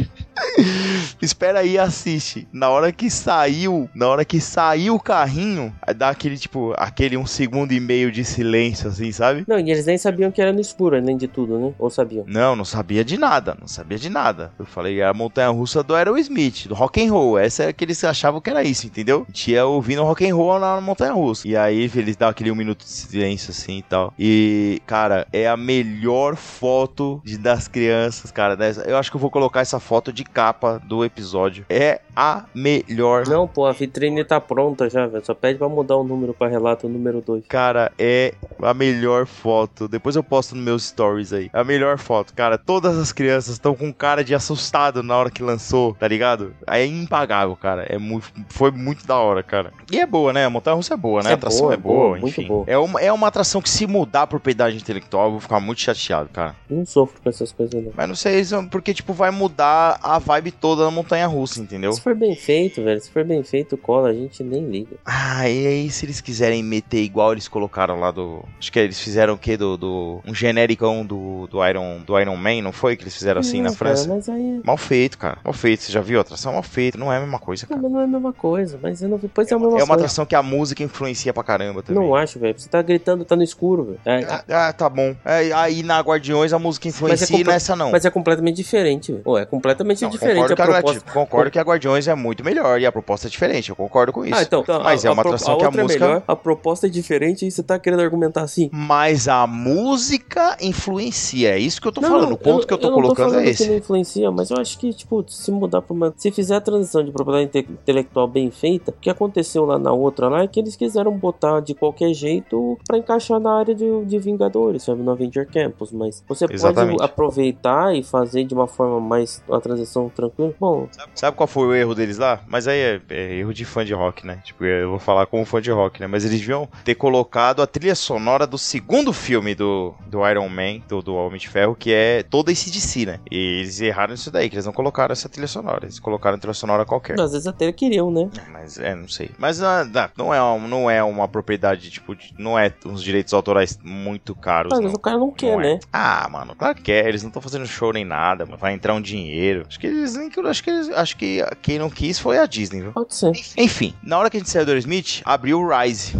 [1.20, 2.46] Espera aí e assiste.
[2.52, 7.26] Na hora que saiu, na hora que saiu o carrinho, dá aquele, tipo, aquele um
[7.26, 9.44] segundo e meio de silêncio, assim, sabe?
[9.48, 11.72] Não, e eles nem sabiam que era no escuro, além de tudo, né?
[11.78, 12.24] Ou sabiam?
[12.26, 14.52] Não, não sabia de nada, não sabia de nada.
[14.58, 17.38] Eu falei, a montanha russa do Aerosmith, do rock and roll.
[17.38, 19.24] Essa é que eles achavam que era isso, entendeu?
[19.28, 21.46] A gente ia ouvindo rock and roll lá na montanha russa.
[21.46, 24.14] E aí eles dão aquele um minuto de silêncio assim e tal.
[24.16, 28.56] E, cara, é a melhor foto de, das crianças, cara.
[28.56, 31.64] dessa- Eu acho que eu vou colocar essa foto de capa do episódio.
[31.68, 33.26] É a melhor.
[33.26, 35.24] Não, pô, a vitrine tá pronta já, velho.
[35.24, 37.44] Só pede pra mudar o número pra relato número 2.
[37.48, 39.88] Cara, é a melhor foto.
[39.88, 41.50] Depois eu posto nos meus stories aí.
[41.52, 42.56] A melhor foto, cara.
[42.56, 46.54] Todas as crianças estão com cara de assustado na hora que lançou, tá ligado?
[46.66, 47.71] É impagável, cara.
[47.88, 49.72] É muito, foi muito da hora, cara.
[49.90, 50.44] E é boa, né?
[50.44, 51.30] A montanha russa é boa, né?
[51.30, 52.48] É a atração boa, é boa, boa, muito enfim.
[52.48, 52.64] boa.
[52.66, 55.80] É, uma, é uma atração que se mudar por propriedade intelectual, eu vou ficar muito
[55.80, 56.56] chateado, cara.
[56.68, 57.92] Não sofro com essas coisas, não.
[57.96, 61.92] Mas não sei, porque, tipo, vai mudar a vibe toda da montanha russa, entendeu?
[61.92, 64.96] Se for bem feito, velho, se for bem feito, cola, a gente nem liga.
[65.04, 68.44] Ah, e aí se eles quiserem meter igual eles colocaram lá do.
[68.58, 69.56] Acho que eles fizeram o quê?
[69.56, 69.76] Do.
[69.76, 72.96] do um genericão do, do, Iron, do Iron Man, não foi?
[72.96, 74.08] Que eles fizeram assim Não, na cara, França?
[74.08, 74.60] mas aí.
[74.64, 75.38] Mal feito, cara.
[75.44, 75.82] Mal feito.
[75.82, 76.54] Você já viu a atração?
[76.54, 76.98] Mal feito.
[76.98, 77.82] Não é a mesma coisa, Não, cara.
[77.82, 79.86] mas não é a mesma coisa, mas eu não depois é a mesma É uma
[79.86, 79.94] coisa.
[79.94, 82.02] atração que a música influencia pra caramba também.
[82.02, 82.58] Não acho, velho.
[82.58, 84.00] Você tá gritando, tá no escuro, velho.
[84.04, 85.14] É, Ah, ah, tá bom.
[85.24, 87.90] É, aí na Guardiões a música influencia e compre- nessa não.
[87.92, 89.36] Mas é completamente diferente, velho.
[89.38, 91.10] É completamente Não, diferente concordo, a que proposta.
[91.12, 93.70] Concordo que a Guardiões é muito melhor e a proposta é diferente.
[93.70, 94.34] Eu concordo com isso.
[94.34, 96.04] Ah, então, então, Mas a, é uma atração a que a outra música.
[96.04, 98.68] é melhor, a proposta é diferente e você tá querendo argumentar assim.
[98.72, 101.50] Mas a música influencia.
[101.54, 102.26] É isso que eu tô Não, falando.
[102.28, 103.64] não, o ponto que eu tô não colocando falando é esse.
[103.64, 106.12] que não influencia, mas eu acho que, tipo, se mudar pra uma.
[106.16, 109.92] Se fizer a transição de propriedade inte- intelectual bem feita, o que aconteceu lá na
[109.92, 114.04] outra lá é que eles quiseram botar de qualquer jeito pra encaixar na área de,
[114.04, 115.02] de Vingadores, sabe?
[115.02, 115.92] No Avenger Campus.
[115.92, 116.98] Mas você Exatamente.
[116.98, 119.42] pode aproveitar e fazer de uma forma mais.
[119.48, 120.54] uma transição tranquila.
[120.58, 122.40] Bom, Sabe qual foi o erro deles lá?
[122.46, 124.40] Mas aí é, é erro de fã de rock, né?
[124.44, 126.06] Tipo, eu vou falar como fã de rock, né?
[126.06, 130.80] Mas eles deviam ter colocado a trilha sonora do segundo filme do, do Iron Man,
[130.88, 133.20] do, do Homem de Ferro, que é toda esse DC, né?
[133.30, 135.84] E eles erraram isso daí, que eles não colocaram essa trilha sonora.
[135.84, 137.16] Eles colocaram trilha sonora qualquer.
[137.32, 138.28] Às vezes até queriam, né?
[138.52, 139.30] Mas é, não sei.
[139.38, 143.32] Mas ah, não, é, um- não é uma propriedade, tipo, de- não é uns direitos
[143.32, 144.72] autorais muito caros.
[144.72, 144.84] Ah, não.
[144.84, 145.74] mas o cara não quer, Não é.
[145.74, 145.80] né?
[145.92, 147.06] Ah, mano, claro que quer.
[147.06, 148.58] Eles não estão fazendo show nem nada, mano.
[148.58, 149.64] Vai entrar um dinheiro.
[149.68, 150.30] Acho que eles nem.
[150.46, 150.88] Acho que eles.
[150.90, 152.92] Acho que quem não quis foi a Disney, viu?
[152.92, 153.32] Pode ser.
[153.56, 156.12] Enfim, na hora que a gente saiu do Aerosmith, abriu o Rise.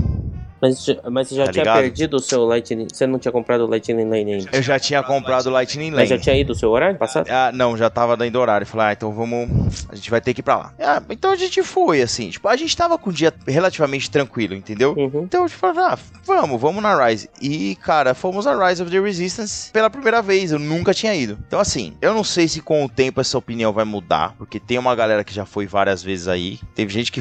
[0.63, 1.81] Mas, mas você já Tá tinha ligado?
[1.81, 2.87] perdido o seu Lightning.
[2.93, 4.51] Você não tinha comprado o Lightning Lane ainda.
[4.53, 6.23] Eu já tinha comprado o Lightning Mas já Lane.
[6.23, 7.29] tinha ido o seu horário passado?
[7.29, 8.65] Ah, não, já tava dando horário.
[8.65, 9.49] Falei, ah, então vamos.
[9.89, 10.73] A gente vai ter que ir pra lá.
[10.79, 12.31] Ah, então a gente foi, assim.
[12.31, 14.95] Tipo, a gente tava com um dia relativamente tranquilo, entendeu?
[14.97, 15.25] Uhum.
[15.25, 17.29] Então, tipo, ah, vamos, vamos na Rise.
[17.41, 20.53] E, cara, fomos na Rise of the Resistance pela primeira vez.
[20.53, 21.37] Eu nunca tinha ido.
[21.45, 24.37] Então, assim, eu não sei se com o tempo essa opinião vai mudar.
[24.39, 26.61] Porque tem uma galera que já foi várias vezes aí.
[26.73, 27.21] Teve gente que.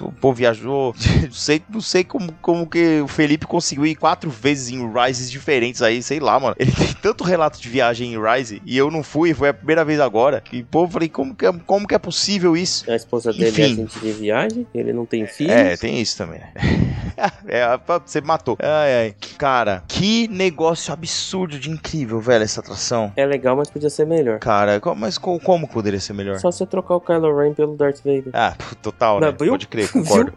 [0.00, 0.94] O povo viajou.
[1.22, 5.30] Não sei, não sei como, como que o Felipe conseguiu ir quatro vezes em Rises
[5.30, 6.54] diferentes aí, sei lá, mano.
[6.58, 9.84] Ele tem tanto relato de viagem em Rise e eu não fui, foi a primeira
[9.84, 10.42] vez agora.
[10.52, 12.90] E, pô, eu falei, como que é, como que é possível isso?
[12.90, 13.62] A esposa dele é Enfim.
[13.62, 15.50] agente de viagem, ele não tem filho.
[15.50, 16.40] É, tem isso também.
[16.40, 16.52] né?
[17.46, 18.56] é, você matou.
[18.60, 19.14] Ai, ai.
[19.38, 23.12] Cara, que negócio absurdo de incrível, velho, essa atração.
[23.16, 24.38] É legal, mas podia ser melhor.
[24.38, 26.38] Cara, mas co- como poderia ser melhor?
[26.38, 28.30] Só você trocar o Kylo Ren pelo Darth Vader.
[28.32, 29.32] Ah, total, né?
[29.38, 29.52] Viu?
[29.52, 30.32] Pode crer, concordo.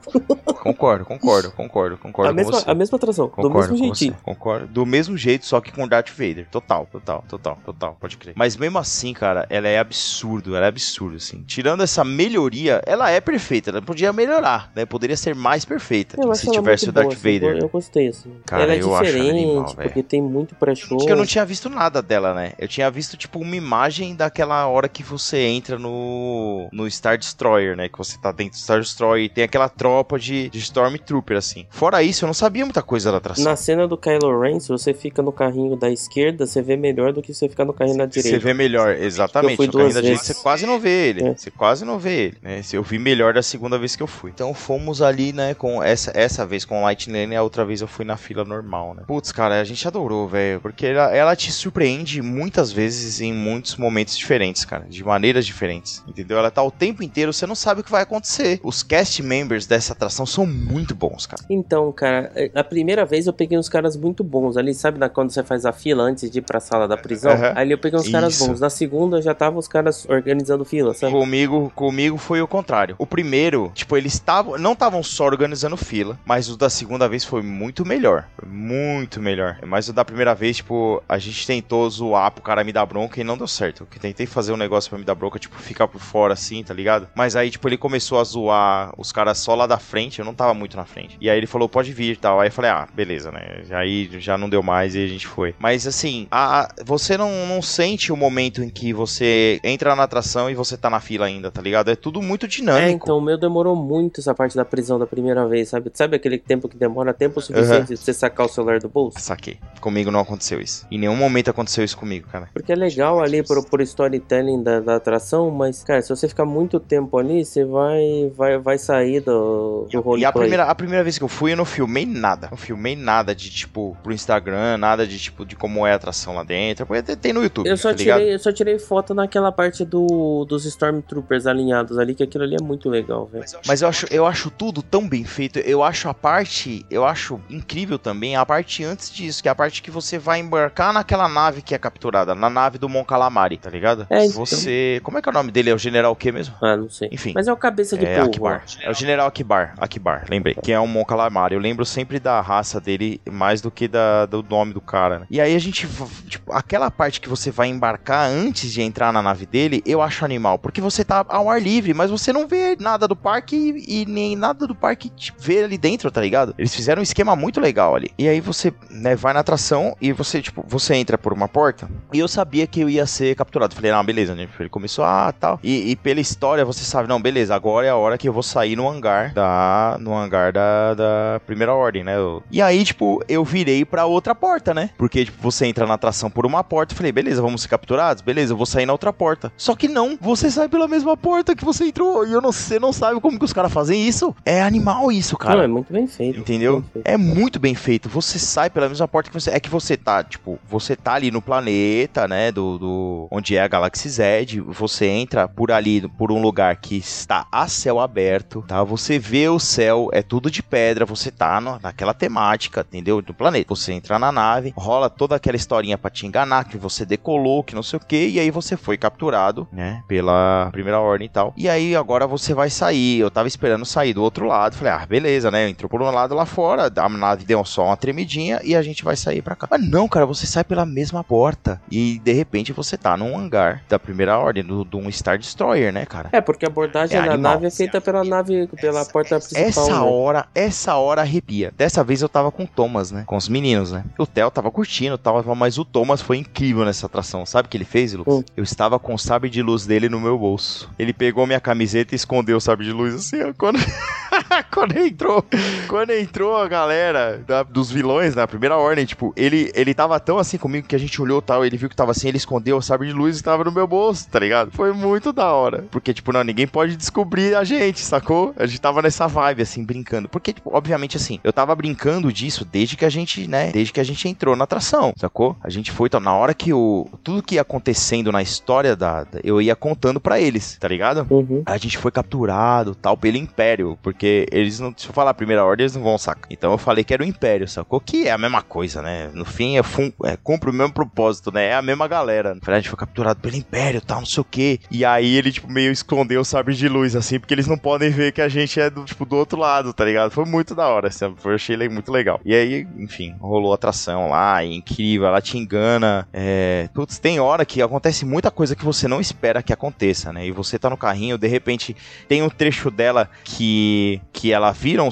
[0.62, 4.14] concordo, concordo, concordo, concordo a, mesma, a mesma atração, do Concordo mesmo com jeitinho.
[4.14, 4.68] você, Concordo.
[4.68, 6.48] Do mesmo jeito, só que com Darth Vader.
[6.50, 7.98] Total, total, total, total.
[8.00, 8.34] Pode crer.
[8.36, 10.56] Mas mesmo assim, cara, ela é absurdo.
[10.56, 11.44] Ela é absurdo, assim.
[11.48, 13.70] Tirando essa melhoria, ela é perfeita.
[13.70, 14.86] Ela podia melhorar, né?
[14.86, 16.18] Poderia ser mais perfeita.
[16.20, 17.58] Eu acho ela versus boa, Darth assim, Vader.
[17.62, 18.32] Eu gostei, assim.
[18.46, 20.98] Cara, ela é eu acho diferente, animal, porque tem muito pré-show.
[20.98, 22.54] Porque eu não tinha visto nada dela, né?
[22.58, 27.76] Eu tinha visto, tipo, uma imagem daquela hora que você entra no, no Star Destroyer,
[27.76, 27.90] né?
[27.90, 31.66] Que você tá dentro do Star Destroyer e tem aquela tropa de, de Stormtrooper, assim.
[31.70, 33.44] Fora isso, eu não sabia muita coisa da atração.
[33.44, 37.14] Na cena do Kylo Ren, se você fica no carrinho da esquerda, você vê melhor
[37.14, 38.30] do que se você ficar no carrinho da direita.
[38.30, 39.52] Você vê melhor, exatamente.
[39.52, 41.24] Eu fui No carrinho da direita, você quase não vê ele.
[41.24, 41.36] É.
[41.36, 42.38] Você quase não vê ele.
[42.42, 42.62] Né?
[42.72, 44.32] Eu vi melhor da segunda vez que eu fui.
[44.32, 47.82] Então fomos ali, né, com essa, essa vez com Lightning Lane e a outra vez
[47.82, 49.04] eu fui na fila normal, né?
[49.08, 50.62] Putz, cara, a gente adorou, velho.
[50.62, 54.86] Porque ela, ela te surpreende muitas vezes em muitos momentos diferentes, cara.
[54.88, 56.04] De maneiras diferentes.
[56.08, 56.38] Entendeu?
[56.38, 58.60] Ela tá o tempo inteiro, você não sabe o que vai acontecer.
[58.64, 61.44] Os cast members dessa atração são muito bons, cara.
[61.50, 65.32] Então, cara, a primeira vez eu peguei uns caras muito bons ali, sabe da quando
[65.32, 67.32] você faz a fila antes de ir pra sala da prisão?
[67.32, 67.54] Aham.
[67.56, 68.48] Ali eu peguei uns caras Isso.
[68.48, 68.60] bons.
[68.60, 71.12] Na segunda já tava os caras organizando fila, sabe?
[71.14, 72.96] Comigo, comigo foi o contrário.
[72.98, 77.24] O primeiro, tipo, eles estavam, não estavam só organizando fila, mas o da segunda vez
[77.24, 78.28] foi muito melhor.
[78.46, 79.58] Muito melhor.
[79.66, 83.20] Mas o da primeira vez, tipo, a gente tentou zoar pro cara me dar bronca
[83.20, 83.88] e não deu certo.
[83.94, 86.74] Eu tentei fazer um negócio pra me dar bronca, tipo, ficar por fora assim, tá
[86.74, 87.08] ligado?
[87.16, 90.34] Mas aí, tipo, ele começou a zoar os caras só lá da frente, eu não
[90.34, 91.18] tava muito na frente.
[91.20, 92.40] E aí ele falou, pode vir e tal.
[92.40, 93.64] Aí eu falei, ah, beleza, né?
[93.72, 95.54] Aí já não deu mais e a gente foi.
[95.60, 100.04] Mas assim, a, a- você não, não sente o momento em que você entra na
[100.04, 101.90] atração e você tá na fila ainda, tá ligado?
[101.92, 102.86] É tudo muito dinâmico.
[102.88, 105.92] É, então o meu demorou muito essa parte da prisão da primeira vez, sabe?
[105.94, 109.20] Sabe aquele tempo que demora tempo suficiente de você sacar o celular do bolso?
[109.20, 109.58] Saquei.
[109.80, 110.86] Comigo não aconteceu isso.
[110.92, 112.50] Em nenhum momento aconteceu isso comigo, cara.
[112.54, 116.46] Porque é legal ali por, por storytelling da, da atração, mas, cara, se você ficar
[116.46, 120.22] muito tempo ali, você vai, vai, vai sair do, do roleplay.
[120.22, 122.48] E a primeira, a primeira vez que eu fui, eu não filmei nada.
[122.50, 126.36] Não filmei nada de, tipo, pro Instagram, nada de, tipo, de como é a atração
[126.36, 126.86] lá dentro.
[126.86, 130.46] Porque tem- no YouTube, Eu só, tá tirei, eu só tirei foto naquela parte do,
[130.46, 133.46] dos Stormtroopers alinhados ali, que aquilo ali é muito legal, velho.
[133.68, 135.60] Mas eu acho, eu acho tudo tão bem feito.
[135.60, 139.54] Eu acho a parte, eu acho incrível também a parte antes disso, que é a
[139.54, 143.58] parte que você vai embarcar naquela nave que é capturada, na nave do Mon Calamari,
[143.60, 144.08] tá ligado?
[144.10, 144.44] É, então.
[144.44, 145.70] Você, como é que é o nome dele?
[145.70, 146.56] É o General o quê mesmo?
[146.60, 147.10] Ah, não sei.
[147.12, 147.34] Enfim.
[147.36, 148.32] Mas é o cabeça de É polvo.
[148.32, 148.64] Akbar.
[148.82, 149.76] É o General Akbar.
[149.78, 150.56] Akbar, lembrei.
[150.56, 151.54] Que é um Mon Calamari.
[151.54, 155.20] Eu lembro sempre da raça dele mais do que da, do nome do cara.
[155.20, 155.28] Né?
[155.30, 155.88] E aí a gente,
[156.28, 160.26] tipo, aquela parte que você vai embarcar antes de entrar na nave dele, eu acho
[160.26, 160.58] animal.
[160.58, 164.06] Porque você tá ao ar livre, mas você não vê nada do parque e, e
[164.08, 166.56] nem nada do parque te vê ali dentro, tá ligado?
[166.58, 168.10] Eles fizeram um esquema muito legal ali.
[168.18, 171.90] E aí você, né, vai na atração e você, tipo, você entra por uma porta.
[172.14, 173.76] E eu sabia que eu ia ser capturado.
[173.76, 174.48] Falei, não, beleza, né?
[174.60, 175.60] Ele começou, ah, tal.
[175.62, 178.42] E, e pela história você sabe, não, beleza, agora é a hora que eu vou
[178.44, 179.98] sair no hangar da.
[180.00, 182.16] No hangar da, da primeira ordem, né?
[182.16, 184.90] Eu- E aí, tipo, eu virei pra outra porta, né?
[184.98, 186.96] Porque, tipo, você entra na atração por uma porta.
[186.96, 188.22] Falei, beleza, vamos ser capturados?
[188.22, 189.52] Beleza, eu vou sair na outra porta.
[189.58, 192.26] Só que não, você sai pela mesma porta que você entrou.
[192.26, 194.34] E eu não, você não sabe como que os caras fazem isso.
[194.46, 195.56] É animal isso, cara.
[195.58, 196.40] Não, é muito bem feito.
[196.40, 196.82] Entendeu?
[196.82, 197.08] bem feito.
[197.08, 198.10] É muito bem feito.
[198.10, 199.52] Você sai pela mesma porta que você.
[199.52, 202.52] É que você tá, tipo, você tá ali no planeta, né?
[202.52, 204.46] Do, do- onde é a Galaxy Z.
[204.68, 208.84] Você entra por ali, por um lugar que está a céu aberto, tá?
[208.84, 211.06] Você vê o céu, é tudo de pedra.
[211.06, 213.22] Você tá no- naquela temática, entendeu?
[213.22, 213.74] Do planeta.
[213.76, 217.76] Você entra na nave, rola toda aquela historinha pra te enganar, que você decolou, que
[217.76, 220.04] não sei o que, e aí você foi capturado, né?
[220.08, 221.54] Pela primeira ordem e tal.
[221.58, 223.20] E aí agora você vai sair.
[223.20, 224.76] Eu tava esperando sair do outro lado.
[224.76, 225.70] Falei, ah, beleza, né?
[225.70, 229.02] Entrou por um lado lá fora, a nave deu só uma tremidinha e a gente
[229.02, 229.66] vai sair pra cá.
[229.72, 231.82] Mas não, cara, você sai pela mesma porta.
[231.90, 235.94] E de repente você tá num hangar da primeira ordem, do- de um Star Destroyer,
[235.94, 236.28] né, cara?
[236.34, 237.54] É, porque a abordagem É da animal.
[237.54, 239.64] nave é feita pela nave, pela porta principal.
[239.64, 240.00] Essa né?
[240.02, 241.72] hora, essa hora arrepia.
[241.78, 243.24] Dessa vez eu tava com o Thomas, né?
[243.26, 244.04] Com os meninos, né?
[244.20, 247.46] O Theo tava curtindo, tava, mas o Thomas foi incrível nessa atração.
[247.46, 248.34] Sabe o que ele fez, Lucas?
[248.34, 248.44] Hum.
[248.58, 250.90] Eu estava com o sabre de luz dele no meu bolso.
[251.00, 253.54] Ele pegou minha camiseta e escondeu o sabre de luz assim, ó.
[253.58, 253.80] Quando,
[254.74, 255.46] quando entrou,
[255.88, 260.38] quando entrou a galera da- dos vilões na primeira ordem, tipo, ele, ele tava tão
[260.38, 262.82] assim comigo que a gente olhou tal, ele viu que tava assim, ele escondeu o
[262.82, 264.72] sabre de luz e tava no meu bolso, tá ligado?
[264.72, 265.86] Foi muito da hora.
[265.92, 268.54] Porque, tipo, não, ninguém pode descobrir a gente, sacou?
[268.58, 270.30] A gente tava nessa vibe, assim, brincando.
[270.30, 274.00] Porque, tipo, obviamente, assim, eu tava brincando disso desde que a gente, né, desde que
[274.00, 275.56] a gente entrou na atração, sacou?
[275.64, 277.08] A gente foi, então, na hora que o.
[277.24, 279.24] Tudo que ia acontecendo na história da.
[279.24, 281.26] da- eu ia contando pra eles, tá ligado?
[281.30, 281.64] Uhum.
[281.66, 285.65] A gente foi capturado, tal, pelo Império, porque eles não, se eu falar a primeira
[285.66, 286.46] ordem, eles não vão sacar.
[286.50, 288.00] Então eu falei que era o Império, sacou?
[288.00, 289.30] Que é a mesma coisa, né?
[289.34, 291.68] No fim, é, fun- é, cumpre o mesmo propósito, né?
[291.68, 292.58] É a mesma galera.
[292.62, 294.80] Falei, a gente foi capturado pelo Império, tal, não sei o quê.
[294.92, 298.10] E aí ele, tipo, meio escondeu o sabre de luz, assim, porque eles não podem
[298.10, 300.32] ver que a gente é, do, tipo, do outro lado, tá ligado?
[300.32, 302.40] Foi muito da hora, assim, eu achei ele muito legal.
[302.46, 306.28] E aí, enfim, rolou atração lá, e incrível, ela te engana.
[306.34, 306.90] É...
[306.94, 310.46] Putz, tem hora que acontece muita coisa que você não espera que aconteça, né?
[310.46, 311.96] E você tá no carrinho, de repente
[312.28, 315.12] tem um trecho dela que, que ela vira um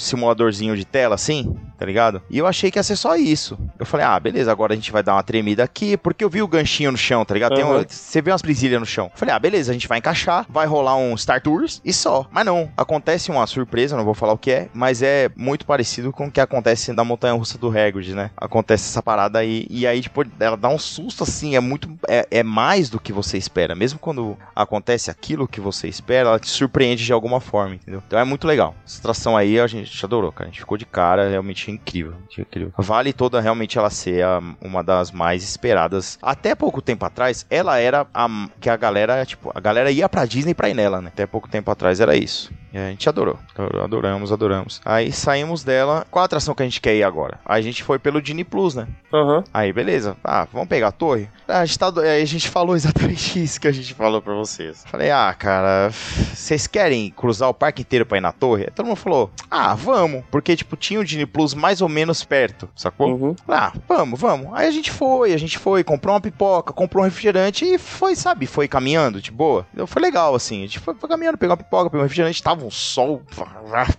[0.51, 2.21] de tela, assim, tá ligado?
[2.29, 3.57] E eu achei que ia ser só isso.
[3.79, 6.41] Eu falei, ah, beleza, agora a gente vai dar uma tremida aqui, porque eu vi
[6.41, 7.55] o ganchinho no chão, tá ligado?
[7.55, 7.85] Tem um- Uhum.
[7.87, 9.09] você vê umas presilhas no chão.
[9.13, 12.27] Eu falei, ah, beleza, a gente vai encaixar, vai rolar um Star Tours e só.
[12.31, 16.11] Mas não, acontece uma surpresa, não vou falar o que é, mas é muito parecido
[16.11, 18.31] com o que acontece na montanha russa do Hagrid, né?
[18.37, 21.89] Acontece essa parada aí, e aí, tipo, ela dá um susto assim, é muito.
[22.07, 23.75] É, é mais do que você espera.
[23.75, 28.01] Mesmo quando acontece aquilo que você espera, ela te surpreende de alguma forma, entendeu?
[28.05, 28.75] Então é muito legal.
[28.85, 30.45] Essa atração aí a gente adorou, cara.
[30.45, 32.15] A gente ficou de cara, realmente incrível.
[32.37, 32.73] incrível.
[32.77, 36.17] Vale toda realmente ela ser a- uma das mais esperadas.
[36.21, 38.27] Até pouco tempo atrás, ela era a
[38.59, 41.09] que a galera, tipo, a galera ia pra Disney pra ir nela, né?
[41.13, 42.51] Até pouco tempo atrás era isso.
[42.73, 43.37] E a gente adorou.
[43.83, 44.81] Adoramos, adoramos.
[44.83, 46.07] Aí saímos dela.
[46.09, 47.39] Qual a atração que a gente quer ir agora?
[47.45, 48.87] A gente foi pelo Disney Plus, né?
[49.13, 49.43] Aham.
[49.53, 50.17] Aí, beleza.
[50.23, 51.29] Ah, vamos pegar a torre?
[51.47, 54.21] Ah, a, gente tá do- aí a gente falou exatamente isso que a gente falou
[54.23, 54.83] pra vocês.
[54.87, 55.91] Falei, ah, cara,
[56.33, 58.63] vocês querem cruzar o parque inteiro pra ir na torre?
[58.63, 60.22] Aí todo mundo falou, ah, vamos.
[60.31, 63.13] Porque, tipo, tinha o Disney Plus mais ou menos perto, sacou?
[63.13, 63.35] Uhum.
[63.47, 64.47] Ah, vamos, vamos.
[64.53, 68.15] Aí a gente foi, a gente foi, comprou uma pipoca, comprou um refrigerante e foi,
[68.15, 69.65] sabe, foi caminhando de boa.
[69.73, 70.59] Então, Foi legal, assim.
[70.59, 73.21] A gente foi, foi caminhando, pegou uma pipoca, pegou um refrigerante, tava um sol,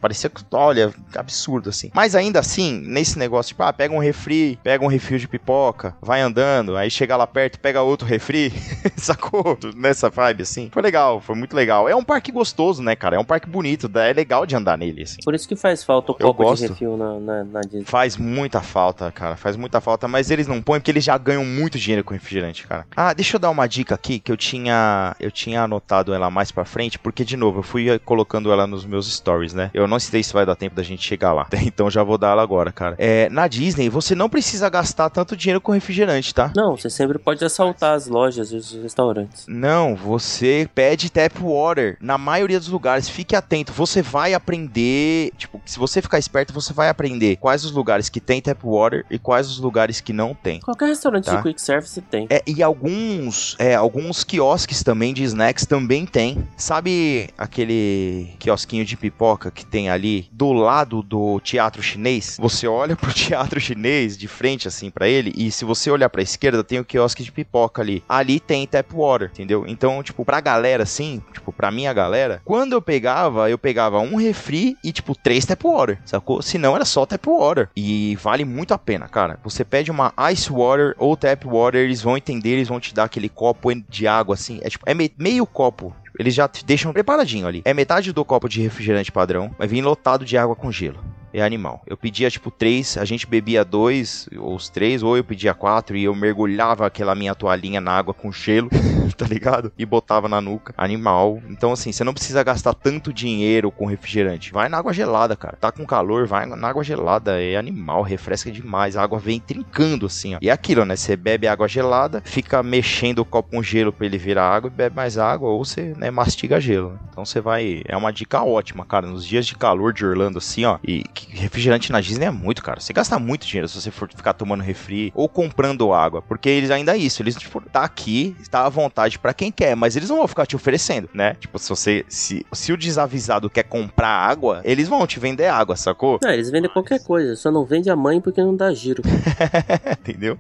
[0.01, 1.91] parecia que, olha, absurdo, assim.
[1.95, 5.97] Mas ainda assim, nesse negócio, tipo, ah, pega um refri, pega um refil de pipoca,
[6.01, 8.53] vai andando, aí chega lá perto, pega outro refri,
[8.97, 9.59] sacou?
[9.77, 10.71] Nessa vibe, assim.
[10.73, 11.89] Foi legal, foi muito legal.
[11.89, 13.17] É um parque gostoso, né, cara?
[13.17, 15.19] É um parque bonito, é legal de andar nele, assim.
[15.25, 16.63] Por isso que faz falta o Eu gosto.
[16.63, 17.85] de refil na, na, na Disney.
[17.85, 19.37] Faz muita falta, cara.
[19.37, 22.67] Faz muita falta, mas eles não põem porque eles já ganham muito dinheiro com refrigerante,
[22.67, 22.87] cara.
[22.97, 26.51] Ah, deixa eu dar uma dica aqui que eu tinha eu tinha anotado ela mais
[26.51, 29.71] pra frente, porque de novo, eu fui colocando ela nos meus stories, né?
[29.75, 31.47] Eu não sei se vai dar tempo da gente chegar lá.
[31.75, 32.95] Então já vou dar ela agora, cara.
[32.99, 36.53] É, na Disney, você não precisa gastar tanto dinheiro com refrigerante, tá?
[36.55, 39.47] Não, você sempre pode assaltar as lojas e os restaurantes.
[39.49, 43.09] Não, você pede tap water na maioria dos lugares.
[43.09, 45.33] Fique atento, você vai aprender.
[45.37, 49.05] Tipo, se você ficar esperto, você vai aprender quais os lugares que tem tap water
[49.11, 50.61] e quais os lugares que não tem.
[50.61, 51.37] Qualquer restaurante Tá.
[51.37, 52.27] de quick service tem.
[52.31, 56.47] É, e alguns, é, alguns quiosques também de snacks também tem.
[56.57, 57.29] Sabe
[57.65, 62.37] aquele quiosquinho de pipoca que tem ali do lado do teatro chinês?
[62.41, 66.23] Você olha pro teatro chinês de frente assim pra ele e se você olhar pra
[66.23, 68.03] esquerda tem o quiosque de pipoca ali.
[68.09, 69.65] Ali tem tap water, entendeu?
[69.67, 74.17] Então, tipo, pra galera assim, tipo, pra minha galera, quando eu pegava, eu pegava um
[74.17, 76.43] refri e tipo três tap water, sacou?
[76.43, 77.69] Se não era só tap water.
[77.77, 79.39] E vale muito a pena, cara.
[79.45, 83.05] Você pede uma ice water ou tap water, eles vão entender, eles vão te dar
[83.05, 87.45] aquele copo de água assim, é tipo, é me- meio copo eles já deixam preparadinho
[87.47, 87.61] ali.
[87.65, 91.03] É metade do copo de refrigerante padrão, vai vir lotado de água com gelo.
[91.35, 91.83] É animal.
[91.85, 95.97] Eu pedia tipo três, a gente bebia dois, ou os três, ou eu pedia quatro
[95.97, 98.71] e eu mergulhava aquela minha toalhinha na água com gelo,
[99.19, 99.73] tá ligado?
[99.77, 100.73] E botava na nuca.
[100.77, 101.43] Animal.
[101.51, 104.53] Então, assim, você não precisa gastar tanto dinheiro com refrigerante.
[104.53, 105.57] Vai na água gelada, cara.
[105.61, 107.43] Tá com calor, vai na água gelada.
[107.43, 108.97] É animal, refresca demais.
[108.97, 110.39] A água vem trincando, assim, ó.
[110.41, 110.95] E é aquilo, né?
[110.95, 114.77] Você bebe água gelada, fica mexendo o copo com gelo pra ele virar água e
[114.77, 116.91] bebe mais água, ou você, né, mastiga gelo.
[116.93, 116.99] né?
[117.11, 117.83] Então você vai.
[117.89, 119.07] É uma dica ótima, cara.
[119.07, 120.79] Nos dias de calor de Orlando, assim, ó.
[120.87, 122.81] E que refrigerante na Disney é muito, cara.
[122.81, 126.23] Você gasta muito dinheiro se você for ficar tomando refri ou comprando água.
[126.23, 127.23] Porque eles ainda é isso.
[127.23, 130.47] Eles, tipo, tá aqui, tá à vontade pra quem quer, mas eles não vão ficar
[130.47, 131.35] te oferecendo, né?
[131.35, 132.05] Tipo, se você.
[132.09, 136.19] Se, se o desavisado quer comprar água, eles vão te vender água, sacou?
[136.23, 139.03] Não, eles vendem qualquer coisa, só não vende a mãe porque não dá giro.
[140.01, 140.39] Entendeu?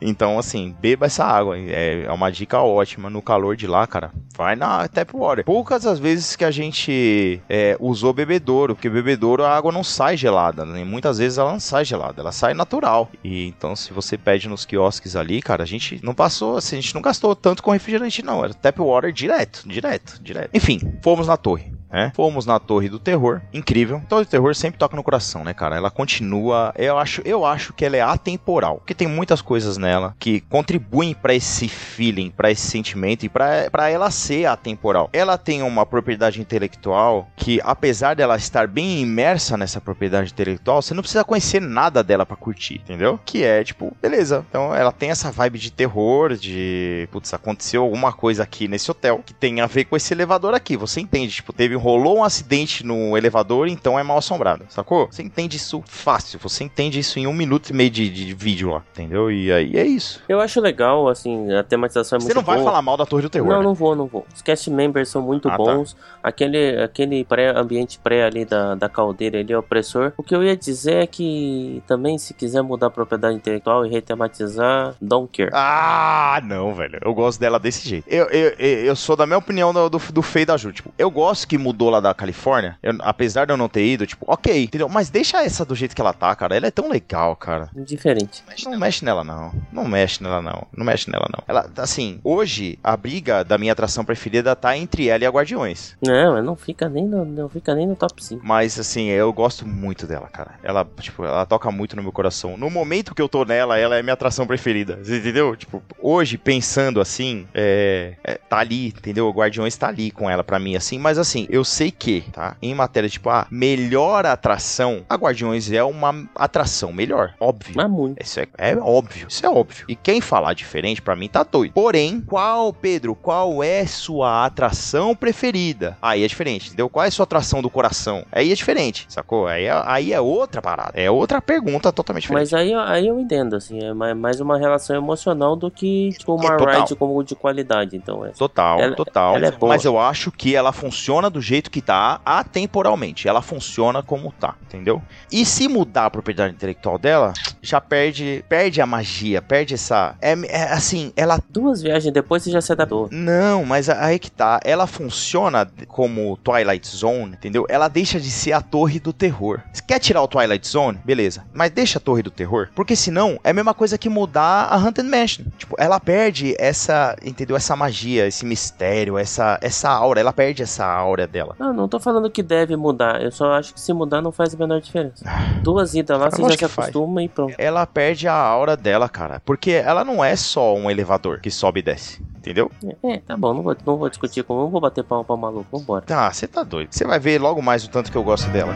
[0.00, 1.58] Então, assim, beba essa água.
[1.58, 4.10] É, é uma dica ótima no calor de lá, cara.
[4.36, 5.44] Vai na tap water.
[5.44, 10.09] Poucas as vezes que a gente é, usou bebedouro, porque bebedouro a água não sai
[10.16, 10.84] gelada, né?
[10.84, 13.10] Muitas vezes ela não sai gelada, ela sai natural.
[13.22, 16.80] E então, se você pede nos quiosques ali, cara, a gente não passou, assim, a
[16.80, 18.44] gente não gastou tanto com refrigerante, não.
[18.44, 20.50] Era tap water direto, direto, direto.
[20.54, 21.79] Enfim, fomos na torre.
[21.90, 22.12] Né?
[22.14, 24.02] Fomos na Torre do Terror, incrível.
[24.08, 25.76] Torre do Terror sempre toca no coração, né, cara?
[25.76, 30.14] Ela continua, eu acho, eu acho que ela é atemporal, porque tem muitas coisas nela
[30.18, 35.10] que contribuem pra esse feeling, pra esse sentimento e pra ela ser atemporal.
[35.12, 40.94] Ela tem uma propriedade intelectual que, apesar dela estar bem imersa nessa propriedade intelectual, você
[40.94, 43.18] não precisa conhecer nada dela pra curtir, entendeu?
[43.24, 44.44] Que é tipo, beleza.
[44.48, 49.22] Então ela tem essa vibe de terror, de putz, aconteceu alguma coisa aqui nesse hotel
[49.24, 50.76] que tem a ver com esse elevador aqui.
[50.76, 51.34] Você entende?
[51.34, 55.08] Tipo, teve rolou um acidente no elevador, então é mal assombrado, sacou?
[55.10, 56.38] Você entende isso fácil.
[56.40, 59.30] Você entende isso em um minuto e meio de, de vídeo lá, entendeu?
[59.30, 60.22] E aí é isso.
[60.28, 62.66] Eu acho legal, assim, a tematização é muito Você não vai boa.
[62.70, 63.48] falar mal da Torre do Terror.
[63.48, 63.64] Não, né?
[63.64, 64.24] não vou, não vou.
[64.34, 65.56] Os cast members são muito Ah, tá.
[65.56, 65.96] bons.
[66.22, 70.12] Aquele, aquele pré, ambiente pré ali da, da caldeira ali é opressor.
[70.16, 73.90] O que eu ia dizer é que também, se quiser mudar a propriedade intelectual e
[73.90, 75.50] retematizar, don't care.
[75.52, 76.98] Ah, não, velho.
[77.02, 78.04] Eu gosto dela desse jeito.
[78.08, 80.72] Eu, eu, eu eu sou da minha opinião do, do, do Fei da Ju.
[80.72, 84.06] Tipo, eu gosto que mudou lá da Califórnia, eu- apesar de eu não ter ido,
[84.06, 84.88] tipo, ok, entendeu?
[84.88, 86.56] Mas deixa essa do jeito que ela tá, cara.
[86.56, 87.70] Ela é tão legal, cara.
[87.74, 88.42] Diferente.
[88.64, 89.52] Não mexe nela, não.
[89.72, 90.66] Não mexe nela, não.
[90.76, 91.42] Não mexe nela, não.
[91.46, 95.94] Ela, assim, hoje, a briga da minha atração preferida tá entre ela e a Guardiões.
[96.02, 98.44] Não, mas não fica nem no, não fica nem no top 5.
[98.44, 100.52] Mas, assim, eu gosto muito dela, cara.
[100.62, 102.56] Ela, tipo, ela toca muito no meu coração.
[102.56, 104.98] No momento que eu tô nela, ela é minha atração preferida.
[105.00, 105.54] Entendeu?
[105.54, 109.28] Tipo, hoje, pensando assim, é, é, tá ali, entendeu?
[109.28, 110.98] O Guardiões tá ali com ela pra mim, assim.
[110.98, 112.56] Mas, assim, eu sei que, tá?
[112.62, 117.34] Em matéria, tipo, a melhor atração, a Guardiões é uma atração melhor.
[117.40, 117.74] Óbvio.
[117.76, 118.22] Mas muito.
[118.22, 119.84] Isso é, é óbvio, isso é óbvio.
[119.88, 121.72] E quem falar diferente, pra mim, tá doido.
[121.72, 125.96] Porém, qual, Pedro, qual é sua atração preferida?
[126.00, 126.88] Aí é diferente, entendeu?
[126.88, 128.24] Qual é sua atração do coração?
[128.32, 129.46] Aí é diferente, sacou?
[129.46, 130.92] Aí é, aí é outra parada.
[130.94, 132.52] É outra pergunta totalmente diferente.
[132.52, 136.50] Mas aí, aí eu entendo, assim, é mais uma relação emocional do que, tipo, uma
[136.54, 138.30] É, ride como de qualidade, então é.
[138.30, 139.36] Total, Ela- total.
[139.36, 139.72] ela é boa.
[139.74, 143.26] Mas eu acho que ela funciona do jeito que tá atemporalmente.
[143.28, 145.02] Ela funciona como tá, entendeu?
[145.32, 147.32] E se mudar a propriedade intelectual dela,
[147.62, 150.14] já perde, perde a magia, perde essa.
[150.20, 153.08] É, é assim, ela Duas viagens depois você já se adaptou.
[153.10, 154.60] Não, mas a- aí que tá.
[154.64, 157.66] Ela funciona como Twilight Zone, entendeu?
[157.68, 159.60] Ela deixa de ser a torre do terror.
[159.72, 160.98] Você quer tirar o Twilight Zone?
[161.04, 161.44] Beleza.
[161.52, 162.68] Mas deixa a torre do terror.
[162.74, 165.44] Porque senão é a mesma coisa que mudar a Haunted Mansion.
[165.58, 167.56] Tipo, ela perde essa, entendeu?
[167.56, 170.20] Essa magia, esse mistério, essa, essa aura.
[170.20, 171.39] Ela perde essa aura dela.
[171.58, 173.22] Não, não tô falando que deve mudar.
[173.22, 175.24] Eu só acho que se mudar não faz a menor diferença.
[175.62, 176.88] Duas idas lá, você já se que faz.
[176.88, 177.54] acostuma e pronto.
[177.58, 179.40] Ela perde a aura dela, cara.
[179.44, 182.22] Porque ela não é só um elevador que sobe e desce.
[182.36, 182.70] Entendeu?
[183.02, 185.78] É, tá bom, não vou, não vou discutir com não vou bater palma pra maluco,
[185.78, 186.02] vambora.
[186.06, 186.88] Tá, você tá doido.
[186.90, 188.72] Você vai ver logo mais o tanto que eu gosto dela.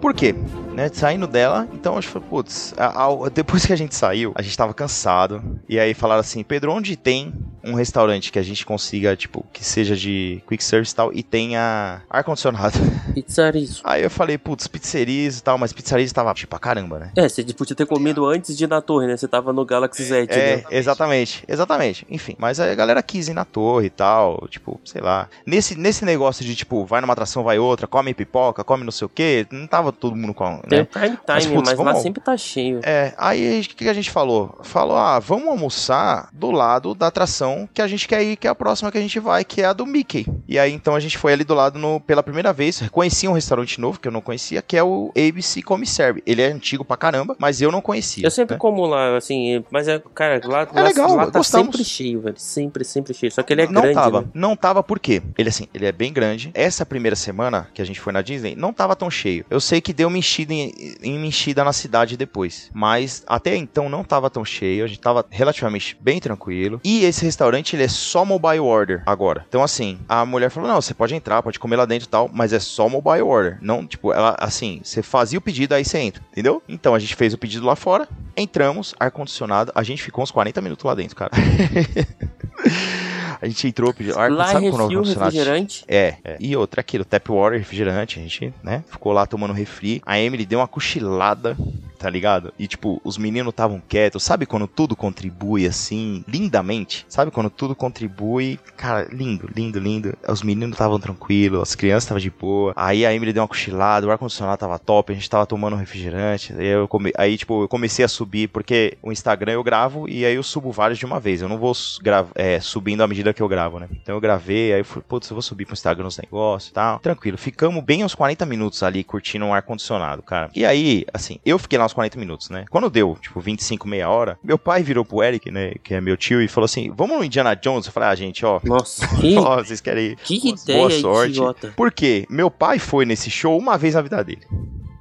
[0.00, 0.34] Por quê?
[0.76, 4.32] Né, saindo dela, então acho que foi, putz, a- a- depois que a gente saiu,
[4.34, 7.32] a gente tava cansado, e aí falaram assim, Pedro, onde tem
[7.64, 11.22] um restaurante que a gente consiga, tipo, que seja de quick service e tal, e
[11.22, 12.78] tenha ar-condicionado?
[13.14, 13.80] Pizzarizo.
[13.84, 17.12] Aí eu falei, putz, pizzerias e tal, mas pizzerias tava tipo pra caramba, né?
[17.16, 19.16] É, você podia ter comido antes de ir na torre, né?
[19.16, 20.64] Você tava no Galaxy Z, É, né?
[20.70, 22.06] exatamente, exatamente.
[22.10, 25.28] Enfim, mas a galera quis ir na torre e tal, tipo, sei lá.
[25.46, 29.06] Nesse, nesse negócio de, tipo, vai numa atração, vai outra, come pipoca, come não sei
[29.06, 30.84] o quê, não tava todo mundo com, Tem né?
[30.84, 32.80] prime Mas, time, putz, mas, lá sempre tá cheio.
[32.82, 34.58] É, aí o que, a gente falou?
[34.62, 38.50] Falou, ah, vamos almoçar do lado da atração que a gente quer ir, que é
[38.50, 40.26] a próxima que a gente vai, que é a do Mickey.
[40.48, 43.32] E aí então a gente foi ali do lado no, pela primeira vez, conheci um
[43.32, 46.22] restaurante novo que eu não conhecia, que é o ABC Commissary.
[46.26, 48.26] Ele é antigo pra caramba, mas eu não conhecia.
[48.26, 48.58] Eu sempre né?
[48.58, 51.66] como lá, assim, mas é, cara, lá, É lá, legal, lá tá gostamos.
[51.66, 52.36] sempre cheio, velho.
[52.38, 53.30] Sempre, sempre cheio.
[53.30, 54.28] Só que ele é não grande, tava, né?
[54.34, 55.22] não tava por quê?
[55.38, 56.50] Ele assim, ele é bem grande.
[56.54, 59.44] Essa primeira semana que a gente foi na Disney, não tava tão cheio.
[59.48, 63.88] Eu sei que deu uma enchida em, em enchida na cidade depois, mas até então
[63.88, 66.80] não tava tão cheio, a gente tava relativamente bem tranquilo.
[66.84, 69.44] E esse restaurante ele é só mobile order agora.
[69.48, 72.30] Então assim, a mulher falou: "Não, você pode entrar, pode comer lá dentro e tal,
[72.32, 73.58] mas é só mobile order".
[73.60, 76.62] Não, tipo, ela assim, você fazia o pedido aí você entra, entendeu?
[76.68, 80.30] Então a gente fez o pedido lá fora, entramos, ar condicionado, a gente ficou uns
[80.30, 81.32] 40 minutos lá dentro, cara.
[83.40, 85.84] A gente entrou, pediu ar Lá é sabe refil, refrigerante.
[85.88, 86.36] É, é.
[86.40, 90.02] E outra, aquilo, tap water, refrigerante, a gente, né, ficou lá tomando refri.
[90.04, 91.56] A Emily deu uma cochilada,
[91.96, 92.52] tá ligado?
[92.58, 94.22] E, tipo, os meninos estavam quietos.
[94.22, 97.04] Sabe quando tudo contribui, assim, lindamente?
[97.08, 98.58] Sabe quando tudo contribui?
[98.76, 100.16] Cara, lindo, lindo, lindo.
[100.28, 102.72] Os meninos estavam tranquilos, as crianças estavam de boa.
[102.76, 106.52] Aí a Emily deu uma cochilada, o ar-condicionado tava top, a gente tava tomando refrigerante.
[106.52, 107.12] Aí, eu come...
[107.16, 110.70] aí, tipo, eu comecei a subir, porque o Instagram eu gravo e aí eu subo
[110.70, 111.42] vários de uma vez.
[111.42, 112.26] Eu não vou gra...
[112.34, 113.88] é, subindo à medida que eu gravo, né?
[114.02, 116.74] Então eu gravei, aí eu falei, putz, eu vou subir pro Instagram os negócios e
[116.74, 116.98] tal.
[116.98, 117.38] Tranquilo.
[117.38, 120.50] Ficamos bem uns 40 minutos ali curtindo um ar-condicionado, cara.
[120.54, 122.64] E aí, assim, eu fiquei lá uns 40 minutos, né?
[122.70, 125.72] Quando deu, tipo, 25, meia hora, meu pai virou pro Eric, né?
[125.82, 127.86] Que é meu tio, e falou assim: vamos no Indiana Jones?
[127.86, 128.60] Eu falei, ah, gente, ó.
[128.64, 130.16] Nossa, que, Ó, vocês querem ir?
[130.16, 131.30] que Boa ideia sorte.
[131.30, 131.72] idiota.
[131.76, 132.26] Por quê?
[132.28, 134.42] Meu pai foi nesse show uma vez na vida dele.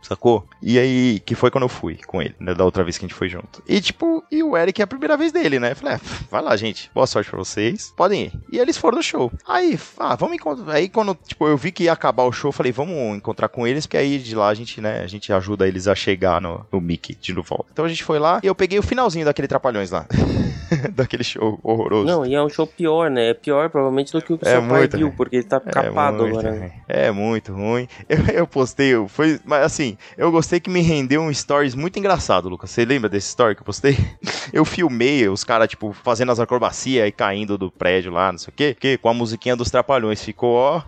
[0.07, 0.47] Sacou?
[0.61, 2.53] E aí, que foi quando eu fui com ele, né?
[2.53, 3.63] Da outra vez que a gente foi junto.
[3.67, 5.71] E tipo, e o Eric é a primeira vez dele, né?
[5.71, 5.99] Eu falei, ah,
[6.29, 6.91] vai lá, gente.
[6.93, 7.93] Boa sorte pra vocês.
[7.97, 8.33] Podem ir.
[8.51, 9.31] E eles foram no show.
[9.47, 10.73] Aí, ah, vamos encontrar.
[10.73, 13.65] Aí quando, tipo, eu vi que ia acabar o show, eu falei, vamos encontrar com
[13.65, 16.65] eles, porque aí de lá a gente, né, a gente ajuda eles a chegar no,
[16.71, 17.65] no Mickey de volta.
[17.71, 20.05] Então a gente foi lá e eu peguei o finalzinho daquele Trapalhões lá.
[20.93, 22.05] daquele show horroroso.
[22.05, 23.29] Não, e é um show pior, né?
[23.29, 25.13] É pior provavelmente do que o que o É seu pai viu, né?
[25.15, 26.59] porque ele tá capado muito agora.
[26.59, 26.71] ruim.
[26.87, 27.87] É muito ruim.
[28.07, 32.49] Eu, eu postei, foi, mas assim, eu gostei que me rendeu um stories muito engraçado,
[32.49, 32.69] Lucas.
[32.69, 33.97] Você lembra desse story que eu postei?
[34.53, 38.51] Eu filmei os caras, tipo, fazendo as acrobacias e caindo do prédio lá, não sei
[38.51, 40.83] o quê, porque com a musiquinha dos Trapalhões ficou, ó.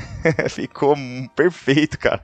[0.48, 0.96] ficou
[1.36, 2.22] perfeito, cara.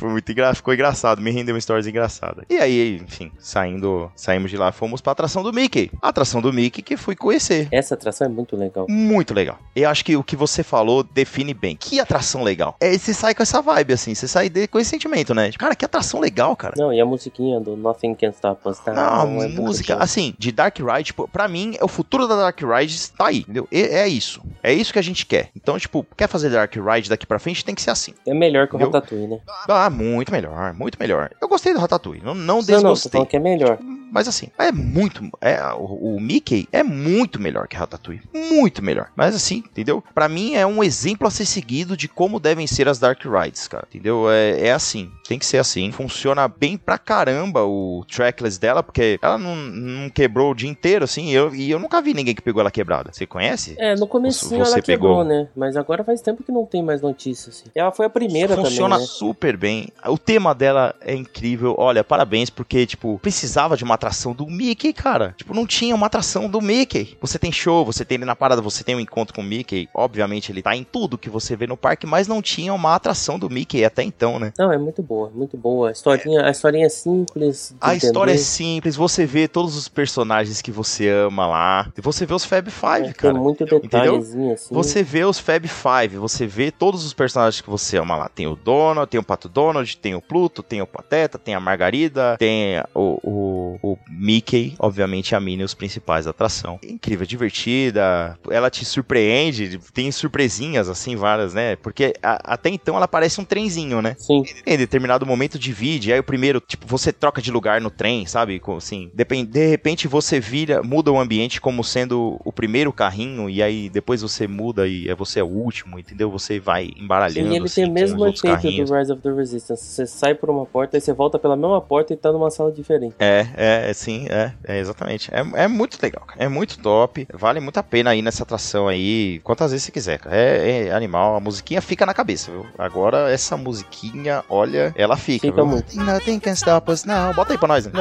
[0.00, 0.54] Foi muito engra...
[0.54, 2.44] Ficou engraçado, me rendeu uma história engraçada.
[2.48, 5.90] E aí, enfim, saindo, saímos de lá, fomos pra atração do Mickey.
[6.00, 7.68] A atração do Mickey que fui conhecer.
[7.70, 8.86] Essa atração é muito legal.
[8.88, 9.58] Muito legal.
[9.76, 11.76] Eu acho que o que você falou define bem.
[11.76, 12.76] Que atração legal.
[12.80, 15.50] É, você sai com essa vibe, assim, você sai de- com esse sentimento, né?
[15.52, 16.74] Cara, que atração legal, cara.
[16.78, 18.94] Não, e a musiquinha do Nothing Can Stop Us Now.
[18.94, 22.36] Não, é muito música, assim, de Dark Ride, tipo, pra mim, é o futuro da
[22.36, 23.68] Dark Ride tá aí, entendeu?
[23.70, 24.40] E- é isso.
[24.62, 25.50] É isso que a gente quer.
[25.54, 28.14] Então, tipo, quer fazer Dark Ride daqui pra frente, tem que ser assim.
[28.26, 28.92] É melhor que o Entendeu?
[28.92, 29.40] Ratatouille, né?
[29.68, 31.30] Ah, muito melhor, muito melhor.
[31.40, 33.10] Eu gostei do Ratatouille, não, não Não, não, desgostei.
[33.12, 33.78] falando que é melhor.
[34.12, 35.22] Mas assim, é muito.
[35.40, 38.22] É, o, o Mickey é muito melhor que Ratatouille.
[38.34, 39.08] Muito melhor.
[39.14, 40.02] Mas assim, entendeu?
[40.12, 43.68] Pra mim é um exemplo a ser seguido de como devem ser as Dark Rides,
[43.68, 43.86] cara.
[43.88, 44.28] Entendeu?
[44.28, 45.10] É, é assim.
[45.28, 45.92] Tem que ser assim.
[45.92, 51.04] Funciona bem pra caramba o trackless dela, porque ela não, não quebrou o dia inteiro,
[51.04, 51.26] assim.
[51.28, 53.10] E eu, e eu nunca vi ninguém que pegou ela quebrada.
[53.12, 53.76] Você conhece?
[53.78, 55.24] É, no comecinho Você ela quebrou, pegou.
[55.24, 55.48] né?
[55.54, 57.60] Mas agora faz tempo que não tem mais notícias.
[57.60, 57.70] Assim.
[57.76, 59.14] Ela foi a primeira Funciona também, né?
[59.14, 59.79] super bem.
[60.06, 61.74] O tema dela é incrível.
[61.78, 65.34] Olha, parabéns, porque, tipo, precisava de uma atração do Mickey, cara.
[65.36, 67.16] Tipo, não tinha uma atração do Mickey.
[67.20, 69.88] Você tem show, você tem ele na parada, você tem um encontro com o Mickey.
[69.94, 73.38] Obviamente, ele tá em tudo que você vê no parque, mas não tinha uma atração
[73.38, 74.52] do Mickey até então, né?
[74.58, 75.88] Não, é muito boa, muito boa.
[75.88, 77.74] A historinha, a historinha é simples.
[77.80, 78.44] A história é entender.
[78.44, 81.92] simples, você vê todos os personagens que você ama lá.
[81.96, 83.34] Você vê os Fab Five, É, cara.
[83.34, 84.74] Tem muito detalhezinho assim.
[84.74, 88.28] Você vê os Fab Five, você vê todos os personagens que você ama lá.
[88.28, 91.60] Tem o Donald, tem o Pato Donald, tem o Pluto, tem o Pateta, tem a
[91.60, 96.78] Margarida, tem o, o, o Mickey, obviamente a Minnie, os principais da atração.
[96.82, 101.76] Incrível, divertida, ela te surpreende, tem surpresinhas assim, várias, né?
[101.76, 104.16] Porque a- até então ela parece um trenzinho, né?
[104.18, 108.26] Sim, Em determinado momento divide, aí o primeiro, tipo, você troca de lugar no trem,
[108.26, 108.60] sabe?
[108.76, 113.62] Assim, depen- de repente você vira, muda o ambiente como sendo o primeiro carrinho, e
[113.62, 116.30] aí depois você muda e é você é o último, entendeu?
[116.30, 117.52] Você vai embaralhando.
[117.52, 119.59] e ele assim, tem o com mesmo efeito do Rise of the Resistance.
[119.60, 122.72] Você sai por uma porta e você volta pela mesma porta e tá numa sala
[122.72, 123.14] diferente.
[123.18, 125.30] É, é, é, sim, é, é exatamente.
[125.32, 126.42] É, é muito legal, cara.
[126.42, 127.26] É muito top.
[127.32, 130.36] Vale muito a pena ir nessa atração aí, quantas vezes você quiser, cara.
[130.36, 131.36] É, é animal.
[131.36, 132.66] A musiquinha fica na cabeça, viu?
[132.78, 135.46] Agora, essa musiquinha, olha, ela fica.
[135.46, 135.66] Fica viu?
[135.66, 135.96] muito.
[135.96, 137.32] Nothing can stop us now.
[137.34, 137.86] Bota aí pra nós.
[137.86, 137.92] né?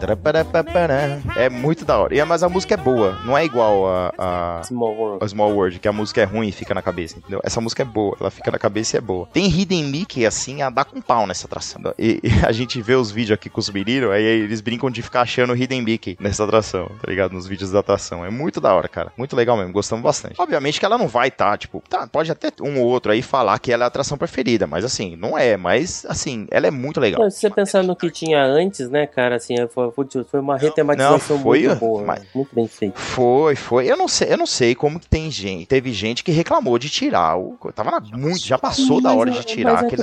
[0.00, 1.18] Taraparapará.
[1.36, 2.14] É muito da hora.
[2.14, 3.18] E, mas a música é boa.
[3.24, 5.24] Não é igual a, a, Small World.
[5.24, 7.40] a Small World, que a música é ruim e fica na cabeça, entendeu?
[7.42, 8.16] Essa música é boa.
[8.20, 9.26] Ela fica na cabeça e é boa.
[9.32, 11.80] Tem Hidden Mickey, assim, a dar com pau nessa atração.
[11.98, 15.02] E, e a gente vê os vídeos aqui com os meninos, aí eles brincam de
[15.02, 17.32] ficar achando Hidden Mickey nessa atração, tá ligado?
[17.32, 18.24] Nos vídeos da atração.
[18.24, 19.12] É muito da hora, cara.
[19.16, 19.72] Muito legal mesmo.
[19.72, 20.34] Gostamos bastante.
[20.38, 23.58] Obviamente que ela não vai estar, tipo, tá, pode até um ou outro aí falar
[23.58, 25.56] que ela é a atração preferida, mas assim, não é.
[25.56, 27.20] Mas, assim, ela é muito legal.
[27.22, 30.56] Não, se você pensar no que tinha antes, né, cara, assim, foi, foi- foi uma
[30.56, 32.26] retematização Não, foi, muito boa, mas- né?
[32.34, 32.98] muito bem feita.
[32.98, 33.86] Foi, foi.
[33.90, 35.66] Eu não sei, eu não sei como que tem gente.
[35.66, 37.56] Teve gente que reclamou de tirar o.
[37.74, 39.96] Tava na, muito, já passou da hora é- de tirar mas é que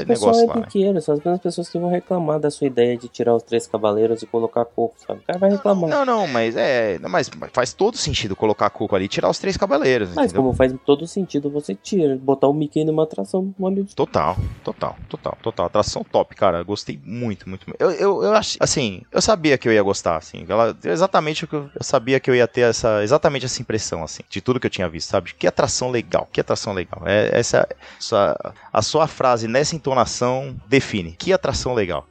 [0.44, 0.54] é lá.
[0.56, 3.68] biqueiro, são as mesmas pessoas que vão reclamar da sua ideia de tirar os três
[3.68, 5.22] cavaleiros e colocar coco, sabe?
[5.22, 5.90] O cara vai reclamar.
[5.90, 7.00] Não, não, mas é.
[7.00, 10.10] Mas faz todo sentido colocar Cuco ali e tirar os três cavaleiros.
[10.10, 10.44] Mas entendeu?
[10.44, 13.86] como faz todo sentido você tira, botar o Mickey numa atração no.
[13.86, 15.66] Total, total, total, total.
[15.66, 16.64] Atração top, cara.
[16.64, 17.66] Gostei muito, muito.
[17.80, 20.46] Eu, eu, eu acho, assim, eu sabia que eu ia gostar, assim.
[20.48, 24.04] Ela, exatamente o que eu, eu sabia que eu ia ter essa, exatamente essa impressão,
[24.04, 25.34] assim, de tudo que eu tinha visto, sabe?
[25.34, 27.02] Que atração legal, que atração legal.
[27.06, 27.68] É essa,
[28.00, 30.29] essa a sua frase nessa entonação
[30.68, 31.14] define.
[31.14, 32.09] Que atração legal.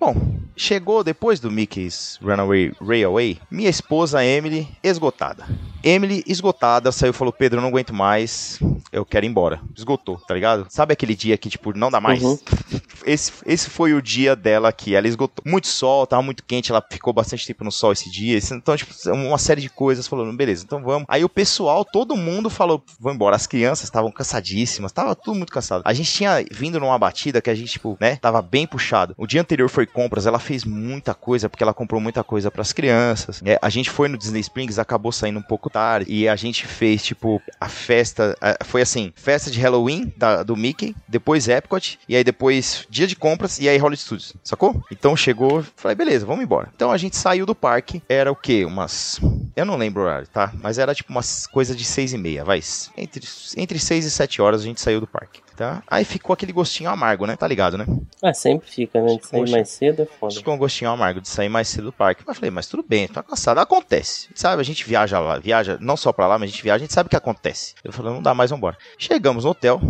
[0.00, 0.14] Bom,
[0.56, 5.44] chegou depois do Mickey's Runaway Railway, minha esposa Emily esgotada.
[5.82, 8.60] Emily esgotada, saiu e falou: Pedro, eu não aguento mais,
[8.92, 9.60] eu quero ir embora.
[9.76, 10.66] Esgotou, tá ligado?
[10.68, 12.22] Sabe aquele dia que, tipo, não dá mais?
[12.22, 12.38] Uhum.
[13.06, 15.42] Esse, esse foi o dia dela que ela esgotou.
[15.46, 18.38] Muito sol, tava muito quente, ela ficou bastante tempo no sol esse dia.
[18.52, 20.06] Então, tipo, uma série de coisas.
[20.06, 21.06] Falou, beleza, então vamos.
[21.08, 23.34] Aí o pessoal, todo mundo falou, vamos embora.
[23.34, 25.82] As crianças estavam cansadíssimas, tava tudo muito cansado.
[25.86, 29.14] A gente tinha vindo numa batida que a gente, tipo, né, tava bem puxado.
[29.16, 32.72] O dia anterior foi compras, ela fez muita coisa, porque ela comprou muita coisa pras
[32.72, 33.40] crianças.
[33.44, 36.10] É, a gente foi no Disney Springs, acabou saindo um pouco tarde.
[36.10, 38.36] E a gente fez, tipo, a festa.
[38.64, 43.16] foi assim: festa de Halloween da- do Mickey, depois Epcot, e aí depois dia de
[43.16, 44.80] compras, e aí Hollywood Studios, sacou?
[44.90, 46.68] Então chegou, falei, beleza, vamos embora.
[46.74, 48.64] Então a gente saiu do parque, era o quê?
[48.64, 49.20] Umas.
[49.56, 50.52] Eu não lembro o horário, tá?
[50.62, 52.60] Mas era tipo umas coisas de seis e meia, vai.
[52.96, 55.40] Entre, entre seis e sete horas a gente saiu do parque.
[55.58, 55.82] Tá?
[55.88, 57.34] Aí ficou aquele gostinho amargo, né?
[57.34, 57.84] Tá ligado, né?
[58.22, 59.16] Ah, sempre fica, né?
[59.16, 59.52] De sair Poxa.
[59.52, 60.32] mais cedo é foda.
[60.32, 62.22] Ficou um gostinho amargo de sair mais cedo do parque.
[62.24, 63.58] Mas falei, mas tudo bem, tá cansado.
[63.58, 64.28] Acontece.
[64.36, 66.86] Sabe, a gente viaja lá, viaja não só pra lá, mas a gente viaja, a
[66.86, 67.74] gente sabe o que acontece.
[67.82, 68.78] Eu falei, não dá mais, vambora.
[68.96, 69.80] Chegamos no hotel,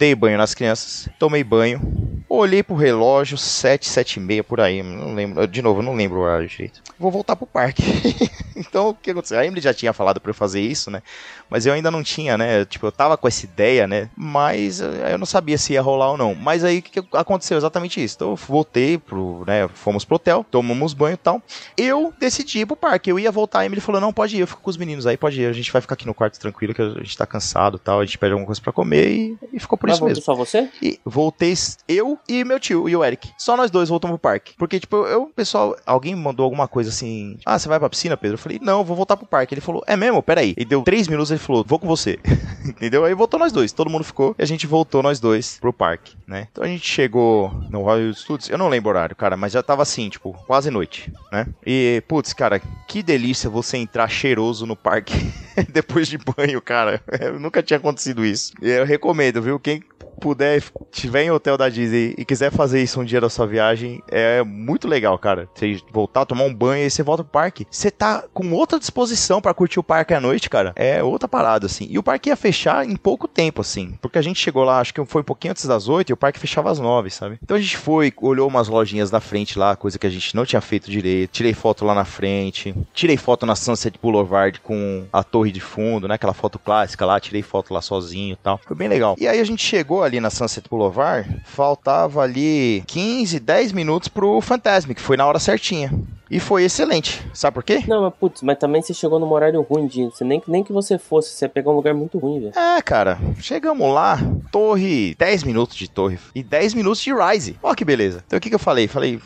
[0.00, 1.78] dei banho nas crianças, tomei banho.
[2.26, 4.82] Olhei pro relógio, 7, 7 e meia por aí.
[4.82, 5.46] Não lembro.
[5.46, 6.80] De novo, não lembro o horário direito.
[6.98, 7.82] Vou voltar pro parque.
[8.56, 9.38] então, o que aconteceu?
[9.38, 11.02] A Emily já tinha falado pra eu fazer isso, né?
[11.50, 12.64] Mas eu ainda não tinha, né?
[12.64, 14.08] Tipo, eu tava com essa ideia, né?
[14.16, 16.34] Mas eh, eu não sabia se ia rolar ou não.
[16.36, 17.58] Mas aí o que, aconteceu?
[17.58, 18.14] Exatamente isso.
[18.14, 19.68] Então eu voltei pro, né?
[19.74, 21.42] Fomos pro hotel, tomamos banho e tal.
[21.76, 23.10] Eu decidi ir pro parque.
[23.10, 25.16] Eu ia voltar, a Emily falou: não, pode ir, eu fico com os meninos aí,
[25.16, 25.46] pode ir.
[25.46, 27.98] A gente vai ficar aqui no quarto tranquilo, que a gente tá cansado e tal.
[27.98, 30.22] A gente pede alguma coisa pra comer e, e ficou por Mas isso mesmo.
[30.22, 30.68] só você?
[30.82, 31.50] E voltei
[31.88, 33.30] eu e meu tio e o Eric.
[33.36, 34.54] Só nós dois voltamos pro parque.
[34.56, 37.36] Porque, tipo, eu, pessoal, alguém mandou alguma coisa assim.
[37.44, 38.34] Ah, você vai pra piscina, Pedro?
[38.34, 39.54] Eu falei, não, vou voltar pro parque.
[39.54, 40.22] Ele falou, é mesmo?
[40.22, 40.54] Peraí.
[40.56, 42.18] E deu três minutos ele falou, vou com você.
[42.64, 43.04] Entendeu?
[43.04, 43.72] Aí voltou nós dois.
[43.72, 46.48] Todo mundo ficou e a gente voltou nós dois pro parque, né?
[46.52, 48.48] Então a gente chegou no Royal Studios.
[48.48, 51.46] Eu não lembro o horário, cara, mas já tava assim, tipo, quase noite, né?
[51.66, 55.14] E, putz, cara, que delícia você entrar cheiroso no parque
[55.72, 57.02] depois de banho, cara.
[57.20, 58.52] Eu nunca tinha acontecido isso.
[58.62, 59.58] E eu recomendo, viu?
[59.58, 63.30] Quem like puder, tiver em hotel da Disney e quiser fazer isso um dia da
[63.30, 65.48] sua viagem, é muito legal, cara.
[65.54, 67.66] Você voltar, tomar um banho e você volta pro parque.
[67.70, 70.72] Você tá com outra disposição pra curtir o parque à noite, cara.
[70.76, 71.86] É outra parada, assim.
[71.88, 73.98] E o parque ia fechar em pouco tempo, assim.
[74.00, 76.16] Porque a gente chegou lá, acho que foi um pouquinho antes das oito e o
[76.16, 77.38] parque fechava às nove, sabe?
[77.42, 80.44] Então a gente foi, olhou umas lojinhas na frente lá, coisa que a gente não
[80.44, 81.30] tinha feito direito.
[81.30, 82.74] Tirei foto lá na frente.
[82.92, 86.14] Tirei foto na Sunset Boulevard com a torre de fundo, né?
[86.14, 87.18] Aquela foto clássica lá.
[87.18, 88.60] Tirei foto lá sozinho e tal.
[88.66, 89.16] Foi bem legal.
[89.18, 94.40] E aí a gente chegou ali na Sunset Boulevard, faltava ali 15, 10 minutos pro
[94.40, 95.92] Fantasmic, que foi na hora certinha.
[96.30, 97.20] E foi excelente.
[97.34, 97.82] Sabe por quê?
[97.88, 100.04] Não, mas putz, mas também você chegou num horário ruim de.
[100.04, 102.52] Você nem, nem que você fosse, você ia pegar um lugar muito ruim, velho.
[102.56, 104.16] É, cara, chegamos lá,
[104.52, 107.58] torre, 10 minutos de torre e 10 minutos de Rise.
[107.60, 108.22] Ó que beleza.
[108.24, 108.86] Então o que, que eu falei?
[108.86, 109.20] Falei,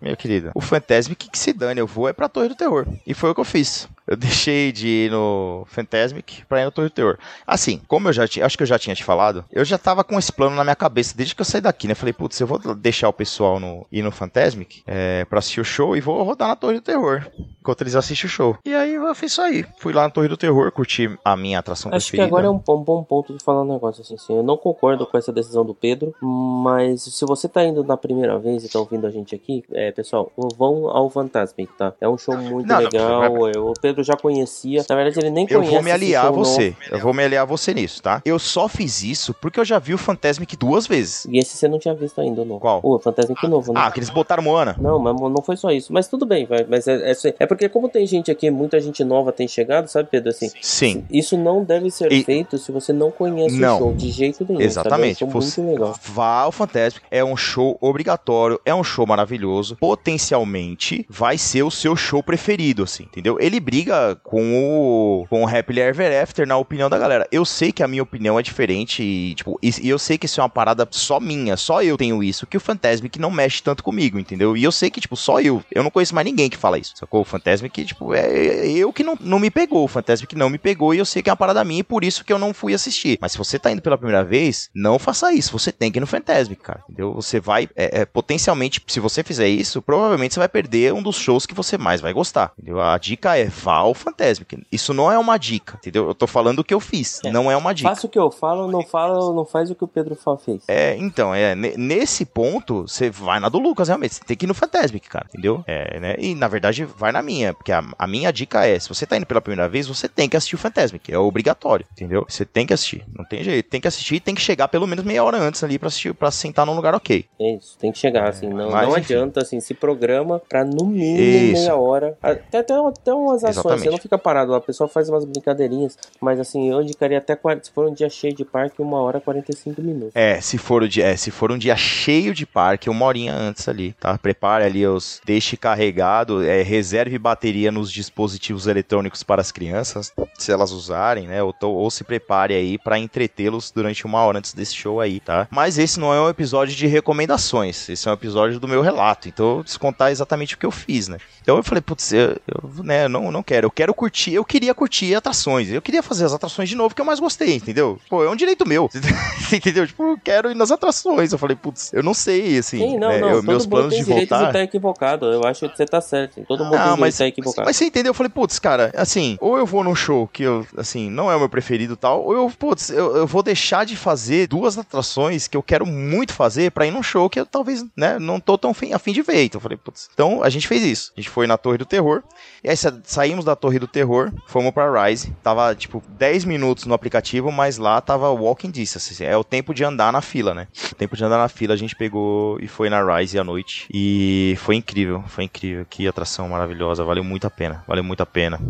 [0.00, 2.86] minha querida, o Fantasmic que se dane, eu vou é pra Torre do Terror.
[3.06, 3.88] E foi o que eu fiz.
[4.08, 7.18] Eu deixei de ir no Fantasmic pra ir no Torre do Terror.
[7.46, 10.02] Assim, como eu já tinha, acho que eu já tinha te falado, eu já tava
[10.02, 11.94] com esse plano na minha cabeça desde que eu saí daqui, né?
[11.94, 15.64] Falei, putz, eu vou deixar o pessoal no, ir no Fantasmic é, pra assistir o
[15.64, 17.26] show e vou rodar na Torre do Terror.
[17.60, 18.56] Enquanto eles assistem o show.
[18.64, 19.64] E aí eu fiz isso aí.
[19.78, 22.26] Fui lá na Torre do Terror, curti a minha atração Acho que preferida.
[22.34, 24.34] agora é um, um bom ponto de falar um negócio assim, assim.
[24.36, 28.38] Eu não concordo com essa decisão do Pedro, mas se você tá indo na primeira
[28.38, 31.92] vez e tá ouvindo a gente aqui, é, pessoal, vão ao Fantasmic, tá?
[32.00, 33.20] É um show muito Não, não, legal.
[33.38, 34.84] vai- é, o Pedro já conhecia.
[34.88, 35.74] Na verdade, ele nem Eu conhece.
[35.74, 36.74] vou me aliar a você.
[36.90, 38.20] Eu vou me aliar a você nisso, tá?
[38.24, 41.26] Eu só fiz isso porque eu já vi o Fantasmic duas vezes.
[41.30, 42.58] E esse você não tinha visto ainda, não.
[42.58, 42.80] Qual?
[42.82, 43.80] O Fantasmic novo, né?
[43.82, 44.76] Ah, que eles botaram Moana.
[44.78, 45.92] Não, mas não foi só isso.
[45.92, 46.64] Mas tudo bem, vai.
[46.68, 50.08] Mas é, é, é porque como tem gente aqui, muita gente nova tem chegado, sabe,
[50.10, 50.30] Pedro?
[50.30, 51.04] Assim, Sim.
[51.10, 53.76] isso não deve ser E- feito se você não conhece Não.
[53.76, 54.60] o show de jeito nenhum.
[54.60, 55.18] Exatamente.
[55.20, 55.32] Sabe?
[55.32, 55.94] É um Você muito legal.
[56.04, 57.04] vá ao Fantasmic.
[57.10, 59.76] É um show obrigatório, é um show maravilhoso.
[59.76, 63.38] Potencialmente vai ser o seu show preferido, assim, entendeu?
[63.40, 63.87] Ele briga
[64.22, 67.26] com o com o Happily Ever After, na opinião da galera.
[67.30, 70.26] Eu sei que a minha opinião é diferente e, tipo, e, e eu sei que
[70.26, 73.62] isso é uma parada só minha, só eu tenho isso, que o Fantasmic não mexe
[73.62, 74.56] tanto comigo, entendeu?
[74.56, 75.62] E eu sei que, tipo, só eu.
[75.70, 77.20] Eu não conheço mais ninguém que fala isso, sacou?
[77.20, 79.84] O Fantasmic, tipo, é, é eu que não, não me pegou.
[79.84, 82.04] O Fantasmic não me pegou e eu sei que é uma parada minha e por
[82.04, 83.18] isso que eu não fui assistir.
[83.20, 85.52] Mas se você tá indo pela primeira vez, não faça isso.
[85.52, 87.14] Você tem que ir no Fantasmic, cara, entendeu?
[87.14, 91.16] Você vai, é, é, potencialmente, se você fizer isso, provavelmente você vai perder um dos
[91.16, 92.80] shows que você mais vai gostar, entendeu?
[92.80, 94.62] A dica é vá ao Fantasmic.
[94.70, 96.06] Isso não é uma dica, entendeu?
[96.08, 97.30] Eu tô falando o que eu fiz, É.
[97.30, 97.88] não é uma dica.
[97.88, 100.62] Faça o que eu falo, não fala, não faz o que o Pedro Fá fez.
[100.68, 104.14] É, então, é, ne- nesse ponto, você vai na do Lucas, realmente.
[104.16, 105.62] Você tem que ir no Fantasmic, cara, entendeu?
[105.66, 106.14] É, né?
[106.18, 109.16] E na verdade, vai na minha, porque a, a minha dica é: se você tá
[109.16, 111.12] indo pela primeira vez, você tem que assistir o Fantasmic.
[111.12, 112.24] É obrigatório, entendeu?
[112.28, 113.04] Você tem que assistir.
[113.16, 113.68] Não tem jeito.
[113.68, 116.14] Tem que assistir e tem que chegar pelo menos meia hora antes ali pra assistir,
[116.14, 117.24] pra sentar num lugar ok.
[117.40, 119.14] É isso, tem que chegar, assim, não, mas não enfim.
[119.14, 121.18] adianta, assim, se programa pra no mínimo
[121.52, 121.52] Isso.
[121.62, 122.16] meia hora.
[122.22, 123.84] Até, até, até umas ações, Exatamente.
[123.84, 127.36] você não fica parado lá, a pessoa faz umas brincadeirinhas, mas assim, eu indicaria até,
[127.36, 130.12] 40 se for um dia cheio de parque, uma hora e 45 minutos.
[130.14, 133.34] É, se for, o dia, é, se for um dia cheio de parque, uma horinha
[133.34, 134.16] antes ali, tá?
[134.16, 135.20] Prepare ali os.
[135.24, 141.42] Deixe carregado, é, reserve bateria nos dispositivos eletrônicos para as crianças, se elas usarem, né?
[141.42, 145.46] Ou, ou se prepare aí para entretê-los durante uma hora antes desse show aí, tá?
[145.50, 149.28] Mas esse não é um episódio de recomendações, esse é um episódio do meu relato,
[149.28, 151.18] então eu vou descontar exatamente o que eu fiz, né?
[151.42, 154.74] Então eu falei, putz, eu, eu, né, não, não quero, eu quero curtir, eu queria
[154.74, 157.98] curtir atrações, eu queria fazer as atrações de novo que eu mais gostei, entendeu?
[158.08, 158.88] Pô, é um direito meu,
[159.52, 159.86] entendeu?
[159.86, 161.32] Tipo, eu quero ir nas atrações.
[161.32, 162.78] Eu falei, putz, eu não sei, assim.
[162.78, 164.46] Sim, não, né, não, eu- meus planos de voltar.
[164.48, 167.66] estar equivocado, eu acho que você tá certo, todo mundo Ah, mas, estar equivocado.
[167.66, 168.10] mas você entendeu?
[168.10, 171.36] Eu falei, putz, cara, assim, ou eu vou num show que eu, assim, não é
[171.36, 174.76] o meu preferido e tal, ou eu, putz, eu, eu vou deixar de fazer duas
[174.78, 178.38] atrações que eu quero muito fazer pra ir num show que eu talvez, né, não
[178.40, 179.44] tô tão fim- a fim de ver.
[179.44, 180.08] Então eu falei, putz.
[180.12, 181.12] Então a gente fez isso.
[181.16, 182.22] A gente foi na Torre do Terror,
[182.62, 185.32] e aí sa- saímos da Torre do Terror, fomos pra Rise.
[185.42, 189.24] Tava, tipo, 10 minutos no aplicativo, mas lá tava walking distance.
[189.24, 190.68] É o tempo de andar na fila, né?
[190.92, 193.86] O tempo de andar na fila a gente pegou e foi na Rise à noite.
[193.92, 195.86] E foi incrível, foi incrível.
[195.88, 198.60] Que atração maravilhosa, valeu muito a pena, valeu muito a pena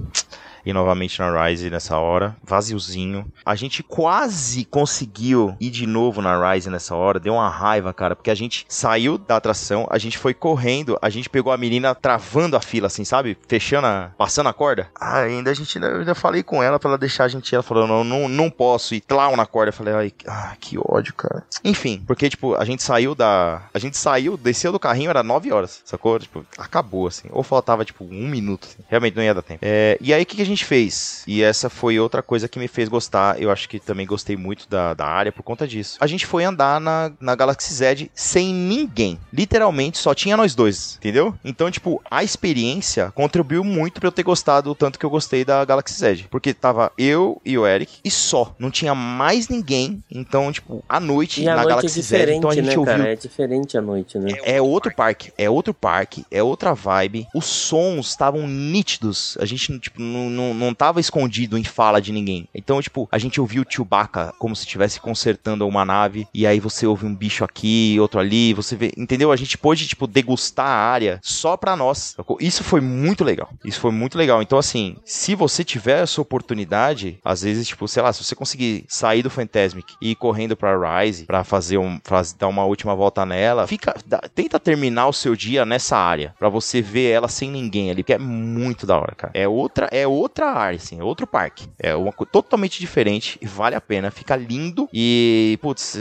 [0.64, 3.30] e novamente na Rise nessa hora, vaziozinho.
[3.44, 8.14] A gente quase conseguiu ir de novo na Rise nessa hora, deu uma raiva, cara,
[8.14, 11.94] porque a gente saiu da atração, a gente foi correndo, a gente pegou a menina
[11.94, 13.36] travando a fila, assim, sabe?
[13.46, 14.10] Fechando a.
[14.16, 14.88] passando a corda.
[14.94, 15.78] Ah, ainda a gente.
[15.78, 17.54] Ainda falei com ela pra ela deixar a gente ir.
[17.54, 18.94] Ela falou: não, não, não posso.
[18.94, 19.68] E tlau na corda.
[19.70, 21.44] Eu falei: ai, ah, que ódio, cara.
[21.64, 23.62] Enfim, porque, tipo, a gente saiu da.
[23.72, 26.18] A gente saiu, desceu do carrinho, era 9 horas, sacou?
[26.18, 27.28] Tipo, acabou, assim.
[27.30, 28.68] Ou faltava, tipo, um minuto.
[28.68, 28.82] Assim.
[28.88, 29.60] Realmente não ia dar tempo.
[29.62, 31.22] É, e aí, o que, que a gente fez?
[31.26, 33.40] E essa foi outra coisa que me fez gostar.
[33.40, 35.98] Eu acho que também gostei muito da, da área por conta disso.
[36.00, 39.18] A gente foi andar na, na Galaxy Z sem ninguém.
[39.32, 41.34] Literalmente, só tinha nós dois, entendeu?
[41.44, 45.44] Então, tipo, a experiência contribuiu muito pra eu ter gostado o tanto que eu gostei
[45.44, 46.26] da Galaxy Z.
[46.30, 48.54] Porque tava eu e o Eric e só.
[48.58, 50.02] Não tinha mais ninguém.
[50.10, 52.78] Então, tipo, à noite E na noite é Galaxy Z, diferente, então a gente né,
[52.78, 53.12] ouviu cara?
[53.12, 54.28] É diferente a noite, né?
[54.42, 57.26] é outro parque, é outro parque, é outra vibe.
[57.34, 59.36] Os sons estavam nítidos.
[59.40, 62.48] A gente, tipo, não, não, não tava escondido em fala de ninguém.
[62.54, 66.26] Então, tipo, a gente ouvia o Chewbacca como se estivesse consertando uma nave.
[66.32, 68.54] E aí você ouve um bicho aqui, outro ali.
[68.54, 69.32] Você vê, entendeu?
[69.32, 72.16] A gente pôde, tipo, degustar a área só pra nós.
[72.40, 73.48] Isso foi muito legal.
[73.64, 74.40] Isso foi muito legal.
[74.42, 78.84] Então, assim, se você tiver essa oportunidade, às vezes, tipo, sei lá, se você conseguir
[78.88, 82.94] sair do Fantasmic e ir correndo pra Rise pra fazer um, faz- dar uma última
[82.94, 87.28] volta nela, fica, dá- tenta terminar o seu dia nessa área pra você ver ela
[87.28, 89.32] sem ninguém ali, que é muito da hora, cara.
[89.34, 91.66] É outra, é outra área, assim, é outro parque.
[91.78, 94.10] É uma coisa totalmente diferente e vale a pena.
[94.10, 95.96] Fica lindo e, putz,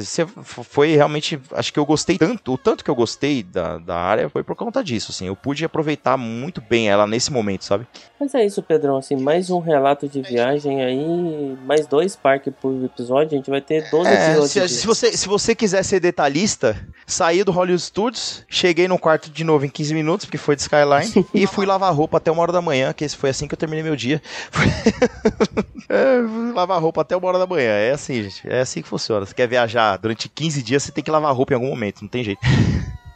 [0.64, 4.30] foi realmente, acho que eu gostei tanto, o tanto que eu gostei da, da área
[4.30, 5.28] foi por conta disso, assim.
[5.28, 7.88] Eu pude aproveitar muito bem ela nesse momento, sabe?
[8.20, 8.98] Mas é isso, Pedrão.
[8.98, 13.34] Assim, mais um relato de viagem aí, mais dois parques por episódio.
[13.34, 14.52] A gente vai ter 12 É, episódios.
[14.52, 16.76] se, de- se você, se você quiser ser detalhista,
[17.06, 20.62] saí do Hollywood Studios, cheguei no quarto de novo em 15 minutos, porque foi de
[20.64, 23.54] Skyline, e fui lavar roupa até uma hora da manhã, que esse foi assim que
[23.54, 24.17] eu terminei meu dia.
[25.90, 27.72] é, fui lavar roupa até uma hora da manhã.
[27.72, 28.48] É assim, gente.
[28.48, 29.26] É assim que funciona.
[29.26, 32.10] Você quer viajar durante 15 dias, você tem que lavar roupa em algum momento, não
[32.10, 32.42] tem jeito.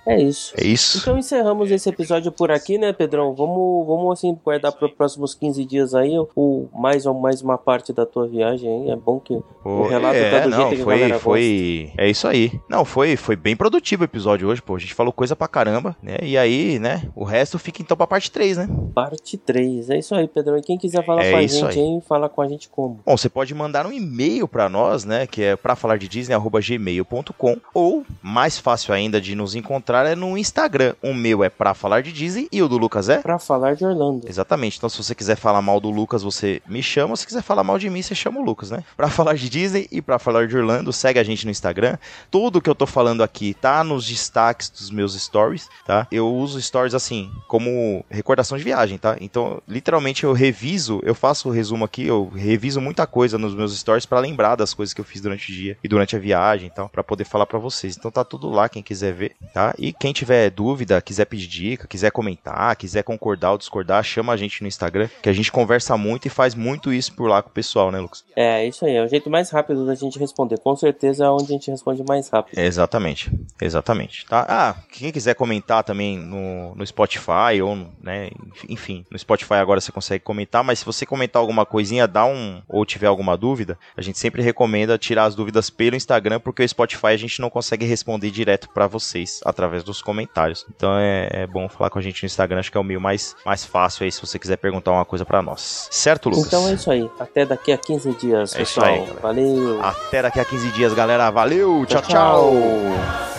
[0.05, 0.53] É isso.
[0.57, 0.97] É isso.
[0.99, 3.35] Então encerramos esse episódio por aqui, né, Pedrão?
[3.35, 7.57] Vamos, vamos assim, guardar para os próximos 15 dias aí o, mais, ou mais uma
[7.57, 8.91] parte da tua viagem aí.
[8.91, 12.09] É bom que o relato é, tá do não, jeito que a foi, foi, é
[12.09, 12.51] isso aí.
[12.69, 14.75] Não, foi, foi bem produtivo o episódio hoje, pô.
[14.75, 16.17] A gente falou coisa pra caramba, né?
[16.23, 17.03] E aí, né?
[17.15, 18.61] O resto fica então pra parte 3, né?
[18.71, 18.91] gosta.
[18.93, 19.89] Parte 3.
[19.89, 20.57] É isso aí, Pedrão.
[20.57, 21.79] E quem quiser falar É com a gente aí.
[21.79, 22.99] aí, fala com a gente como?
[23.05, 25.27] Bom, você pode mandar um e-mail pra nós, né?
[25.27, 30.37] Que é pra falar de Disney@gmail.com ou mais fácil ainda de nos encontrar é no
[30.37, 30.95] Instagram.
[31.01, 33.85] O meu é pra falar de Disney e o do Lucas é Pra falar de
[33.85, 34.27] Orlando.
[34.27, 34.77] Exatamente.
[34.77, 37.15] Então, se você quiser falar mal do Lucas, você me chama.
[37.15, 38.83] Se quiser falar mal de mim, você chama o Lucas, né?
[38.95, 41.97] Pra falar de Disney e pra falar de Orlando, segue a gente no Instagram.
[42.29, 46.07] Tudo que eu tô falando aqui tá nos destaques dos meus stories, tá?
[46.11, 49.17] Eu uso stories assim, como recordação de viagem, tá?
[49.19, 53.77] Então, literalmente, eu reviso, eu faço o resumo aqui, eu reviso muita coisa nos meus
[53.77, 56.69] stories pra lembrar das coisas que eu fiz durante o dia e durante a viagem,
[56.71, 57.95] então, pra poder falar pra vocês.
[57.97, 59.73] Então, tá tudo lá, quem quiser ver, tá?
[59.81, 64.37] E quem tiver dúvida, quiser pedir dica, quiser comentar, quiser concordar ou discordar, chama a
[64.37, 67.49] gente no Instagram, que a gente conversa muito e faz muito isso por lá com
[67.49, 68.23] o pessoal, né, Lucas?
[68.35, 68.95] É, isso aí.
[68.95, 70.59] É o jeito mais rápido da gente responder.
[70.59, 72.59] Com certeza é onde a gente responde mais rápido.
[72.59, 74.45] Exatamente, exatamente, tá?
[74.47, 78.29] Ah, quem quiser comentar também no, no Spotify ou, né,
[78.69, 82.61] enfim, no Spotify agora você consegue comentar, mas se você comentar alguma coisinha, dá um,
[82.69, 86.69] ou tiver alguma dúvida, a gente sempre recomenda tirar as dúvidas pelo Instagram, porque o
[86.69, 90.65] Spotify a gente não consegue responder direto pra vocês através dos comentários.
[90.75, 92.99] Então é, é bom falar com a gente no Instagram, acho que é o meio
[93.01, 95.87] mais, mais fácil aí se você quiser perguntar uma coisa pra nós.
[95.91, 96.45] Certo, Lucas?
[96.47, 97.09] Então é isso aí.
[97.19, 98.87] Até daqui a 15 dias, É isso pessoal.
[98.87, 99.13] aí.
[99.21, 99.81] Valeu.
[99.83, 101.29] Até daqui a 15 dias, galera.
[101.31, 102.51] Valeu, tchau, Tchau, tchau.
[102.51, 103.31] tchau.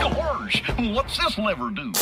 [0.00, 0.62] Gosh,
[0.94, 1.92] what's this lever do?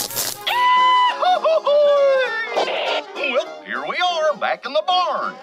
[3.81, 5.35] Here we are, back in the barn.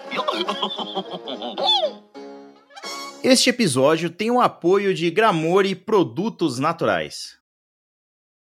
[3.22, 7.37] Este episódio tem o apoio de Gramore Produtos Naturais.